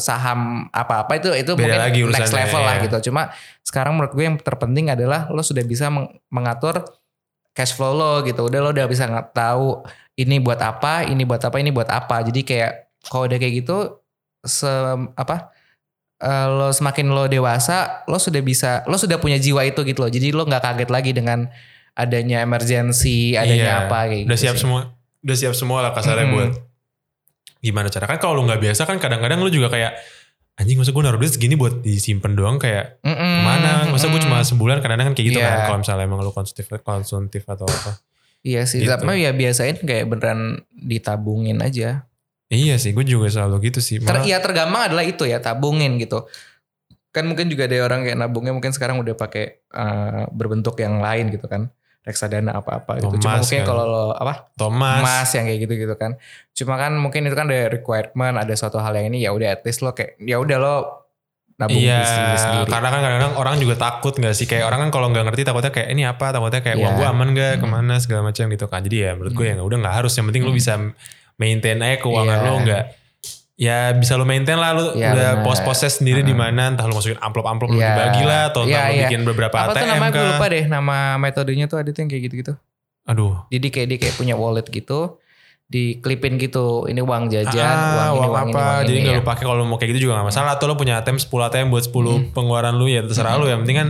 saham 0.00 0.66
apa-apa 0.72 1.20
itu 1.20 1.28
itu 1.36 1.52
Beda 1.52 1.60
mungkin 1.60 1.80
lagi 1.84 2.00
next 2.08 2.32
level 2.32 2.62
lah 2.64 2.74
iya. 2.80 2.84
gitu. 2.88 2.96
Cuma 3.12 3.28
sekarang 3.60 3.92
menurut 3.92 4.16
gue 4.16 4.24
yang 4.24 4.40
terpenting 4.40 4.88
adalah 4.88 5.28
lo 5.28 5.44
sudah 5.44 5.62
bisa 5.62 5.92
meng- 5.92 6.08
mengatur 6.32 6.88
cash 7.52 7.76
flow 7.76 7.92
lo 7.92 8.12
gitu. 8.24 8.48
Udah 8.48 8.64
lo 8.64 8.72
udah 8.72 8.88
bisa 8.88 9.04
nggak 9.04 9.36
tahu 9.36 9.84
ini 10.16 10.40
buat 10.40 10.58
apa, 10.58 11.06
ini 11.06 11.22
buat 11.22 11.42
apa, 11.42 11.56
ini 11.60 11.70
buat 11.70 11.90
apa. 11.92 12.22
Jadi 12.22 12.42
kayak 12.42 12.72
kalau 13.06 13.26
udah 13.26 13.38
kayak 13.38 13.54
gitu 13.60 13.98
se 14.42 14.70
apa 15.14 15.50
eh, 16.18 16.46
lo 16.48 16.70
semakin 16.70 17.06
lo 17.08 17.24
dewasa, 17.26 18.02
lo 18.04 18.16
sudah 18.16 18.40
bisa, 18.40 18.82
lo 18.84 18.94
sudah 18.94 19.16
punya 19.16 19.36
jiwa 19.36 19.62
itu 19.62 19.82
gitu 19.82 19.98
loh. 19.98 20.10
Jadi 20.10 20.30
lo 20.30 20.42
nggak 20.42 20.62
kaget 20.62 20.90
lagi 20.90 21.10
dengan 21.12 21.46
adanya 21.92 22.40
emergency, 22.40 23.32
Iya. 23.32 23.42
adanya 23.42 23.70
apa 23.84 23.98
kayak 24.06 24.26
Udah 24.26 24.34
gitu 24.34 24.44
siap 24.44 24.54
sih. 24.54 24.62
semua. 24.62 24.80
Udah 25.18 25.36
siap 25.36 25.54
semua 25.54 25.78
lah 25.82 25.90
kasarnya 25.90 26.24
Mm-mm. 26.24 26.34
buat 26.36 26.50
gimana 27.58 27.90
cara 27.90 28.06
kan 28.06 28.18
kalau 28.18 28.38
lu 28.38 28.46
nggak 28.46 28.62
biasa 28.62 28.86
kan 28.86 28.96
kadang-kadang 28.96 29.42
lu 29.42 29.50
juga 29.50 29.66
kayak 29.66 29.98
anjing 30.54 30.78
masa 30.78 30.90
gue 30.90 31.02
naruh 31.02 31.18
duit 31.18 31.34
segini 31.34 31.54
buat 31.54 31.82
disimpan 31.82 32.34
doang 32.34 32.56
kayak 32.56 33.02
Mm-mm, 33.02 33.18
ke 33.18 33.42
mana 33.42 33.70
masa 33.90 34.06
gue 34.06 34.14
mm-mm. 34.14 34.22
cuma 34.30 34.38
sebulan 34.42 34.78
kadang-kadang 34.78 35.10
kan 35.10 35.14
kayak 35.14 35.26
gitu 35.28 35.38
Iya. 35.38 35.48
kan 35.48 35.58
kalau 35.66 35.78
misalnya 35.82 36.04
emang 36.06 36.22
lu 36.22 36.30
konsumtif 36.30 36.70
konsumtif 36.82 37.42
atau 37.44 37.66
apa 37.66 37.98
Iya 38.38 38.62
sih, 38.64 38.78
Gitu. 38.78 38.88
tapi 38.88 39.18
ya 39.18 39.34
biasain 39.34 39.82
kayak 39.82 40.06
beneran 40.06 40.62
ditabungin 40.72 41.58
aja. 41.58 42.06
Iya 42.48 42.76
sih 42.76 42.90
gue 42.90 43.04
juga 43.04 43.28
selalu 43.28 43.68
gitu 43.68 43.80
sih 43.80 44.00
Ter, 44.00 44.24
ya 44.24 44.40
tergampang 44.40 44.88
adalah 44.88 45.04
itu 45.04 45.24
ya, 45.24 45.38
tabungin 45.38 45.96
gitu. 45.96 46.24
Kan 47.08 47.24
mungkin 47.24 47.48
juga 47.48 47.64
ada 47.64 47.76
orang 47.84 48.04
kayak 48.04 48.18
nabungnya 48.18 48.52
mungkin 48.52 48.72
sekarang 48.72 49.00
udah 49.00 49.14
pakai 49.14 49.44
eh, 49.64 50.22
berbentuk 50.30 50.76
yang 50.78 51.00
lain 51.00 51.28
gitu 51.28 51.44
kan. 51.44 51.68
Reksadana 52.04 52.56
apa-apa 52.56 53.04
gitu. 53.04 53.20
Cuma 53.20 53.36
Emas 53.36 53.44
mungkin 53.44 53.60
kan. 53.60 53.68
kalau 53.68 53.84
lo 53.84 54.04
apa? 54.16 54.48
Thomas 54.56 55.04
Emas 55.04 55.28
yang 55.28 55.44
kayak 55.44 55.60
gitu-gitu 55.68 55.94
kan. 55.94 56.16
Cuma 56.56 56.80
kan 56.80 56.96
mungkin 56.96 57.28
itu 57.28 57.36
kan 57.36 57.52
ada 57.52 57.68
requirement, 57.68 58.32
ada 58.40 58.54
suatu 58.56 58.80
hal 58.80 58.96
yang 58.96 59.12
ini 59.12 59.28
ya 59.28 59.36
udah 59.36 59.48
at 59.52 59.60
least 59.60 59.84
lo 59.84 59.92
kayak 59.92 60.16
ya 60.16 60.40
udah 60.40 60.56
lo 60.56 60.74
nabung 61.58 61.74
Iya, 61.74 62.00
di 62.00 62.38
sendiri 62.38 62.70
karena 62.70 62.88
kan 62.88 63.00
kadang-kadang 63.02 63.34
orang 63.34 63.54
juga 63.58 63.74
takut 63.74 64.14
gak 64.14 64.30
sih 64.30 64.46
kayak 64.46 64.62
orang 64.62 64.78
kan 64.86 64.90
kalau 64.94 65.10
nggak 65.10 65.26
ngerti 65.26 65.42
takutnya 65.42 65.74
kayak 65.74 65.88
ini 65.90 66.06
apa, 66.06 66.30
takutnya 66.30 66.60
kayak 66.62 66.76
Iya. 66.78 66.84
uang 66.86 66.94
gue 66.94 67.06
aman 67.10 67.28
gak, 67.34 67.52
Hmm. 67.52 67.60
ke 67.60 67.66
mana 67.66 67.94
segala 67.98 68.20
macam 68.30 68.44
gitu 68.46 68.66
kan. 68.70 68.80
Jadi 68.80 68.96
ya 69.02 69.10
menurut 69.18 69.34
gue 69.34 69.46
ya 69.50 69.58
udah 69.58 69.78
nggak 69.82 69.94
harus, 69.98 70.12
yang 70.14 70.26
penting 70.30 70.46
lu 70.46 70.54
Hmm. 70.54 70.60
bisa 70.62 70.72
maintain 71.38 71.78
aja 71.78 71.96
keuangan 71.98 72.36
Iya. 72.36 72.44
lo 72.44 72.56
nggak 72.60 72.84
ya 73.56 73.78
bisa 73.92 74.14
lu 74.14 74.22
maintain 74.22 74.54
lah 74.54 74.70
lu 74.70 74.92
Iya, 74.92 75.10
udah 75.10 75.30
pos-posnya 75.42 75.88
sendiri 75.88 76.20
di 76.20 76.30
Hmm. 76.30 76.42
mana 76.44 76.62
entah 76.68 76.84
lu 76.84 76.94
masukin 76.94 77.16
amplop-amplop 77.16 77.68
lu 77.68 77.78
Iya. 77.78 77.90
dibagi 77.90 78.22
lah 78.22 78.42
atau 78.48 78.62
entah 78.62 78.74
Iya, 78.76 78.82
lu 78.84 78.94
iya. 78.94 79.02
bikin 79.06 79.20
beberapa 79.24 79.56
apa 79.56 79.70
ATM 79.70 79.78
tuh 79.80 79.88
namanya 79.88 80.12
gue 80.12 80.24
lupa 80.28 80.46
deh 80.48 80.64
nama 80.68 80.96
metodenya 81.16 81.66
tuh 81.66 81.78
ada 81.78 81.88
tuh 81.88 82.00
yang 82.00 82.08
kayak 82.08 82.22
gitu-gitu. 82.24 82.54
Aduh. 83.04 83.34
Jadi 83.48 83.66
kayak 83.68 83.86
dia 83.88 83.98
kayak 83.98 84.14
punya 84.14 84.34
wallet 84.34 84.68
gitu, 84.68 85.16
diklipin 85.66 86.36
gitu. 86.36 86.84
Ini 86.84 87.00
uang 87.00 87.28
jajan, 87.28 87.56
Ah, 87.56 88.12
uang 88.12 88.14
ini, 88.14 88.20
uang 88.20 88.30
uang 88.30 88.46
ini, 88.46 88.52
apa? 88.52 88.60
uang 88.60 88.84
Jadi 88.84 88.98
nggak 89.00 89.14
ya. 89.14 89.18
lu 89.18 89.24
pakai 89.24 89.44
kalau 89.44 89.62
mau 89.64 89.76
kayak 89.76 89.90
gitu 89.90 90.00
juga 90.04 90.12
gak 90.16 90.28
masalah. 90.28 90.50
Atau 90.54 90.66
lu 90.66 90.74
punya 90.74 90.94
ATM 90.96 91.18
10 91.18 91.28
ATM 91.44 91.66
buat 91.68 91.82
10 91.82 92.14
Hmm. 92.14 92.30
pengeluaran 92.30 92.74
lu 92.74 92.86
ya 92.86 93.00
terserah 93.02 93.36
lu. 93.36 93.46
Yang 93.46 93.60
penting 93.64 93.76
kan 93.76 93.88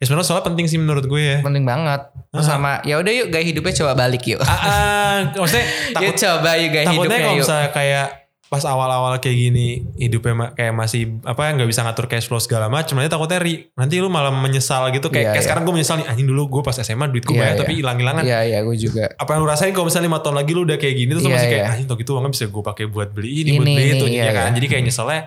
ya 0.00 0.08
sebenarnya 0.08 0.26
soalnya 0.26 0.46
penting 0.48 0.66
sih 0.66 0.76
menurut 0.76 1.04
gue 1.04 1.20
ya. 1.20 1.38
Penting 1.40 1.62
banget. 1.62 2.00
Terus 2.26 2.42
Ah. 2.42 2.50
sama 2.50 2.70
ya 2.82 2.96
udah 2.96 3.12
yuk 3.12 3.28
gaya 3.28 3.44
hidupnya 3.44 3.74
coba 3.76 3.92
balik 3.94 4.24
yuk. 4.24 4.40
Ah, 4.40 4.48
ah, 4.48 5.16
maksudnya 5.30 5.66
takut 5.94 6.06
yuk 6.06 6.16
coba 6.18 6.50
yuk 6.56 6.70
gaya 6.70 6.84
takutnya 6.84 6.96
hidupnya 6.96 7.18
kalau 7.20 7.34
yuk. 7.34 7.42
misalnya 7.44 7.68
kayak 7.70 8.06
pas 8.46 8.64
awal-awal 8.64 9.14
kayak 9.16 9.36
gini 9.38 9.68
hidupnya 9.94 10.34
kayak 10.50 10.74
masih 10.74 11.22
apa 11.22 11.54
nggak 11.54 11.68
bisa 11.68 11.86
ngatur 11.86 12.08
cash 12.08 12.26
flow 12.26 12.38
segala 12.38 12.66
macam 12.66 12.98
nanti 12.98 13.06
takutnya 13.06 13.38
ri, 13.38 13.70
nanti 13.72 13.94
lu 13.96 14.10
malah 14.10 14.34
menyesal 14.34 14.90
gitu 14.90 15.06
kayak, 15.06 15.14
Iya, 15.14 15.30
kayak 15.30 15.36
iya. 15.36 15.46
sekarang 15.46 15.62
gue 15.62 15.74
menyesal 15.76 15.96
nih 15.96 16.06
anjing 16.08 16.26
dulu 16.26 16.42
gue 16.50 16.62
pas 16.64 16.74
SMA 16.74 17.06
duit 17.06 17.22
gue 17.22 17.30
Iya, 17.30 17.38
banyak 17.38 17.54
iya. 17.54 17.62
tapi 17.62 17.72
hilang-hilangan 17.78 18.22
Iya 18.24 18.38
iya 18.42 18.58
gue 18.60 18.74
juga. 18.74 19.06
apa 19.06 19.30
yang 19.30 19.40
lu 19.40 19.46
rasain 19.46 19.70
kalau 19.70 19.86
misalnya 19.86 20.08
lima 20.08 20.18
tahun 20.18 20.34
lagi 20.34 20.50
lu 20.50 20.66
udah 20.66 20.76
kayak 20.76 20.94
gini 20.96 21.10
terus 21.12 21.22
Iya, 21.22 21.30
masih 21.32 21.46
kayak 21.48 21.62
iya. 21.62 21.70
anjing 21.70 21.86
tau 21.86 21.96
gitu 21.96 22.10
uangnya 22.10 22.30
bisa 22.32 22.44
gue 22.48 22.62
pakai 22.64 22.84
buat 22.88 23.08
beli 23.12 23.30
ini, 23.30 23.50
buat 23.52 23.62
Ini, 23.62 23.70
beli 23.70 23.84
ini, 23.84 23.94
itu 23.94 24.06
iya, 24.08 24.22
ya 24.24 24.32
kan 24.32 24.42
iya. 24.44 24.54
jadi 24.58 24.66
kayak 24.66 24.82
nyeselnya 24.82 25.20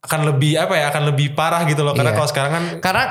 akan 0.00 0.20
lebih 0.24 0.52
apa 0.56 0.74
ya 0.76 0.84
akan 0.88 1.02
lebih 1.10 1.26
parah 1.34 1.62
gitu 1.66 1.82
loh 1.82 1.92
karena 1.92 2.10
Iya. 2.10 2.16
kalau 2.16 2.28
sekarang 2.30 2.52
kan 2.52 2.64
Karena 2.78 3.04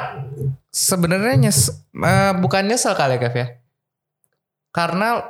sebenarnya 0.70 1.36
nyes, 1.40 1.70
eh, 1.94 2.34
bukan 2.36 2.64
nyesel 2.64 2.94
kali 2.94 3.16
ya 3.16 3.22
Kev 3.22 3.36
ya. 3.36 3.48
Karena 4.70 5.26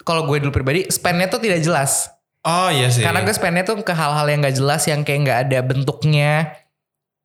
kalau 0.00 0.24
gue 0.24 0.40
dulu 0.40 0.48
pribadi 0.50 0.88
spendnya 0.88 1.28
tuh 1.28 1.38
tidak 1.38 1.60
jelas. 1.60 2.08
oh 2.40 2.72
iya 2.72 2.88
sih 2.88 3.04
Karena 3.04 3.20
gue 3.20 3.32
spendnya 3.32 3.60
tuh 3.62 3.76
ke 3.78 3.92
hal-hal 3.92 4.24
yang 4.24 4.40
gak 4.40 4.56
jelas 4.56 4.88
yang 4.88 5.04
kayak 5.04 5.20
nggak 5.22 5.38
ada 5.44 5.58
bentuknya. 5.60 6.56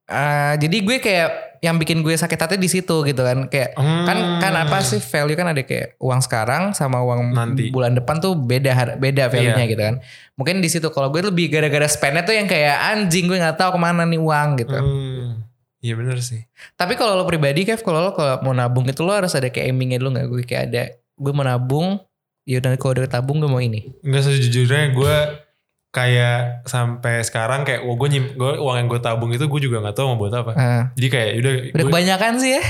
Eh, 0.06 0.54
jadi 0.60 0.78
gue 0.78 0.98
kayak 1.00 1.30
yang 1.63 1.80
bikin 1.80 2.04
gue 2.04 2.12
sakit 2.12 2.36
hati 2.38 2.56
di 2.56 2.67
situ 2.67 3.00
gitu 3.02 3.24
kan 3.24 3.48
kayak 3.48 3.74
Hmm. 3.74 4.04
kan 4.04 4.17
kan 4.38 4.54
apa 4.54 4.84
sih 4.84 5.00
value 5.00 5.34
kan 5.34 5.50
ada 5.50 5.63
kayak 5.63 5.95
uang 5.98 6.19
sekarang 6.19 6.63
sama 6.71 7.00
uang 7.00 7.32
Nanti. 7.32 7.71
bulan 7.71 7.95
depan 7.95 8.19
tuh 8.19 8.36
beda 8.36 9.00
beda 9.00 9.32
value-nya 9.32 9.63
Iya. 9.63 9.71
gitu 9.71 9.82
kan 9.82 9.95
mungkin 10.36 10.60
di 10.60 10.67
situ 10.67 10.91
kalau 10.91 11.10
gue 11.10 11.24
lebih 11.24 11.50
gara-gara 11.50 11.88
spendnya 11.88 12.21
tuh 12.21 12.36
yang 12.36 12.45
kayak 12.45 12.76
anjing 12.91 13.26
gue 13.26 13.39
nggak 13.39 13.56
tahu 13.56 13.71
ke 13.71 13.80
mana 13.82 14.04
nih 14.04 14.19
uang 14.19 14.50
gitu 14.60 14.78
Hmm. 14.78 15.44
Iya 15.86 15.93
bener 15.93 16.17
sih. 16.17 16.41
tapi 16.74 16.98
kalau 16.98 17.13
lo 17.13 17.30
pribadi 17.30 17.62
Kev 17.62 17.86
kalau 17.86 18.10
lo 18.10 18.12
kalau 18.17 18.41
mau 18.41 18.58
nabung 18.58 18.89
itu 18.89 19.06
lo 19.06 19.13
harus 19.13 19.38
ada 19.38 19.54
kayak 19.54 19.69
aimingnya 19.69 20.02
dulu 20.02 20.17
nggak 20.17 20.26
gue 20.26 20.41
kayak 20.41 20.63
ada 20.74 20.84
gue 20.98 21.32
mau 21.32 21.45
nabung 21.45 22.02
ya 22.41 22.58
udah 22.58 22.74
kalau 22.82 22.98
udah 22.98 23.06
tabung 23.06 23.38
gue 23.38 23.50
mau 23.50 23.62
ini 23.62 23.93
Enggak 24.02 24.26
sejujurnya 24.26 24.98
gue 24.98 25.15
kayak 25.89 26.67
sampai 26.67 27.24
sekarang 27.24 27.63
kayak 27.63 27.88
wah 27.88 27.95
gue 27.95 28.10
nyim, 28.12 28.26
gue 28.36 28.52
uang 28.60 28.76
yang 28.76 28.88
gue 28.91 29.00
tabung 29.00 29.32
itu 29.32 29.48
gue 29.48 29.62
juga 29.63 29.80
nggak 29.80 29.95
tahu 29.95 30.06
mau 30.12 30.17
buat 30.19 30.34
apa. 30.36 30.52
Ah, 30.60 30.84
Jadi 31.00 31.08
kayak 31.08 31.30
udah 31.39 31.54
udah 31.71 31.84
gue, 31.88 31.91
kebanyakan 31.93 32.34
sih 32.36 32.52
ya 32.60 32.63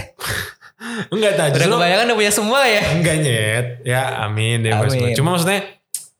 enggak 1.13 1.33
tahu 1.33 1.47
udah 1.57 1.69
kebanyakan 1.73 2.05
udah 2.11 2.17
punya 2.21 2.33
semua 2.35 2.59
ya 2.69 2.83
enggak 2.93 3.15
nyet. 3.23 3.65
Ya 3.81 4.01
amin 4.21 4.61
deh. 4.61 4.71
Amin. 4.77 5.17
Cuma 5.17 5.33
maksudnya 5.33 5.65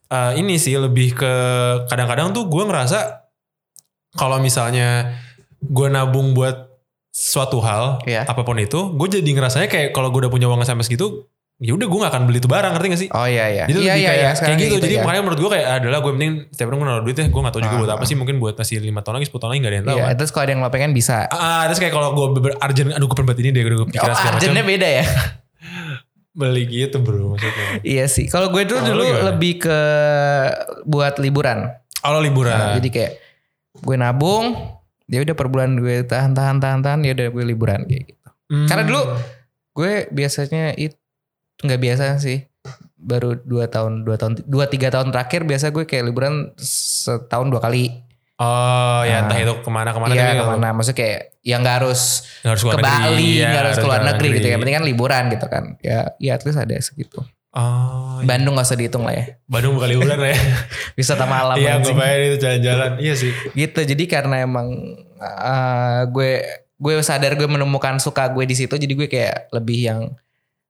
eh, 0.10 0.32
ini 0.42 0.58
sih 0.58 0.74
lebih 0.80 1.14
ke 1.14 1.34
kadang-kadang 1.92 2.34
tuh 2.34 2.50
gue 2.50 2.64
ngerasa 2.66 3.30
kalau 4.18 4.42
misalnya 4.42 5.14
gue 5.62 5.88
nabung 5.94 6.34
buat 6.34 6.75
suatu 7.16 7.64
hal 7.64 8.04
Iya. 8.04 8.28
apa 8.28 8.44
pun 8.44 8.60
itu, 8.60 8.92
gue 8.92 9.08
jadi 9.10 9.30
ngerasanya 9.32 9.72
kayak 9.72 9.90
kalau 9.90 10.12
gue 10.12 10.20
udah 10.20 10.30
punya 10.30 10.46
uang 10.46 10.60
sampai 10.62 10.84
segitu 10.84 11.24
ya 11.56 11.72
udah 11.72 11.88
gue 11.88 12.00
gak 12.04 12.12
akan 12.12 12.24
beli 12.28 12.44
itu 12.44 12.52
barang 12.52 12.76
ngerti 12.76 12.88
gak 12.92 13.00
sih? 13.00 13.10
Oh 13.10 13.24
iya 13.24 13.48
iya. 13.48 13.64
Jadi 13.64 13.80
iya 13.80 13.88
lebih 13.88 13.96
iya 13.96 13.96
kayak, 13.96 14.04
iya 14.12 14.12
kayak 14.20 14.36
sekarang 14.36 14.58
gitu. 14.60 14.76
Jadi 14.78 14.92
ya. 14.92 15.02
makanya 15.02 15.22
menurut 15.24 15.40
gue 15.40 15.52
kayak 15.56 15.68
adalah 15.80 16.00
gue 16.04 16.12
penting 16.12 16.32
setiap 16.52 16.68
gue 16.68 16.80
naruh 16.84 17.04
duit 17.08 17.16
ya. 17.16 17.26
Gue 17.26 17.40
gak 17.40 17.54
tau 17.56 17.62
juga 17.64 17.76
buat 17.80 17.88
Ah. 17.88 17.96
apa 17.96 18.04
sih. 18.04 18.16
Mungkin 18.20 18.36
buat 18.36 18.56
masih 18.60 18.76
5 18.78 19.00
tahun 19.00 19.14
lagi 19.16 19.26
10 19.26 19.40
tahun 19.40 19.50
lagi 19.50 19.60
gak 19.64 19.72
ada 19.72 19.78
yang 19.80 19.88
tahu. 19.88 19.96
Iya, 19.96 20.04
kan. 20.04 20.16
terus 20.20 20.30
kalau 20.30 20.44
ada 20.44 20.52
yang 20.52 20.60
lo 20.60 20.70
pengen 20.70 20.92
bisa. 20.92 21.18
Ah, 21.32 21.64
terus 21.64 21.80
kayak 21.80 21.94
kalau 21.96 22.10
gue 22.12 22.28
beber 22.36 22.54
urgent, 22.60 22.92
aduh 22.92 23.08
gue 23.08 23.24
buat 23.24 23.40
ini 23.40 23.50
deh, 23.50 23.62
gue 23.64 23.72
Oh, 23.72 23.88
segala 23.88 24.12
macam. 24.12 24.36
arjennya 24.36 24.66
beda 24.68 24.88
ya. 24.92 25.04
Beli 26.36 26.64
gitu 26.68 27.00
bro 27.00 27.32
maksudnya. 27.32 27.80
iya 27.88 28.06
sih. 28.06 28.28
Kalau 28.28 28.52
gue 28.52 28.68
dulu 28.68 28.84
lu 28.92 29.04
gimana? 29.08 29.24
lebih 29.32 29.54
ke 29.64 29.80
buat 30.84 31.16
liburan. 31.18 31.72
Kalau 31.96 32.20
liburan. 32.20 32.52
Nah, 32.52 32.76
jadi 32.76 32.90
kayak 32.92 33.12
gue 33.80 33.96
nabung, 33.96 34.60
ya 35.06 35.20
udah 35.22 35.36
per 35.36 35.48
bulan 35.48 35.78
gue 35.78 36.02
tahan 36.02 36.34
tahan 36.34 36.58
tahan 36.58 36.80
tahan 36.82 37.00
ya 37.06 37.14
udah 37.14 37.28
gue 37.30 37.44
liburan 37.46 37.86
kayak 37.86 38.04
gitu. 38.10 38.28
Hmm. 38.50 38.66
Karena 38.66 38.84
dulu 38.86 39.02
gue 39.76 39.94
biasanya 40.10 40.74
itu 40.76 40.98
nggak 41.62 41.82
biasa 41.82 42.18
sih. 42.18 42.46
Baru 42.96 43.38
dua 43.38 43.70
tahun, 43.70 44.02
dua 44.02 44.18
tahun, 44.18 44.42
dua 44.50 44.66
tiga 44.66 44.90
tahun 44.90 45.14
terakhir 45.14 45.46
biasa 45.46 45.70
gue 45.70 45.86
kayak 45.86 46.10
liburan 46.10 46.50
setahun 46.58 47.54
dua 47.54 47.62
kali. 47.62 48.02
Oh 48.36 49.00
ya 49.06 49.24
Nah. 49.24 49.32
entah 49.32 49.40
itu 49.40 49.54
ke 49.64 49.70
mana-kemana 49.72 50.12
Iya 50.12 50.26
tapi 50.28 50.36
ke 50.36 50.46
mana? 50.52 50.68
Maksudnya 50.76 50.98
kayak 51.00 51.20
yang 51.46 51.60
nggak 51.64 51.76
harus 51.80 52.02
harus 52.44 52.62
ke 52.62 52.68
negeri. 52.68 52.84
Bali, 52.84 53.30
Iya, 53.40 53.48
nggak 53.48 53.62
harus 53.64 53.78
keluar 53.80 54.02
negeri, 54.04 54.28
gitu 54.28 54.36
ya. 54.36 54.42
Negeri. 54.44 54.60
penting 54.60 54.76
kan 54.76 54.86
liburan 54.90 55.24
gitu 55.32 55.46
kan. 55.48 55.64
Ya, 55.80 56.00
ya 56.20 56.32
at 56.36 56.44
least 56.44 56.60
ada 56.60 56.76
segitu. 56.82 57.22
Oh, 57.56 58.20
iya. 58.20 58.28
Bandung 58.28 58.60
gak 58.60 58.68
usah 58.68 58.76
dihitung 58.76 59.08
lah 59.08 59.16
ya. 59.16 59.26
Bandung 59.48 59.80
bukan 59.80 59.88
liburan 59.96 60.20
lah 60.20 60.36
ya. 60.36 60.40
Wisata 61.00 61.24
malam. 61.24 61.56
Iya 61.56 61.80
gue 61.80 61.96
bayar 61.96 62.20
itu 62.28 62.38
jalan-jalan. 62.44 62.92
Iya 63.00 63.14
sih. 63.16 63.32
gitu 63.56 63.80
jadi 63.80 64.04
karena 64.12 64.44
emang 64.44 64.68
uh, 65.24 66.04
gue 66.12 66.44
gue 66.76 66.94
sadar 67.00 67.40
gue 67.40 67.48
menemukan 67.48 67.96
suka 68.04 68.28
gue 68.36 68.44
di 68.44 68.56
situ 68.60 68.76
jadi 68.76 68.92
gue 68.92 69.08
kayak 69.08 69.56
lebih 69.56 69.80
yang 69.88 70.02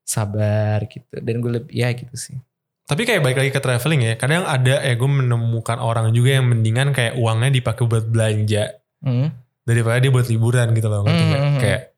sabar 0.06 0.86
gitu 0.86 1.18
dan 1.18 1.42
gue 1.42 1.50
lebih 1.58 1.72
ya 1.74 1.90
gitu 1.90 2.14
sih 2.14 2.38
Tapi 2.86 3.02
kayak 3.02 3.18
balik 3.18 3.42
lagi 3.42 3.50
ke 3.50 3.58
traveling 3.58 4.02
ya. 4.06 4.14
Kadang 4.14 4.46
ada 4.46 4.78
ya 4.78 4.94
gue 4.94 5.10
menemukan 5.10 5.82
orang 5.82 6.14
juga 6.14 6.38
yang 6.38 6.46
mendingan 6.46 6.94
kayak 6.94 7.18
uangnya 7.18 7.50
dipakai 7.50 7.82
buat 7.82 8.06
belanja 8.06 8.78
hmm. 9.02 9.26
daripada 9.66 9.98
dia 9.98 10.14
buat 10.14 10.30
liburan 10.30 10.70
gitu 10.70 10.86
loh. 10.86 11.02
Hmm, 11.02 11.10
nggak? 11.10 11.18
hmm, 11.18 11.50
hmm. 11.50 11.58
Kayak 11.58 11.95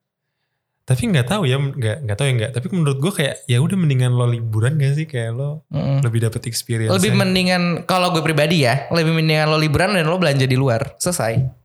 tapi 0.89 1.05
nggak 1.05 1.29
tahu 1.29 1.45
ya, 1.45 1.61
nggak 1.61 1.97
nggak 2.01 2.17
tahu 2.17 2.27
ya 2.27 2.35
nggak. 2.35 2.51
Tapi 2.57 2.67
menurut 2.73 2.97
gue 2.97 3.13
kayak 3.13 3.35
ya 3.45 3.61
udah 3.61 3.77
mendingan 3.77 4.09
lo 4.11 4.25
liburan 4.25 4.75
gak 4.75 4.97
sih 4.97 5.05
kayak 5.05 5.37
lo 5.37 5.69
Mm-mm. 5.69 6.01
lebih 6.01 6.25
dapet 6.25 6.49
experience. 6.49 6.89
lebih 6.89 7.13
mendingan 7.13 7.85
kalau 7.85 8.09
gue 8.09 8.25
pribadi 8.25 8.65
ya 8.65 8.89
lebih 8.89 9.13
mendingan 9.13 9.47
lo 9.47 9.61
liburan 9.61 9.93
dan 9.93 10.09
lo 10.09 10.17
belanja 10.17 10.43
di 10.43 10.57
luar 10.57 10.97
selesai 10.97 11.61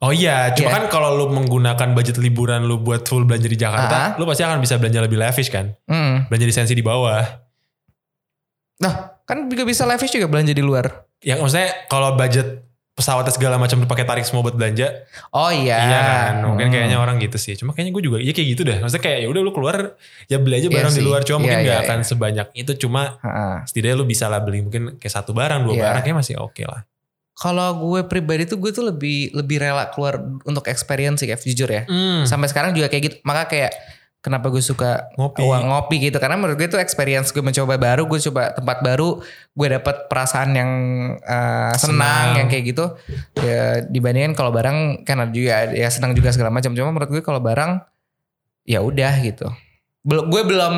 Oh 0.00 0.10
iya, 0.10 0.48
cuma 0.56 0.72
Iya. 0.72 0.76
kan 0.80 0.84
kalau 0.88 1.12
lu 1.12 1.28
menggunakan 1.28 1.92
budget 1.92 2.16
liburan 2.16 2.64
lu 2.64 2.80
buat 2.80 3.04
full 3.04 3.28
belanja 3.28 3.44
di 3.44 3.54
Jakarta, 3.54 3.96
Ah. 4.00 4.08
lu 4.16 4.24
pasti 4.24 4.40
akan 4.40 4.56
bisa 4.56 4.80
belanja 4.80 4.96
lebih 4.98 5.20
lavish 5.20 5.52
kan? 5.52 5.76
Hmm. 5.84 6.24
Belanja 6.24 6.46
di 6.48 6.54
sensi 6.56 6.72
di 6.72 6.80
bawah. 6.80 7.20
nah 8.80 9.20
kan 9.22 9.44
juga 9.46 9.62
bisa 9.62 9.84
lavish 9.84 10.08
juga 10.10 10.24
belanja 10.24 10.56
di 10.56 10.64
luar 10.64 11.04
Yang 11.20 11.38
maksudnya 11.38 11.68
kalau 11.86 12.16
budget 12.16 12.64
pesawatnya 13.00 13.32
segala 13.32 13.56
macam 13.56 13.80
pakai 13.82 14.04
tarik 14.04 14.22
semua 14.22 14.44
buat 14.44 14.52
belanja, 14.52 14.92
oh 15.32 15.48
iya 15.48 15.76
iya 15.80 15.98
kan? 15.98 16.32
Mungkin 16.44 16.68
Hmm. 16.68 16.74
kayaknya 16.76 16.96
orang 16.96 17.16
gitu 17.16 17.34
sih. 17.34 17.56
Cuma 17.56 17.72
kayaknya 17.72 17.92
gue 17.92 18.04
juga 18.04 18.18
iya 18.20 18.30
kayak 18.30 18.48
gitu 18.50 18.62
deh. 18.62 18.76
Maksudnya 18.78 19.00
kayak 19.00 19.18
ya 19.18 19.28
udah 19.28 19.40
lu 19.40 19.50
keluar 19.50 19.76
ya 20.26 20.36
beli 20.36 20.54
aja 20.56 20.68
Iya 20.68 20.76
barang 20.76 20.92
di 20.92 20.96
sih. 20.96 21.04
luar. 21.04 21.20
Cuma 21.22 21.32
Iya, 21.32 21.42
mungkin 21.42 21.56
iya, 21.56 21.64
nggak 21.66 21.80
akan 21.82 21.98
iya. 21.98 22.06
sebanyak 22.06 22.46
itu. 22.54 22.72
Cuma 22.78 23.02
Ha-ha. 23.16 23.64
setidaknya 23.64 23.96
lu 23.96 24.04
bisa 24.04 24.24
lah 24.26 24.38
beli 24.38 24.60
mungkin 24.60 24.82
kayak 24.94 25.14
satu 25.14 25.32
barang, 25.32 25.64
dua 25.64 25.74
Iya. 25.74 25.82
barang 25.88 26.02
kayak 26.04 26.18
masih 26.18 26.36
oke 26.36 26.62
lah. 26.62 26.84
kalau 27.32 27.72
gue 27.72 28.04
pribadi 28.04 28.44
tuh 28.44 28.60
gue 28.60 28.68
tuh 28.68 28.84
lebih 28.84 29.32
lebih 29.32 29.56
rela 29.58 29.88
keluar 29.88 30.20
untuk 30.44 30.60
experience 30.66 31.18
sih 31.18 31.26
kayak 31.26 31.40
jujur 31.40 31.64
ya 31.66 31.82
Hmm. 31.82 32.28
sampai 32.28 32.46
sekarang 32.46 32.70
juga 32.70 32.86
kayak 32.86 33.02
gitu 33.02 33.16
maka 33.24 33.48
kayak 33.48 33.72
kenapa 34.20 34.52
gue 34.52 34.60
suka 34.60 35.10
Ngopi. 35.16 35.40
uang 35.40 35.64
ngopi 35.72 35.96
gitu. 36.08 36.20
Karena 36.20 36.36
menurut 36.36 36.60
gue 36.60 36.68
itu 36.68 36.76
experience 36.76 37.32
gue 37.32 37.40
mencoba 37.40 37.80
baru 37.80 38.04
gue 38.04 38.20
coba 38.30 38.52
tempat 38.52 38.84
baru 38.84 39.20
gue 39.56 39.68
dapat 39.80 40.06
perasaan 40.12 40.50
yang 40.52 40.70
uh, 41.24 41.72
senang, 41.76 41.80
Senang. 41.80 42.28
yang 42.36 42.46
kayak 42.52 42.64
gitu. 42.72 42.84
Ya 43.40 43.82
dibandingin 43.84 44.36
kalau 44.36 44.52
barang 44.52 45.08
kan 45.08 45.24
ada 45.24 45.32
juga 45.32 45.72
ya 45.72 45.88
senang 45.88 46.12
juga 46.12 46.30
segala 46.30 46.52
macam. 46.52 46.72
Cuma 46.76 46.92
menurut 46.92 47.10
gue 47.10 47.22
kalau 47.24 47.40
barang 47.40 47.80
ya 48.68 48.84
udah 48.84 49.12
gitu. 49.24 49.48
Belum 50.04 50.28
gue 50.28 50.42
belum 50.44 50.74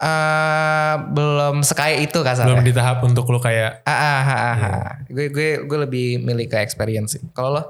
uh, 0.00 0.94
belum 1.12 1.64
sekaya 1.64 1.96
itu 2.00 2.20
Belum 2.20 2.28
kasarnya 2.28 2.60
di 2.60 2.74
tahap 2.76 3.00
untuk 3.04 3.28
lu 3.32 3.40
kayak 3.40 3.84
ah, 3.88 3.92
ah, 3.92 4.20
ah, 4.20 4.40
ah, 4.40 4.56
ah. 4.60 4.92
gue 5.08 5.32
gue 5.32 5.48
gue 5.64 5.78
lebih 5.88 6.20
milih 6.20 6.46
ke 6.48 6.60
experience 6.60 7.16
sih. 7.16 7.24
Kalau 7.32 7.56
lo? 7.56 7.62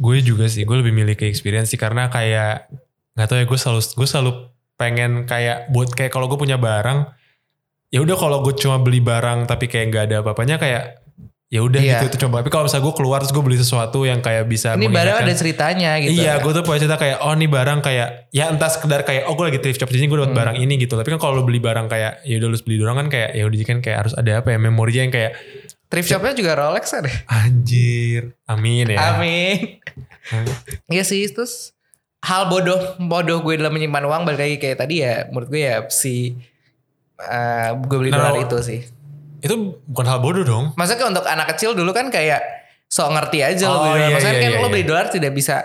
Gue 0.00 0.24
juga 0.24 0.48
sih 0.48 0.64
gue 0.64 0.76
lebih 0.80 0.96
milih 0.96 1.20
ke 1.20 1.28
experience 1.28 1.68
sih. 1.68 1.80
Karena 1.80 2.08
kayak 2.08 2.72
nggak 3.12 3.26
tahu 3.26 3.38
ya 3.38 3.46
gue 3.46 3.58
selalu 3.58 3.80
gue 3.92 4.08
selalu 4.08 4.30
pengen 4.74 5.12
kayak 5.24 5.68
buat 5.68 5.92
kayak 5.92 6.10
kalau 6.10 6.26
gue 6.26 6.36
punya 6.36 6.56
barang 6.56 7.12
ya 7.88 8.00
udah 8.00 8.16
kalau 8.16 8.40
gue 8.40 8.56
cuma 8.56 8.76
beli 8.76 8.98
barang 8.98 9.44
tapi 9.44 9.68
kayak 9.68 9.86
nggak 9.88 10.04
ada 10.06 10.16
apa-apanya 10.20 10.56
kayak 10.56 10.96
ya 11.46 11.60
udah 11.60 11.76
Iya. 11.76 12.00
gitu 12.00 12.04
itu 12.08 12.18
coba 12.24 12.40
tapi 12.40 12.48
kalau 12.48 12.64
misalnya 12.64 12.88
gue 12.88 12.94
keluar 12.96 13.18
terus 13.20 13.28
gue 13.30 13.44
beli 13.44 13.60
sesuatu 13.60 14.08
yang 14.08 14.24
kayak 14.24 14.48
bisa 14.48 14.72
ini 14.72 14.88
barang 14.88 15.20
ada 15.20 15.34
ceritanya 15.36 16.00
gitu 16.00 16.16
Iya, 16.16 16.40
gue 16.40 16.48
tuh 16.48 16.64
punya 16.64 16.80
cerita 16.80 16.96
kayak 16.96 17.20
oh 17.20 17.36
nih 17.36 17.44
barang 17.44 17.84
kayak 17.84 18.08
ya 18.32 18.48
entah 18.48 18.72
sekedar 18.72 19.04
kayak 19.04 19.28
oh 19.28 19.36
gue 19.36 19.52
lagi 19.52 19.60
thrift 19.60 19.76
shop 19.76 19.92
di 19.92 20.00
sini 20.00 20.08
gue 20.08 20.16
dapat 20.16 20.32
Hmm. 20.32 20.40
barang 20.40 20.56
ini 20.56 20.80
gitu. 20.80 20.96
Tapi 20.96 21.12
kan 21.12 21.20
kalau 21.20 21.36
lu 21.36 21.44
beli 21.44 21.60
barang 21.60 21.92
kayak 21.92 22.24
ya 22.24 22.40
udah 22.40 22.48
lu 22.48 22.56
beli 22.56 22.76
doang 22.80 22.96
kan 22.96 23.12
kayak 23.12 23.36
ya 23.36 23.44
udah 23.44 23.58
kan 23.68 23.78
kayak 23.84 23.98
harus 24.00 24.16
ada 24.16 24.40
apa 24.40 24.48
ya 24.48 24.58
memorinya 24.58 25.02
yang 25.04 25.12
kayak 25.12 25.32
thrift 25.92 26.08
shopnya 26.08 26.32
juga 26.32 26.56
Rolex 26.56 26.84
ada 26.96 27.12
anjir, 27.28 28.32
amin 28.48 28.96
ya. 28.96 28.98
Amin. 29.12 29.76
Iya 30.88 31.04
sih 31.04 31.20
terus 31.28 31.76
hal 32.22 32.46
bodoh 32.46 32.78
bodoh 32.98 33.38
gue 33.40 33.54
dalam 33.56 33.70
menyimpan 33.70 34.02
uang 34.02 34.22
balik 34.22 34.40
lagi 34.40 34.56
kayak 34.58 34.78
tadi 34.78 34.94
ya 35.00 35.26
menurut 35.26 35.48
gue 35.48 35.60
ya 35.60 35.76
si 35.88 36.38
eh, 37.18 37.68
gue 37.76 37.96
beli 37.98 38.10
Nah, 38.10 38.18
dolar 38.20 38.34
lo- 38.34 38.42
itu 38.42 38.58
sih. 38.60 38.80
Itu 39.38 39.54
bukan 39.84 40.06
hal 40.06 40.18
bodoh 40.18 40.42
dong. 40.42 40.64
Maksudnya 40.72 41.06
untuk 41.08 41.24
anak 41.24 41.50
kecil 41.50 41.74
dulu 41.74 41.90
kan 41.90 42.08
kayak 42.08 42.42
sok 42.86 43.10
ngerti 43.10 43.42
aja 43.42 43.64
lo 43.66 43.74
Oh, 43.74 43.82
beli 43.84 43.90
dolar. 43.92 43.98
iya, 44.00 44.08
Maksudnya 44.12 44.32
iya, 44.32 44.40
kan 44.40 44.48
iya, 44.48 44.54
lo 44.54 44.62
iya. 44.62 44.72
beli 44.72 44.84
dolar 44.84 45.06
tidak 45.08 45.32
bisa 45.32 45.56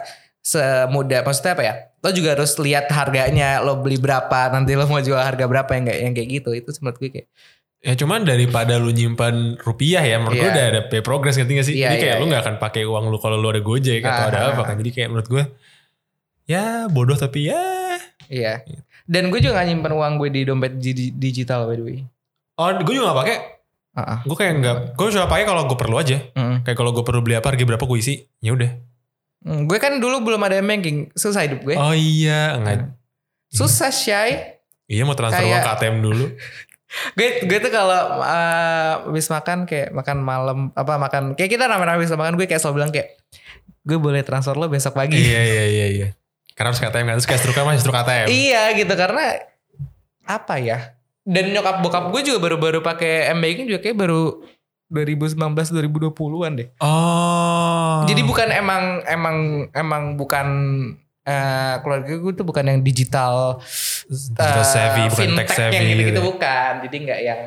semudah 0.41 1.19
maksudnya 1.21 1.53
apa 1.53 1.63
ya? 1.63 1.73
Lo 1.97 2.09
juga 2.09 2.29
harus 2.31 2.51
lihat 2.57 2.85
harganya, 2.89 3.59
lo 3.59 3.77
beli 3.77 3.97
berapa, 3.97 4.49
nanti 4.49 4.73
lo 4.73 4.85
mau 4.85 4.97
jual 4.97 5.17
harga 5.17 5.43
berapa 5.43 5.69
yang 5.71 5.85
kayak 5.85 5.99
yang 5.99 6.13
kayak 6.13 6.29
gitu. 6.31 6.49
Itu 6.53 6.69
menurut 6.79 6.97
gue 6.97 7.11
kayak 7.11 7.29
Ya 7.77 7.93
cuman 7.93 8.25
daripada 8.25 8.73
lu 8.75 8.89
nyimpan 8.89 9.61
rupiah 9.61 10.01
ya 10.01 10.17
menurut 10.17 10.33
gue 10.35 10.43
Iya. 10.43 10.55
udah 10.55 10.65
ada 10.67 10.81
pay 10.83 11.01
progress 11.01 11.37
ngerti 11.37 11.53
gak 11.53 11.67
sih? 11.67 11.75
Iya, 11.75 11.87
Jadi 11.87 11.97
kayak 11.99 12.09
iya, 12.09 12.17
lu 12.17 12.25
iya. 12.25 12.33
gak 12.33 12.43
akan 12.43 12.55
pakai 12.57 12.83
uang 12.83 13.05
lu 13.07 13.17
kalau 13.17 13.37
lu 13.37 13.47
ada 13.47 13.61
gojek 13.61 14.01
atau 14.01 14.23
Ah, 14.25 14.27
ada 14.27 14.37
ah, 14.39 14.49
apa 14.49 14.61
ah. 14.61 14.65
kan. 14.65 14.75
Jadi 14.75 14.89
kayak 14.91 15.07
menurut 15.07 15.27
gue 15.27 15.43
ya 16.47 16.87
bodoh 16.87 17.13
tapi 17.13 17.51
ya. 17.51 17.61
iya. 18.27 18.63
Dan 19.07 19.31
gue 19.31 19.39
juga 19.39 19.59
gak 19.59 19.67
nyimpan 19.67 19.93
uang 19.93 20.13
gue 20.19 20.29
di 20.31 20.41
dompet 20.43 20.79
di- 20.79 21.13
digital 21.13 21.63
by 21.63 21.75
the 21.75 21.83
way. 21.83 21.99
Oh 22.57 22.71
gue 22.73 22.93
juga 22.93 23.13
gak 23.13 23.19
pakai. 23.21 23.37
Ah, 23.93 24.01
ah. 24.01 24.19
Gue 24.23 24.37
kayak 24.37 24.53
nggak. 24.57 24.77
Gue 24.93 25.09
cuma 25.09 25.25
pakai 25.25 25.45
kalau 25.45 25.65
gue 25.65 25.77
perlu 25.77 25.95
aja. 25.97 26.17
Mm. 26.33 26.61
Kayak 26.61 26.77
kalau 26.77 26.91
gue 26.93 27.01
perlu 27.01 27.21
beli 27.21 27.33
apa 27.33 27.49
harga 27.49 27.63
berapa 27.63 27.81
gue 27.81 27.97
isi. 27.97 28.15
Ya 28.39 28.53
udah. 28.53 28.69
Mm, 29.41 29.65
gue 29.65 29.77
kan 29.77 29.97
dulu 29.97 30.21
belum 30.21 30.41
ada 30.43 30.59
banking, 30.59 31.09
susah 31.13 31.45
hidup 31.45 31.63
gue. 31.63 31.73
Oh 31.73 31.93
iya, 31.93 32.57
enggak. 32.57 32.93
Susah 33.47 33.89
shy. 33.89 34.59
Iya 34.85 35.03
mau 35.03 35.15
transfer 35.15 35.41
Kayak- 35.41 35.51
uang 35.51 35.63
ke 35.63 35.71
ATM 35.73 35.97
dulu. 36.01 36.25
Gue 37.19 37.43
gue 37.43 37.59
tuh 37.59 37.67
kalau 37.67 38.23
uh, 38.23 38.93
habis 39.03 39.27
makan 39.27 39.67
kayak 39.67 39.91
makan 39.91 40.23
malam 40.23 40.71
apa 40.71 40.95
makan 40.95 41.35
kayak 41.35 41.51
kita 41.51 41.67
rame-rame 41.67 41.99
habis 41.99 42.15
makan 42.15 42.39
gue 42.39 42.47
kayak 42.47 42.63
selalu 42.63 42.75
bilang 42.79 42.91
kayak 42.95 43.19
gue 43.83 43.97
boleh 43.99 44.23
transfer 44.23 44.55
lo 44.55 44.71
besok 44.71 44.95
pagi. 44.95 45.19
iya 45.19 45.43
iya 45.43 45.63
iya 45.67 45.87
iya. 45.91 46.07
Karena 46.57 46.73
harus 46.73 46.81
ke 46.81 46.89
ATM 46.89 47.05
kan. 47.05 47.15
Terus 47.21 47.29
kayak 47.29 47.41
struknya 47.45 47.63
masih 47.69 47.81
struk 47.85 48.01
ATM. 48.01 48.27
iya 48.33 48.73
gitu 48.73 48.93
karena 48.97 49.25
apa 50.25 50.57
ya? 50.57 50.97
Dan 51.21 51.53
nyokap 51.53 51.85
bokap 51.85 52.09
gue 52.09 52.21
juga 52.25 52.39
baru-baru 52.41 52.79
pakai 52.81 53.29
m 53.35 53.43
banking 53.43 53.69
juga 53.69 53.79
kayak 53.85 53.97
baru 53.99 54.41
2019 54.89 55.37
2020-an 55.37 56.51
deh. 56.57 56.67
Oh. 56.79 58.07
Jadi 58.07 58.21
bukan 58.23 58.47
emang 58.49 59.03
emang 59.05 59.37
emang 59.75 60.03
bukan 60.15 60.47
eh, 61.27 61.75
keluarga 61.83 62.13
gue 62.15 62.33
tuh 62.33 62.47
bukan 62.47 62.63
yang 62.63 62.79
digital 62.79 63.59
digital 64.07 64.63
eh, 64.63 64.65
savvy 64.65 65.03
bukan 65.11 65.11
tech 65.11 65.19
fintech 65.19 65.47
savvy. 65.51 65.75
yang 65.75 65.85
gitu-gitu 65.91 66.11
gitu. 66.15 66.21
bukan. 66.23 66.71
Jadi 66.87 66.95
nggak 67.03 67.21
yang 67.21 67.41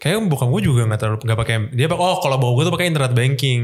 Kayaknya 0.00 0.26
bukan 0.26 0.46
gue 0.50 0.62
juga 0.66 0.80
nggak 0.88 1.00
terlalu 1.02 1.18
nggak 1.26 1.38
pakai. 1.44 1.54
Dia 1.76 1.86
oh 1.92 2.18
kalau 2.18 2.36
bawa 2.40 2.52
gue 2.58 2.64
tuh 2.70 2.74
pakai 2.74 2.88
internet 2.88 3.12
banking. 3.12 3.60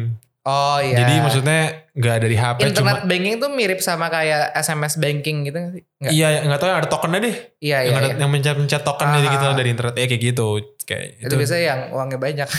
Oh 0.47 0.79
iya. 0.79 1.03
Jadi 1.03 1.15
maksudnya 1.19 1.91
nggak 1.91 2.17
dari 2.23 2.37
HP 2.39 2.57
internet 2.71 3.03
cuma. 3.03 3.11
banking 3.11 3.35
tuh 3.43 3.51
mirip 3.51 3.83
sama 3.83 4.07
kayak 4.07 4.55
SMS 4.55 4.95
banking 5.03 5.43
gitu 5.51 5.59
nggak 5.59 5.73
sih? 5.75 5.83
Iya 6.07 6.47
nggak 6.47 6.59
tahu 6.63 6.69
yang 6.71 6.79
ada 6.79 6.87
tokennya 6.87 7.19
deh. 7.19 7.37
Iya 7.59 7.79
yang 7.83 7.95
iya. 7.99 7.99
ada 7.99 8.07
iya. 8.07 8.23
yang 8.23 8.31
mencet-mencet 8.31 8.83
token 8.87 9.07
Ah, 9.11 9.19
dari 9.19 9.27
gitu 9.27 9.47
ah. 9.51 9.55
dari 9.59 9.69
internet 9.75 9.95
ya 9.99 10.07
kayak 10.07 10.23
gitu. 10.23 10.47
Kayak 10.87 11.27
Itu, 11.27 11.35
biasanya 11.35 11.65
yang 11.67 11.81
uangnya 11.99 12.19
banyak. 12.23 12.49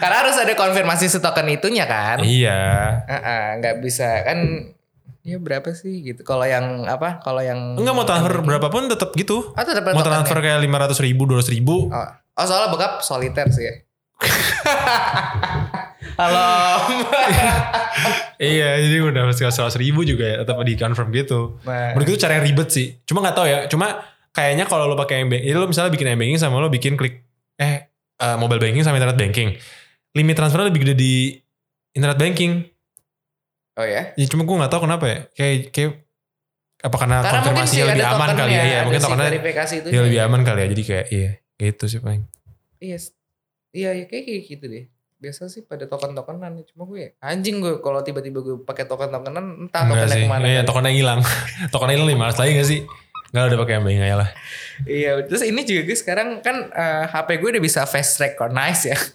Karena 0.00 0.16
harus 0.24 0.36
ada 0.40 0.54
konfirmasi 0.56 1.12
si 1.12 1.20
token 1.20 1.52
itunya 1.52 1.84
kan. 1.84 2.24
Iya. 2.24 2.56
Nggak 3.60 3.84
bisa 3.84 4.24
kan 4.24 4.72
ya 5.28 5.36
berapa 5.36 5.76
sih 5.76 6.08
gitu. 6.08 6.24
Kalau 6.24 6.48
yang 6.48 6.88
apa? 6.88 7.20
Kalau 7.20 7.44
yang 7.44 7.76
Enggak 7.76 7.92
mau 7.92 8.08
transfer 8.08 8.40
berapapun 8.40 8.88
tetap 8.88 9.12
gitu. 9.12 9.52
Oh, 9.52 9.60
tetap 9.60 9.84
ada 9.84 9.92
Mau 9.92 10.00
transfer 10.00 10.40
kayak 10.40 10.64
lima 10.64 10.80
ratus 10.80 11.04
ribu, 11.04 11.28
dua 11.28 11.44
ribu. 11.44 11.92
Oh. 11.92 12.08
oh 12.16 12.44
soalnya 12.48 12.72
bokap 12.72 13.04
soliter 13.04 13.52
sih 13.52 13.68
ya. 13.68 13.74
Halo. 16.20 16.48
iya, 18.40 18.80
jadi 18.80 18.96
udah 19.04 19.28
seratus 19.36 19.76
ribu 19.76 20.00
juga 20.02 20.24
ya, 20.24 20.36
tetap 20.42 20.56
di 20.64 20.74
confirm 20.74 21.12
gitu. 21.12 21.60
Nah. 21.68 21.92
Menurut 21.92 22.08
itu 22.16 22.18
cara 22.24 22.40
yang 22.40 22.44
ribet 22.46 22.68
sih. 22.72 22.96
Cuma 23.04 23.20
nggak 23.20 23.36
tahu 23.36 23.46
ya. 23.46 23.58
Cuma 23.68 24.00
kayaknya 24.32 24.64
kalau 24.64 24.88
lo 24.88 24.96
pakai 24.96 25.28
banking, 25.28 25.52
lo 25.52 25.68
misalnya 25.68 25.92
bikin 25.92 26.08
banking 26.16 26.40
sama 26.40 26.60
lo 26.60 26.68
bikin 26.72 26.96
klik 26.96 27.24
eh 27.56 27.88
eh, 28.16 28.36
mobile 28.40 28.60
banking 28.60 28.84
sama 28.84 28.96
internet 28.96 29.16
banking, 29.16 29.56
limit 30.16 30.34
transfer 30.36 30.64
lebih 30.64 30.88
gede 30.88 30.94
di 30.96 31.14
internet 31.92 32.16
banking. 32.16 32.64
Oh 33.76 33.84
ya? 33.84 34.16
Ya 34.16 34.26
cuma 34.28 34.48
gue 34.48 34.56
nggak 34.56 34.72
tahu 34.72 34.88
kenapa 34.88 35.04
ya. 35.04 35.18
Kayak 35.36 35.56
kayak 35.72 35.90
apa 36.76 36.96
karena, 37.00 37.16
Karena 37.24 37.32
konfirmasinya 37.40 37.84
lebih 37.92 38.04
aman 38.04 38.28
kali 38.36 38.36
ya. 38.36 38.40
tokennya, 38.40 38.64
Iya, 38.64 38.78
mungkin 38.84 39.00
tokennya 39.00 39.30
dia 39.84 40.00
lebih 40.00 40.20
aman 40.24 40.40
kali 40.44 40.60
ya. 40.60 40.68
Jadi 40.72 40.82
kayak 40.84 41.06
iya 41.12 41.30
gitu 41.56 41.84
sih 41.88 42.00
paling. 42.00 42.24
Iya, 42.80 42.96
iya, 43.76 43.90
iya 43.92 44.04
kayak 44.04 44.24
kayak 44.24 44.42
gitu 44.48 44.64
deh. 44.66 44.84
Biasa 45.16 45.48
sih 45.48 45.60
pada 45.62 45.84
token-tokenan 45.84 46.60
cuma 46.66 46.84
gue 46.86 47.16
anjing 47.18 47.56
gue 47.58 47.80
kalau 47.80 48.00
tiba-tiba 48.00 48.40
gue 48.40 48.56
pakai 48.62 48.84
token-tokenan 48.84 49.44
entah 49.62 49.82
Enggak 49.82 49.96
tokennya 50.02 50.12
sih. 50.12 50.22
ke 50.22 50.28
mana. 50.28 50.44
Iya, 50.44 50.56
kan. 50.56 50.66
tokennya 50.66 50.92
hilang. 50.92 51.20
tokennya 51.72 51.94
hilang 51.94 52.08
nih, 52.08 52.16
lagi 52.18 52.52
gak 52.54 52.66
sih? 52.66 52.80
Enggak 53.26 53.44
udah 53.46 53.58
pakai 53.60 53.74
banking 53.78 54.02
aja 54.02 54.16
lah. 54.16 54.30
Iya, 54.82 55.10
terus 55.24 55.42
ini 55.42 55.60
juga 55.62 55.80
gue 55.84 55.96
sekarang 55.96 56.28
kan 56.40 56.56
eh, 56.68 57.04
HP 57.06 57.28
gue 57.36 57.48
udah 57.52 57.62
bisa 57.62 57.80
face 57.84 58.16
recognize 58.18 58.82
ya. 58.86 58.96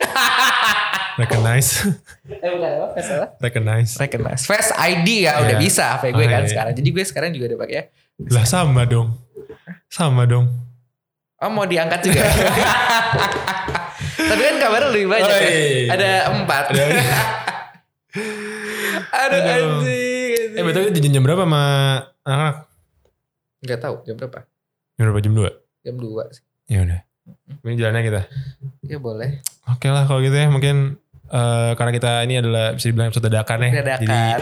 Recognize. 1.12 1.86
eh 2.32 2.50
bukan 2.50 2.72
apa? 2.72 2.88
Face 2.96 3.12
apa? 3.12 3.28
Recognize. 3.38 3.92
Recognize. 4.00 4.42
Face 4.44 4.72
ID 4.74 5.28
ya 5.28 5.38
udah 5.38 5.54
Iya. 5.54 5.60
bisa 5.60 5.84
HP 5.94 6.04
gue 6.12 6.24
Oh, 6.24 6.30
kan 6.30 6.42
iya. 6.42 6.50
sekarang. 6.50 6.74
Jadi 6.74 6.90
gue 6.90 7.04
sekarang 7.04 7.30
juga 7.30 7.46
udah 7.52 7.60
pakai 7.62 7.76
ya. 7.76 7.84
Lah 8.32 8.46
sama 8.48 8.82
dong. 8.86 9.20
Sama 9.86 10.24
dong. 10.24 10.48
Oh 11.38 11.50
mau 11.50 11.68
diangkat 11.68 12.00
juga. 12.02 12.22
Tapi 14.24 14.42
kan 14.42 14.56
kabarnya 14.58 14.90
lebih 14.90 15.08
banyak 15.08 15.26
Oh, 15.26 15.34
ya. 15.34 15.42
iya, 15.42 15.58
iya. 15.58 15.90
Ada 15.90 16.10
empat. 16.32 16.64
Ada- 16.70 16.86
Aduh 19.14 19.40
Aduh. 19.40 19.56
anjing. 19.80 20.50
Eh 20.52 20.64
betul 20.64 20.82
jam, 20.92 21.12
jam 21.12 21.24
berapa 21.24 21.44
sama 21.44 21.64
anak? 22.22 22.56
Gak 23.62 23.80
tahu 23.80 23.96
jam 24.04 24.16
berapa? 24.16 24.40
Jam 24.94 25.04
berapa 25.06 25.22
jam 25.22 25.34
2? 25.34 25.48
Jam 25.82 25.96
2 25.96 26.36
sih. 26.36 26.44
Ya 26.68 26.80
udah. 26.82 27.00
Ini 27.62 27.74
jalannya 27.76 28.02
kita. 28.04 28.22
Ya 28.84 28.98
boleh. 28.98 29.40
Oke 29.68 29.88
lah 29.88 30.04
kalau 30.04 30.20
gitu 30.20 30.34
ya 30.34 30.48
mungkin 30.48 30.98
eh, 31.26 31.72
karena 31.74 31.92
kita 31.92 32.12
ini 32.24 32.36
adalah 32.38 32.74
bisa 32.74 32.86
dibilang 32.88 33.08
episode 33.08 33.26
dadakan 33.26 33.58
ya. 33.62 33.70
Jadi 33.72 34.06
Dadakan. 34.06 34.40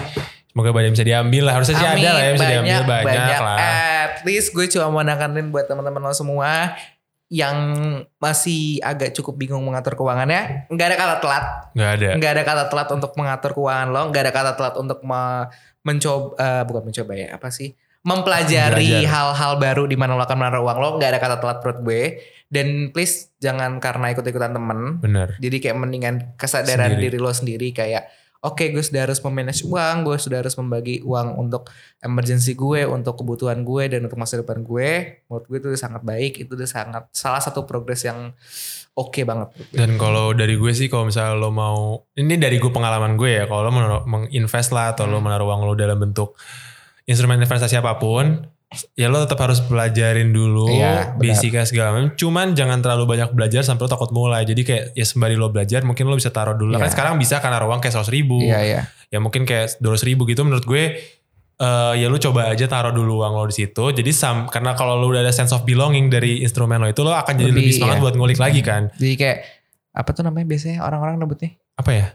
semoga 0.50 0.70
banyak 0.72 0.92
bisa 0.92 1.06
diambil 1.06 1.44
lah. 1.46 1.54
Harusnya 1.54 1.76
sih 1.76 1.86
Amin, 1.86 2.02
ada 2.02 2.12
lah 2.12 2.22
ya 2.22 2.32
bisa 2.34 2.48
diambil 2.48 2.82
banyak, 2.82 3.06
banyak. 3.06 3.40
lah. 3.40 3.58
At 4.02 4.16
least 4.24 4.48
gue 4.50 4.66
cuma 4.68 4.90
mau 4.90 5.04
nakanin 5.04 5.50
buat 5.50 5.66
teman-teman 5.66 6.02
lo 6.02 6.12
semua 6.12 6.74
yang 7.30 7.58
masih 8.18 8.82
agak 8.82 9.14
cukup 9.14 9.38
bingung 9.38 9.62
mengatur 9.62 9.94
keuangannya, 9.94 10.66
nggak 10.68 10.88
ada 10.90 10.98
kata 10.98 11.16
telat, 11.22 11.46
Gak 11.72 11.90
ada. 11.96 12.10
nggak 12.18 12.32
ada 12.34 12.44
kata 12.44 12.64
telat 12.68 12.90
untuk 12.90 13.12
mengatur 13.14 13.52
keuangan 13.54 13.88
lo, 13.88 14.02
nggak 14.10 14.24
ada 14.26 14.34
kata 14.34 14.52
telat 14.54 14.76
untuk 14.76 15.00
me- 15.02 15.48
mencoba, 15.80 16.34
eh, 16.36 16.64
bukan 16.66 16.84
mencoba 16.86 17.12
ya, 17.14 17.28
apa 17.32 17.50
sih, 17.50 17.72
mempelajari 18.02 19.06
hal-hal 19.06 19.56
baru 19.58 19.86
di 19.86 19.94
mana 19.94 20.14
lo 20.14 20.24
akan 20.24 20.38
mengatur 20.38 20.62
uang 20.62 20.78
lo, 20.78 20.90
nggak 20.98 21.10
ada 21.10 21.20
kata 21.20 21.36
telat 21.38 21.58
menurut 21.60 21.80
gue. 21.84 22.04
Dan 22.50 22.68
please 22.90 23.30
jangan 23.38 23.78
karena 23.78 24.10
ikut-ikutan 24.10 24.50
temen, 24.50 24.98
Bener. 24.98 25.38
jadi 25.38 25.58
kayak 25.60 25.78
mendingan 25.78 26.16
kesadaran 26.34 26.98
Sendiri. 26.98 27.14
diri 27.14 27.18
lo 27.18 27.30
sendiri 27.30 27.70
kayak 27.70 28.10
oke 28.40 28.72
gue 28.72 28.80
sudah 28.80 29.04
harus 29.04 29.20
memanage 29.20 29.68
uang, 29.68 30.08
gue 30.08 30.16
sudah 30.16 30.40
harus 30.40 30.56
membagi 30.56 31.04
uang 31.04 31.36
untuk 31.36 31.68
emergency 32.00 32.56
gue, 32.56 32.88
untuk 32.88 33.20
kebutuhan 33.20 33.68
gue 33.68 33.84
dan 33.92 34.08
untuk 34.08 34.16
masa 34.16 34.40
depan 34.40 34.64
gue. 34.64 35.20
Menurut 35.28 35.46
gue 35.48 35.58
itu 35.60 35.68
udah 35.76 35.82
sangat 35.82 36.02
baik, 36.08 36.40
itu 36.40 36.52
udah 36.56 36.70
sangat 36.70 37.04
salah 37.12 37.44
satu 37.44 37.68
progres 37.68 38.08
yang 38.08 38.32
oke 38.96 39.20
banget. 39.28 39.48
menurut 39.52 39.70
gue. 39.72 39.78
Dan 39.80 39.92
kalau 39.96 40.32
dari 40.32 40.56
gue 40.56 40.72
sih 40.72 40.88
kalau 40.88 41.12
misalnya 41.12 41.36
lo 41.36 41.52
mau 41.52 42.08
ini 42.16 42.40
dari 42.40 42.60
gue 42.60 42.72
pengalaman 42.72 43.20
gue 43.20 43.44
ya 43.44 43.46
kalau 43.48 43.68
lo 43.68 43.72
menginvest 44.08 44.72
lah 44.72 44.96
atau 44.96 45.08
lo 45.08 45.20
Hmm. 45.20 45.28
menaruh 45.28 45.48
uang 45.52 45.62
lo 45.68 45.74
dalam 45.76 46.00
bentuk 46.00 46.40
instrumen 47.04 47.42
investasi 47.42 47.76
apa 47.76 48.00
pun 48.00 48.48
ya 48.94 49.10
lo 49.10 49.26
tetap 49.26 49.42
harus 49.42 49.66
pelajarin 49.66 50.30
dulu 50.30 50.70
Iya, 50.70 51.18
basicnya 51.18 51.66
segala 51.66 51.90
macam. 51.98 52.14
Cuman 52.14 52.54
jangan 52.54 52.86
terlalu 52.86 53.18
banyak 53.18 53.34
belajar 53.34 53.66
sampai 53.66 53.90
lo 53.90 53.90
takut 53.90 54.14
mulai. 54.14 54.46
Jadi 54.46 54.62
kayak 54.62 54.84
ya 54.94 55.06
sembari 55.10 55.34
lo 55.34 55.50
belajar 55.50 55.82
mungkin 55.82 56.06
lo 56.06 56.14
bisa 56.14 56.30
taruh 56.30 56.54
dulu. 56.54 56.78
Iya. 56.78 56.86
Kan 56.86 56.90
sekarang 56.94 57.14
bisa 57.18 57.42
kan 57.42 57.50
naruh 57.50 57.74
uang 57.74 57.82
kayak 57.82 57.98
100 57.98 58.14
ribu. 58.14 58.38
Iya 58.46 58.60
iya. 58.62 58.82
Ya 59.10 59.18
mungkin 59.18 59.50
kayak 59.50 59.82
200 59.82 60.06
ribu 60.06 60.30
gitu 60.30 60.46
menurut 60.46 60.70
gue 60.70 61.02
eh 61.60 61.94
ya 62.00 62.08
lu 62.08 62.16
coba 62.16 62.48
aja 62.48 62.72
taruh 62.72 62.94
dulu 62.94 63.26
uang 63.26 63.34
lo 63.34 63.44
di 63.50 63.58
situ. 63.58 63.84
Jadi 63.90 64.12
sam, 64.14 64.48
karena 64.48 64.78
kalau 64.78 64.96
lo 65.02 65.10
udah 65.10 65.26
ada 65.26 65.34
sense 65.34 65.52
of 65.52 65.66
belonging 65.66 66.08
dari 66.08 66.46
instrumen 66.46 66.78
lo 66.80 66.88
itu 66.88 67.02
lo 67.02 67.12
akan 67.12 67.36
jadi 67.36 67.50
Lebih, 67.52 67.64
lebih, 67.66 67.74
semangat 67.74 67.98
iya. 67.98 68.04
buat 68.06 68.16
ngulik 68.16 68.40
lagi 68.40 68.62
kan. 68.62 68.94
Jadi 68.96 69.14
kayak 69.18 69.38
apa 69.90 70.10
tuh 70.14 70.22
namanya 70.22 70.46
biasanya 70.46 70.86
orang-orang 70.86 71.18
nyebutnya 71.18 71.58
Apa 71.74 71.92
ya? 71.92 72.08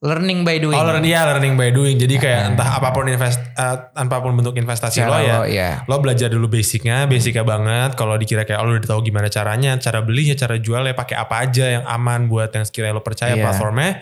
Learning 0.00 0.42
by 0.42 0.56
doing. 0.56 0.72
Oh 0.72 0.82
learning 0.82 1.06
ya 1.06 1.28
learning 1.28 1.54
by 1.54 1.68
doing. 1.70 1.96
Jadi 1.96 2.16
kayak 2.16 2.40
Ah. 2.40 2.48
entah 2.48 2.68
apa 2.76 2.88
pun 2.90 3.04
invest 3.04 3.36
eh, 3.36 3.76
apa 3.92 4.16
pun 4.18 4.32
bentuk 4.32 4.56
investasi 4.56 5.04
lo 5.04 5.12
ya. 5.14 5.34
lo, 5.34 5.44
iya. 5.44 5.70
Lo 5.84 6.00
belajar 6.00 6.26
dulu 6.26 6.48
basicnya, 6.48 7.04
basicnya 7.04 7.44
banget. 7.44 7.94
Kalau 7.94 8.16
dikira 8.16 8.42
kayak 8.42 8.58
oh, 8.58 8.66
lo 8.66 8.74
udah 8.74 8.88
tahu 8.88 9.00
gimana 9.02 9.28
caranya, 9.28 9.76
cara 9.76 10.00
belinya, 10.00 10.32
cara 10.32 10.56
jualnya, 10.56 10.96
pakai 10.96 11.16
apa 11.16 11.44
aja 11.44 11.64
yang 11.70 11.84
aman 11.84 12.26
buat 12.26 12.48
yang 12.48 12.64
sekiranya 12.64 12.96
lo 12.96 13.04
percaya 13.04 13.36
Iya. 13.36 13.44
platformnya. 13.44 14.00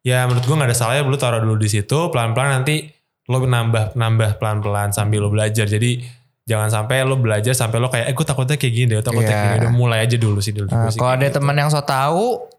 Ya 0.00 0.24
menurut 0.24 0.44
gua 0.44 0.56
nggak 0.56 0.70
ada 0.70 0.76
salahnya 0.76 1.02
lo 1.04 1.16
taruh 1.16 1.40
dulu 1.40 1.56
di 1.56 1.68
situ, 1.68 1.98
pelan-pelan 2.08 2.60
nanti 2.60 2.88
lo 3.24 3.40
nambah 3.40 3.96
nambah 3.96 4.36
pelan-pelan 4.36 4.92
sambil 4.92 5.24
lo 5.24 5.32
belajar. 5.32 5.64
Jadi 5.64 6.04
jangan 6.44 6.68
sampai 6.68 7.00
lo 7.00 7.16
belajar 7.16 7.54
sampai 7.54 7.78
lo 7.78 7.86
kayak 7.86 8.10
eh 8.10 8.14
gue 8.14 8.26
takutnya 8.26 8.56
kayak 8.58 8.74
gini 8.74 8.88
deh, 8.90 9.00
takutnya 9.00 9.24
Iya. 9.24 9.30
kayak 9.30 9.44
gini. 9.46 9.60
Udah 9.62 9.72
mulai 9.72 9.98
aja 10.02 10.16
dulu 10.18 10.40
sih 10.42 10.50
dulu. 10.50 10.66
Sih 10.66 10.98
kalau 10.98 11.14
ada 11.14 11.24
gitu. 11.24 11.38
teman 11.38 11.54
yang 11.54 11.70
so 11.70 11.80
tahu, 11.80 12.49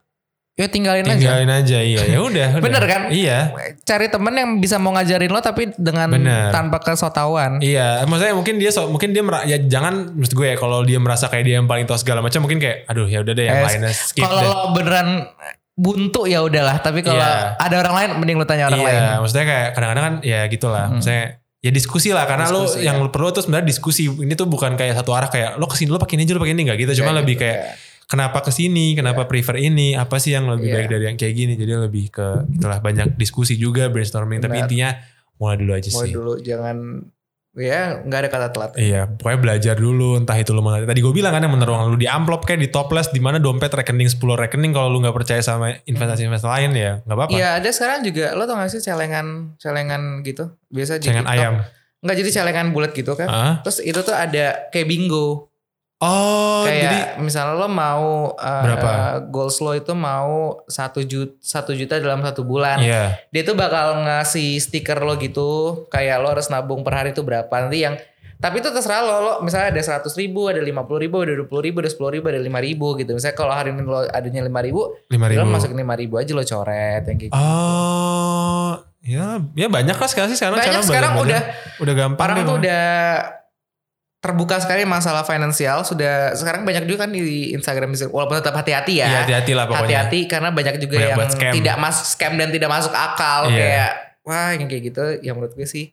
ya 0.53 0.67
tinggalin, 0.67 1.07
aja. 1.07 1.15
tinggalin 1.15 1.49
aja, 1.49 1.77
iya 1.79 2.01
ya 2.05 2.19
udah. 2.19 2.49
Bener 2.65 2.83
kan? 2.83 3.01
Iya. 3.09 3.55
Cari 3.81 4.07
teman 4.07 4.33
yang 4.33 4.49
bisa 4.57 4.75
mau 4.75 4.91
ngajarin 4.91 5.27
lo 5.27 5.39
tapi 5.39 5.71
dengan 5.73 6.11
Bener. 6.11 6.51
tanpa 6.51 6.77
kesotauan. 6.77 7.57
Iya, 7.59 8.03
maksudnya 8.05 8.35
mungkin 8.35 8.55
dia 8.57 8.69
so, 8.69 8.85
mungkin 8.85 9.09
dia 9.09 9.23
ya 9.43 9.57
jangan 9.57 10.13
maksud 10.13 10.33
gue 10.33 10.47
ya 10.47 10.55
kalau 10.55 10.83
dia 10.83 10.97
merasa 10.97 11.25
kayak 11.25 11.43
dia 11.43 11.55
yang 11.57 11.65
paling 11.65 11.83
tahu 11.83 11.97
segala 11.97 12.19
macam 12.19 12.43
mungkin 12.43 12.59
kayak 12.59 12.85
aduh 12.85 13.05
ya 13.05 13.19
udah 13.19 13.33
deh 13.33 13.45
yang 13.45 13.57
Eh, 13.57 13.65
lainnya 13.65 13.91
skip 13.91 14.21
Kalau 14.21 14.41
lo 14.41 14.53
beneran 14.71 15.07
buntu 15.73 16.27
ya 16.27 16.43
udahlah, 16.43 16.77
tapi 16.77 17.01
kalau 17.01 17.17
Iya. 17.17 17.57
ada 17.57 17.75
orang 17.79 17.93
lain 17.95 18.09
mending 18.19 18.37
lo 18.37 18.45
tanya 18.45 18.69
orang 18.69 18.79
iya, 18.79 18.87
lain. 18.91 19.01
maksudnya 19.23 19.45
kayak 19.47 19.67
kadang-kadang 19.73 20.03
kan 20.03 20.15
ya 20.21 20.39
gitulah. 20.45 20.85
Hmm. 20.85 20.99
Maksudnya 20.99 21.23
ya 21.61 21.71
diskusi 21.71 22.09
lah 22.09 22.25
karena 22.25 22.45
Diskusi, 22.45 22.77
lo 22.77 22.85
yang 22.85 22.95
ya. 22.99 23.01
lo 23.01 23.09
perlu 23.09 23.29
tuh 23.31 23.41
sebenarnya 23.41 23.65
diskusi. 23.65 24.05
Ini 24.05 24.33
tuh 24.35 24.45
bukan 24.45 24.75
kayak 24.75 24.93
satu 24.93 25.15
arah 25.15 25.31
kayak 25.31 25.57
lo 25.57 25.65
ke 25.65 25.79
sini 25.79 25.89
lo 25.89 25.97
pakai 25.97 26.19
ini 26.19 26.27
aja 26.27 26.33
lo 26.37 26.41
pakai 26.41 26.53
ini 26.53 26.61
enggak 26.69 26.77
gitu. 26.77 27.01
Cuma 27.01 27.15
Kayak 27.15 27.19
lebih 27.23 27.35
gitu, 27.39 27.43
kayak 27.47 27.57
ya. 27.57 27.73
Kenapa 28.11 28.43
ke 28.43 28.51
sini, 28.51 28.91
kenapa 28.91 29.23
prefer 29.23 29.55
ini, 29.57 29.95
apa 29.95 30.19
sih 30.19 30.35
yang 30.35 30.51
lebih 30.51 30.67
Iya. 30.67 30.75
baik 30.75 30.87
dari 30.91 31.03
yang 31.07 31.15
kayak 31.15 31.33
gini. 31.33 31.53
Jadi 31.55 31.71
lebih 31.79 32.11
ke 32.11 32.27
itulah 32.51 32.83
banyak 32.83 33.15
diskusi 33.15 33.55
juga 33.55 33.87
brainstorming. 33.87 34.43
Tapi 34.43 34.59
Benar. 34.59 34.67
intinya 34.67 34.89
mulai 35.39 35.55
dulu 35.55 35.71
aja 35.71 35.87
Mulai 35.89 36.03
sih. 36.03 36.13
dulu 36.13 36.33
jangan 36.37 36.77
ya 37.51 37.99
nggak 37.99 38.19
ada 38.21 38.29
kata 38.29 38.47
telat. 38.51 38.71
Iya, 38.75 39.11
pokoknya 39.11 39.39
belajar 39.39 39.75
dulu. 39.75 40.15
Entah 40.15 40.35
itu 40.35 40.51
lu 40.51 40.59
mau 40.59 40.71
tadi 40.71 40.99
gue 40.99 41.11
bilang 41.11 41.31
kan 41.31 41.43
yang 41.43 41.51
uang 41.51 41.91
lu 41.91 41.99
di 41.99 42.07
amplop 42.07 42.43
kayak 42.43 42.59
di 42.59 42.69
toples 42.69 43.11
di 43.11 43.19
mana 43.19 43.39
dompet 43.39 43.71
rekening 43.71 44.07
10 44.07 44.19
rekening 44.39 44.71
kalau 44.71 44.87
lu 44.87 44.99
nggak 44.99 45.11
percaya 45.11 45.39
sama 45.39 45.75
investasi-investasi 45.83 46.47
lain 46.47 46.71
ya 46.75 46.91
nggak 47.03 47.15
apa-apa. 47.17 47.31
Iya 47.31 47.59
ada 47.59 47.69
sekarang 47.71 48.03
juga 48.03 48.35
lo 48.35 48.43
tau 48.43 48.55
gak 48.55 48.71
sih 48.71 48.79
celengan 48.79 49.55
celengan 49.55 50.23
gitu 50.23 50.51
biasa 50.67 50.99
TikTok. 50.99 51.27
ayam. 51.27 51.59
Nggak 51.99 52.15
jadi 52.17 52.29
celengan 52.33 52.67
bulat 52.71 52.91
gitu 52.95 53.11
kan. 53.13 53.27
Ah. 53.27 53.53
Terus 53.61 53.83
itu 53.83 53.99
tuh 53.99 54.15
ada 54.15 54.71
kayak 54.71 54.87
bingo. 54.87 55.50
Oh, 56.01 56.65
kayak 56.65 56.81
jadi 56.81 56.99
misalnya 57.21 57.61
lo 57.61 57.69
mau 57.69 58.33
uh, 58.33 58.63
Berapa? 58.65 59.21
goals 59.29 59.61
lo 59.61 59.77
itu 59.77 59.93
mau 59.93 60.65
satu 60.65 61.05
juta 61.05 61.37
satu 61.37 61.77
juta 61.77 62.01
dalam 62.01 62.25
satu 62.25 62.41
bulan. 62.41 62.81
iya. 62.81 63.21
Dia 63.29 63.45
tuh 63.45 63.53
bakal 63.53 64.01
ngasih 64.01 64.57
stiker 64.57 64.97
lo 64.97 65.13
gitu 65.15 65.85
kayak 65.87 66.17
lo 66.17 66.33
harus 66.33 66.49
nabung 66.49 66.81
per 66.81 66.97
hari 66.97 67.13
itu 67.13 67.21
berapa 67.21 67.53
nanti 67.53 67.85
yang 67.85 68.01
tapi 68.41 68.57
itu 68.57 68.73
terserah 68.73 69.05
lo, 69.05 69.15
lo 69.21 69.33
misalnya 69.45 69.69
ada 69.69 70.01
100 70.01 70.17
ribu, 70.17 70.49
ada 70.49 70.57
50 70.57 70.73
ribu, 70.97 71.21
ada 71.21 71.37
20 71.37 71.45
ribu, 71.61 71.77
ada 71.85 71.91
10 71.93 72.09
ribu, 72.09 72.25
ada 72.25 72.41
5 72.41 72.57
ribu 72.57 72.87
gitu. 72.97 73.13
Misalnya 73.13 73.37
kalau 73.37 73.53
hari 73.53 73.69
ini 73.69 73.85
lo 73.85 74.01
adanya 74.01 74.41
5 74.41 74.65
ribu, 74.65 74.81
lima 75.13 75.29
lo 75.29 75.45
ribu. 75.45 75.53
masukin 75.53 75.77
5 75.77 76.01
ribu 76.01 76.17
aja 76.17 76.31
lo 76.33 76.41
coret 76.41 77.05
yang 77.05 77.17
kayak 77.21 77.29
gitu. 77.29 77.37
Oh, 77.37 78.81
ya, 79.05 79.45
ya 79.53 79.67
banyak 79.69 79.93
lah 79.93 80.09
sekarang 80.09 80.33
sih 80.33 80.41
sekarang. 80.41 80.57
Banyak 80.57 80.81
sekarang 80.81 81.11
banyak- 81.13 81.21
udah 81.29 81.41
udah 81.85 81.93
gampang. 81.93 82.25
Orang 82.25 82.37
tuh 82.41 82.55
udah 82.65 82.85
terbuka 84.21 84.61
sekali 84.61 84.85
masalah 84.85 85.25
finansial 85.25 85.81
sudah 85.81 86.31
sekarang 86.31 86.61
banyak 86.61 86.85
juga 86.85 87.03
kan 87.03 87.11
di 87.11 87.51
Instagram 87.51 87.89
walaupun 88.07 88.37
tetap 88.37 88.53
hati-hati 88.53 89.01
ya. 89.01 89.07
Iya, 89.07 89.19
hati-hati 89.25 89.51
lah 89.51 89.65
pokoknya. 89.65 89.81
Hati-hati 89.83 90.19
karena 90.25 90.49
banyak 90.49 90.75
juga 90.77 90.95
Banyak 90.95 91.09
yang 91.11 91.27
scam. 91.27 91.51
tidak 91.51 91.75
masuk 91.77 92.05
scam 92.07 92.33
dan 92.35 92.49
tidak 92.49 92.69
masuk 92.69 92.93
akal 92.93 93.49
Iya. 93.49 93.57
kayak 93.57 93.91
wah 94.21 94.49
yang 94.53 94.69
kayak 94.69 94.83
gitu 94.87 95.03
yang 95.19 95.35
menurut 95.35 95.51
gue 95.51 95.65
sih 95.65 95.89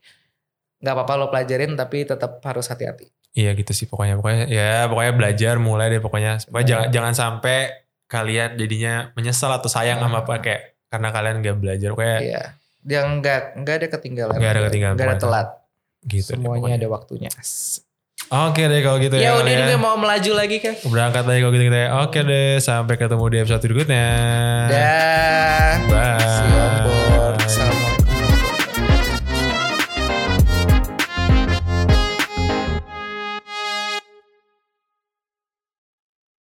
nggak 0.78 0.92
apa-apa 0.92 1.12
lo 1.16 1.26
pelajarin 1.26 1.72
tapi 1.72 2.04
tetap 2.04 2.38
harus 2.38 2.68
hati-hati. 2.68 3.08
Iya 3.30 3.50
gitu 3.54 3.72
sih 3.72 3.84
pokoknya. 3.84 4.14
Pokoknya 4.14 4.44
ya 4.44 4.84
pokoknya 4.86 5.12
belajar 5.14 5.54
mulai 5.56 5.88
deh 5.88 5.98
pokoknya. 5.98 6.36
Pokoknya 6.44 6.60
Iya. 6.60 6.68
jangan 6.68 6.88
jangan 6.92 7.14
sampai 7.14 7.58
kalian 8.06 8.50
jadinya 8.54 8.92
menyesal 9.12 9.50
atau 9.50 9.66
sayang 9.66 9.98
sama 9.98 10.20
apa 10.22 10.36
kayak 10.38 10.62
karena 10.86 11.08
kalian 11.10 11.36
gak 11.40 11.56
belajar 11.56 11.90
kayak 11.94 12.20
Iya. 12.22 12.42
Yang 12.84 13.06
nggak 13.18 13.42
nggak 13.58 13.74
ada 13.74 13.86
ketinggalan. 13.90 14.36
Nggak 14.36 14.50
ada 14.50 14.62
ketinggalan, 14.64 14.94
Nggak 14.94 15.08
ada 15.08 15.16
telat. 15.18 15.48
gitu. 16.04 16.28
deh 16.30 16.36
Semuanya 16.36 16.60
pokoknya. 16.62 16.76
ada 16.76 16.88
waktunya. 16.90 17.30
Oke 18.28 18.60
deh 18.68 18.84
kalau 18.84 19.00
gitu 19.00 19.16
Ya 19.16 19.32
ya. 19.32 19.40
udah 19.40 19.48
Kak, 19.48 19.60
juga 19.64 19.76
mau 19.80 19.96
melaju 19.96 20.30
lagi 20.36 20.56
kan. 20.60 20.74
Berangkat 20.84 21.24
lagi 21.24 21.38
kalau 21.40 21.52
gitu 21.56 21.64
kita. 21.64 21.80
Oke 22.04 22.20
deh, 22.22 22.60
sampai 22.60 22.94
ketemu 23.00 23.24
di 23.24 23.36
episode 23.40 23.62
berikutnya. 23.64 24.06
Dah. 24.68 25.72
Bye. 25.88 26.97